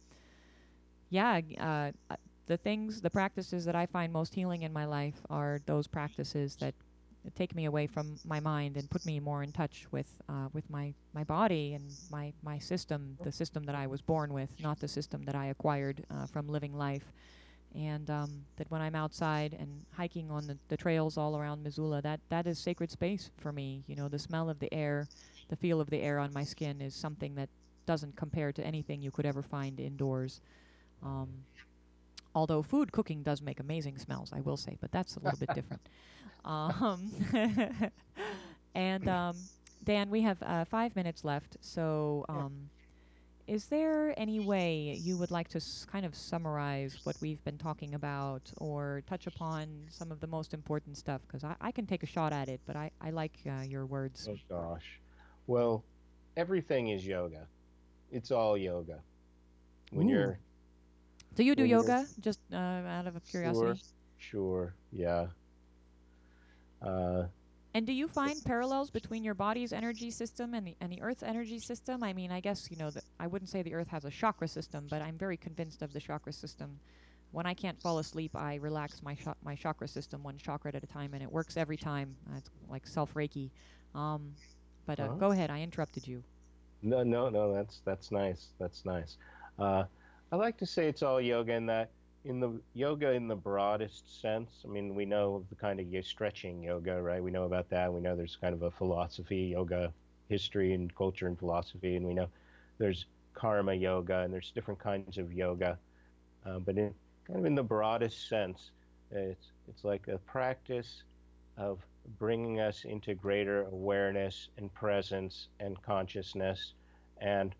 [1.10, 1.90] yeah, uh,
[2.46, 6.56] the things, the practices that I find most healing in my life are those practices
[6.56, 6.74] that
[7.34, 10.68] take me away from my mind and put me more in touch with uh, with
[10.70, 14.80] my my body and my my system, the system that I was born with, not
[14.80, 17.12] the system that I acquired uh, from living life.
[17.72, 22.02] And um, that when I'm outside and hiking on the, the trails all around Missoula,
[22.02, 23.84] that that is sacred space for me.
[23.86, 25.06] You know, the smell of the air,
[25.50, 27.50] the feel of the air on my skin is something that
[27.86, 30.40] doesn't compare to anything you could ever find indoors.
[31.02, 31.44] Um,
[32.34, 35.52] although food cooking does make amazing smells, I will say, but that's a little bit
[35.52, 35.82] different.
[36.44, 37.12] Um,
[38.74, 39.50] and um,
[39.84, 41.58] Dan, we have uh, five minutes left.
[41.60, 42.70] So, um,
[43.46, 47.58] is there any way you would like to s- kind of summarize what we've been
[47.58, 51.20] talking about or touch upon some of the most important stuff?
[51.26, 53.86] Because I, I can take a shot at it, but I, I like uh, your
[53.86, 54.28] words.
[54.30, 55.00] Oh, gosh.
[55.50, 55.82] Well,
[56.36, 57.48] everything is yoga,
[58.12, 59.00] it's all yoga.
[59.90, 60.12] When Ooh.
[60.12, 60.38] you're.
[61.34, 62.06] Do you do yoga?
[62.20, 63.80] Just uh, out of curiosity.
[64.16, 64.72] Sure.
[64.72, 64.74] Sure.
[64.92, 65.26] Yeah.
[66.80, 67.24] Uh,
[67.74, 71.24] and do you find parallels between your body's energy system and the and the Earth's
[71.24, 72.04] energy system?
[72.04, 74.46] I mean, I guess you know that I wouldn't say the Earth has a chakra
[74.46, 76.78] system, but I'm very convinced of the chakra system.
[77.32, 80.84] When I can't fall asleep, I relax my sh- my chakra system one chakra at
[80.84, 82.14] a time, and it works every time.
[82.30, 83.50] Uh, it's like self reiki.
[83.96, 84.32] Um,
[84.90, 85.50] but uh, go ahead.
[85.50, 86.24] I interrupted you.
[86.82, 87.54] No, no, no.
[87.54, 88.48] That's that's nice.
[88.58, 89.18] That's nice.
[89.58, 89.84] Uh,
[90.32, 91.90] I like to say it's all yoga in that
[92.24, 96.62] in the yoga in the broadest sense i mean we know the kind of stretching
[96.62, 99.90] yoga right we know about that we know there's kind of a philosophy yoga
[100.28, 102.28] history and culture and philosophy and we know
[102.76, 105.78] there's karma yoga and there's different kinds of yoga
[106.44, 106.92] uh, but in
[107.26, 108.70] kind of in the broadest sense
[109.10, 111.04] it's it's like a practice
[111.56, 111.78] of
[112.18, 116.74] bringing us into greater awareness and presence and consciousness
[117.20, 117.54] and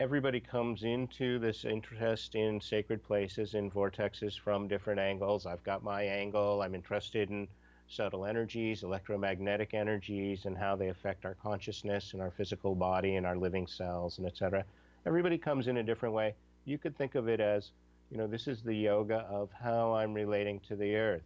[0.00, 5.46] everybody comes into this interest in sacred places, in vortexes from different angles.
[5.46, 6.62] I've got my angle.
[6.62, 7.46] I'm interested in
[7.86, 13.26] subtle energies, electromagnetic energies, and how they affect our consciousness and our physical body and
[13.26, 14.64] our living cells, and etc.
[15.06, 16.34] Everybody comes in a different way.
[16.64, 17.70] You could think of it as,
[18.10, 21.22] you know, this is the yoga of how I'm relating to the earth.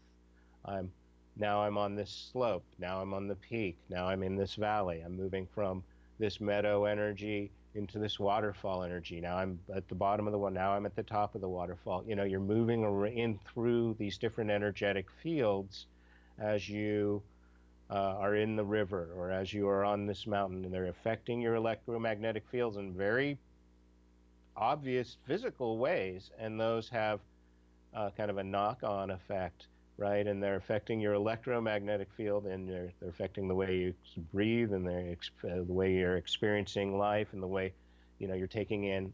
[0.65, 0.91] I'm
[1.39, 2.65] now I'm on this slope.
[2.79, 3.77] Now I'm on the peak.
[3.89, 5.03] Now I'm in this valley.
[5.05, 5.83] I'm moving from
[6.19, 9.21] this meadow energy into this waterfall energy.
[9.21, 10.55] Now I'm at the bottom of the one.
[10.55, 12.05] Now I'm at the top of the waterfall.
[12.07, 12.83] You know, you're moving
[13.17, 15.87] in through these different energetic fields
[16.39, 17.23] as you
[17.91, 21.41] uh, are in the river or as you are on this mountain, and they're affecting
[21.41, 23.39] your electromagnetic fields in very
[24.57, 27.21] obvious physical ways, and those have
[27.95, 29.69] uh, kind of a knock-on effect,
[29.99, 30.27] right?
[30.27, 33.95] And they're affecting your electromagnetic field, and they're, they're affecting the way you
[34.33, 37.75] breathe, and they're uh, the way you're experiencing life, and the way
[38.19, 39.13] you know you're taking in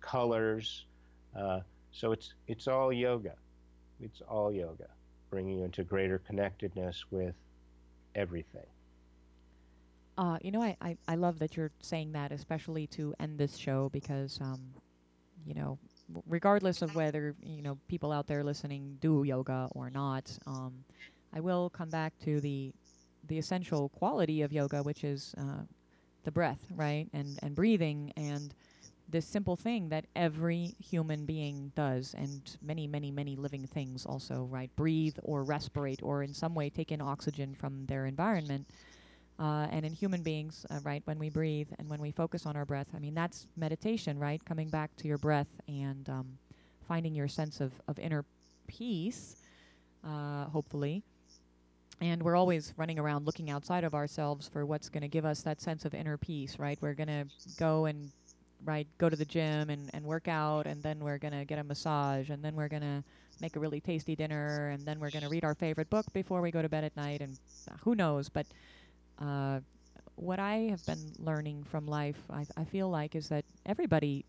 [0.00, 0.84] colors.
[1.34, 1.60] Uh,
[1.92, 3.34] so it's it's all yoga.
[4.00, 4.88] It's all yoga
[5.30, 7.34] bringing you into greater connectedness with
[8.14, 8.66] everything.
[10.18, 13.56] Uh, you know, I, I, I love that you're saying that, especially to end this
[13.56, 14.60] show, because, um,
[15.46, 15.78] you know,
[16.26, 20.84] regardless of whether, you know, people out there listening do yoga or not, um,
[21.32, 22.72] I will come back to the
[23.28, 25.62] the essential quality of yoga, which is uh,
[26.24, 28.54] the breath, right, and and breathing, and
[29.08, 34.44] this simple thing that every human being does, and many, many, many living things also,
[34.50, 34.74] right?
[34.74, 38.66] Breathe or respirate or in some way take in oxygen from their environment.
[39.38, 42.56] Uh, and in human beings, uh, right, when we breathe and when we focus on
[42.56, 44.44] our breath, I mean, that's meditation, right?
[44.44, 46.38] Coming back to your breath and um,
[46.86, 48.24] finding your sense of, of inner
[48.66, 49.36] peace,
[50.04, 51.02] uh, hopefully.
[52.00, 55.42] And we're always running around looking outside of ourselves for what's going to give us
[55.42, 56.78] that sense of inner peace, right?
[56.80, 57.26] We're going to
[57.58, 58.10] go and
[58.64, 61.58] right go to the gym and, and work out and then we're going to get
[61.58, 63.02] a massage and then we're going to
[63.40, 66.40] make a really tasty dinner and then we're going to read our favorite book before
[66.40, 67.38] we go to bed at night and
[67.70, 68.46] uh, who knows but
[69.18, 69.60] uh,
[70.16, 74.24] what i have been learning from life I, I feel like is that everybody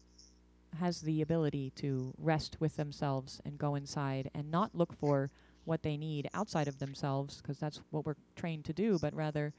[0.80, 5.30] has the ability to rest with themselves and go inside and not look for
[5.66, 9.54] what they need outside of themselves because that's what we're trained to do but rather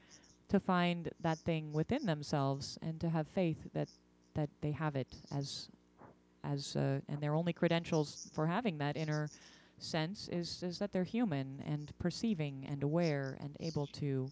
[0.49, 3.89] to find that thing within themselves and to have faith that
[4.35, 5.69] that they have it as
[6.43, 9.27] as uh, and their only credentials for having that inner
[9.77, 14.29] sense is is that they're human and perceiving and aware and able to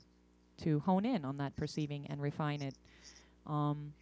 [0.58, 2.76] to hone in on that perceiving and refine it.
[3.46, 3.94] Um,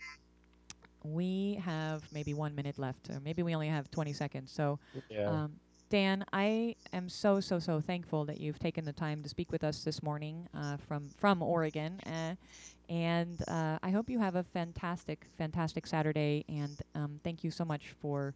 [1.03, 4.51] we have maybe one minute left, or maybe we only have 20 seconds.
[4.51, 4.79] So,
[5.09, 5.29] yeah.
[5.29, 5.53] um,
[5.89, 9.63] Dan, I am so so so thankful that you've taken the time to speak with
[9.63, 12.35] us this morning uh, from from Oregon, uh,
[12.91, 16.43] and uh, I hope you have a fantastic, fantastic Saturday.
[16.49, 18.35] And um, thank you so much for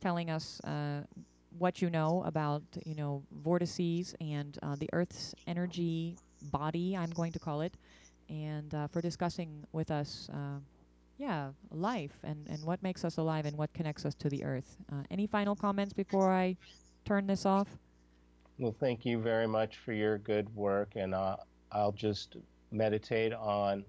[0.00, 1.02] telling us uh,
[1.58, 7.32] what you know about, you know, vortices and uh, the Earth's energy body, I'm going
[7.32, 7.74] to call it,
[8.28, 10.58] and uh, for discussing with us, uh,
[11.18, 14.76] yeah, life and, and what makes us alive and what connects us to the Earth.
[14.92, 16.56] Uh, any final comments before I
[17.04, 17.68] turn this off?
[18.58, 22.36] Well, thank you very much for your good work, and I'll just
[22.70, 23.84] meditate on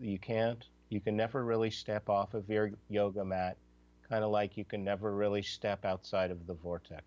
[0.00, 3.56] you can't you can never really step off of your yoga mat
[4.08, 7.04] kind of like you can never really step outside of the vortex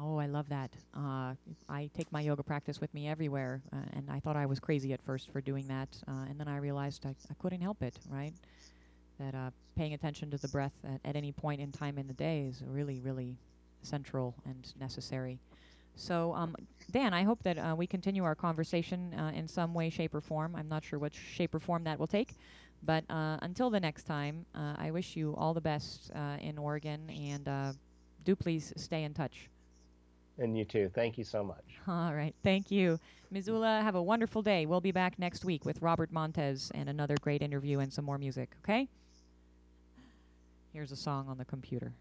[0.00, 1.34] oh i love that uh,
[1.68, 4.92] i take my yoga practice with me everywhere uh, and i thought i was crazy
[4.92, 7.96] at first for doing that uh, and then i realized I, I, couldn't help it
[8.08, 8.32] right
[9.18, 12.14] that uh, paying attention to the breath at, at any point in time in the
[12.14, 13.36] day is really really
[13.82, 15.38] central and necessary
[15.98, 16.54] so, um,
[16.92, 20.20] Dan, I hope that uh, we continue our conversation uh, in some way, shape, or
[20.20, 20.54] form.
[20.54, 22.36] I'm not sure what shape or form that will take.
[22.84, 26.56] But uh, until the next time, uh, I wish you all the best uh, in
[26.56, 27.72] Oregon and uh,
[28.24, 29.50] do please stay in touch.
[30.38, 30.90] And you too.
[30.94, 31.64] Thank you so much.
[31.86, 32.34] All right.
[32.44, 33.00] Thank you.
[33.30, 34.66] Missoula, have a wonderful day.
[34.66, 38.18] We'll be back next week with Robert Montez and another great interview and some more
[38.18, 38.88] music, okay?
[40.72, 41.92] Here's a song on the computer.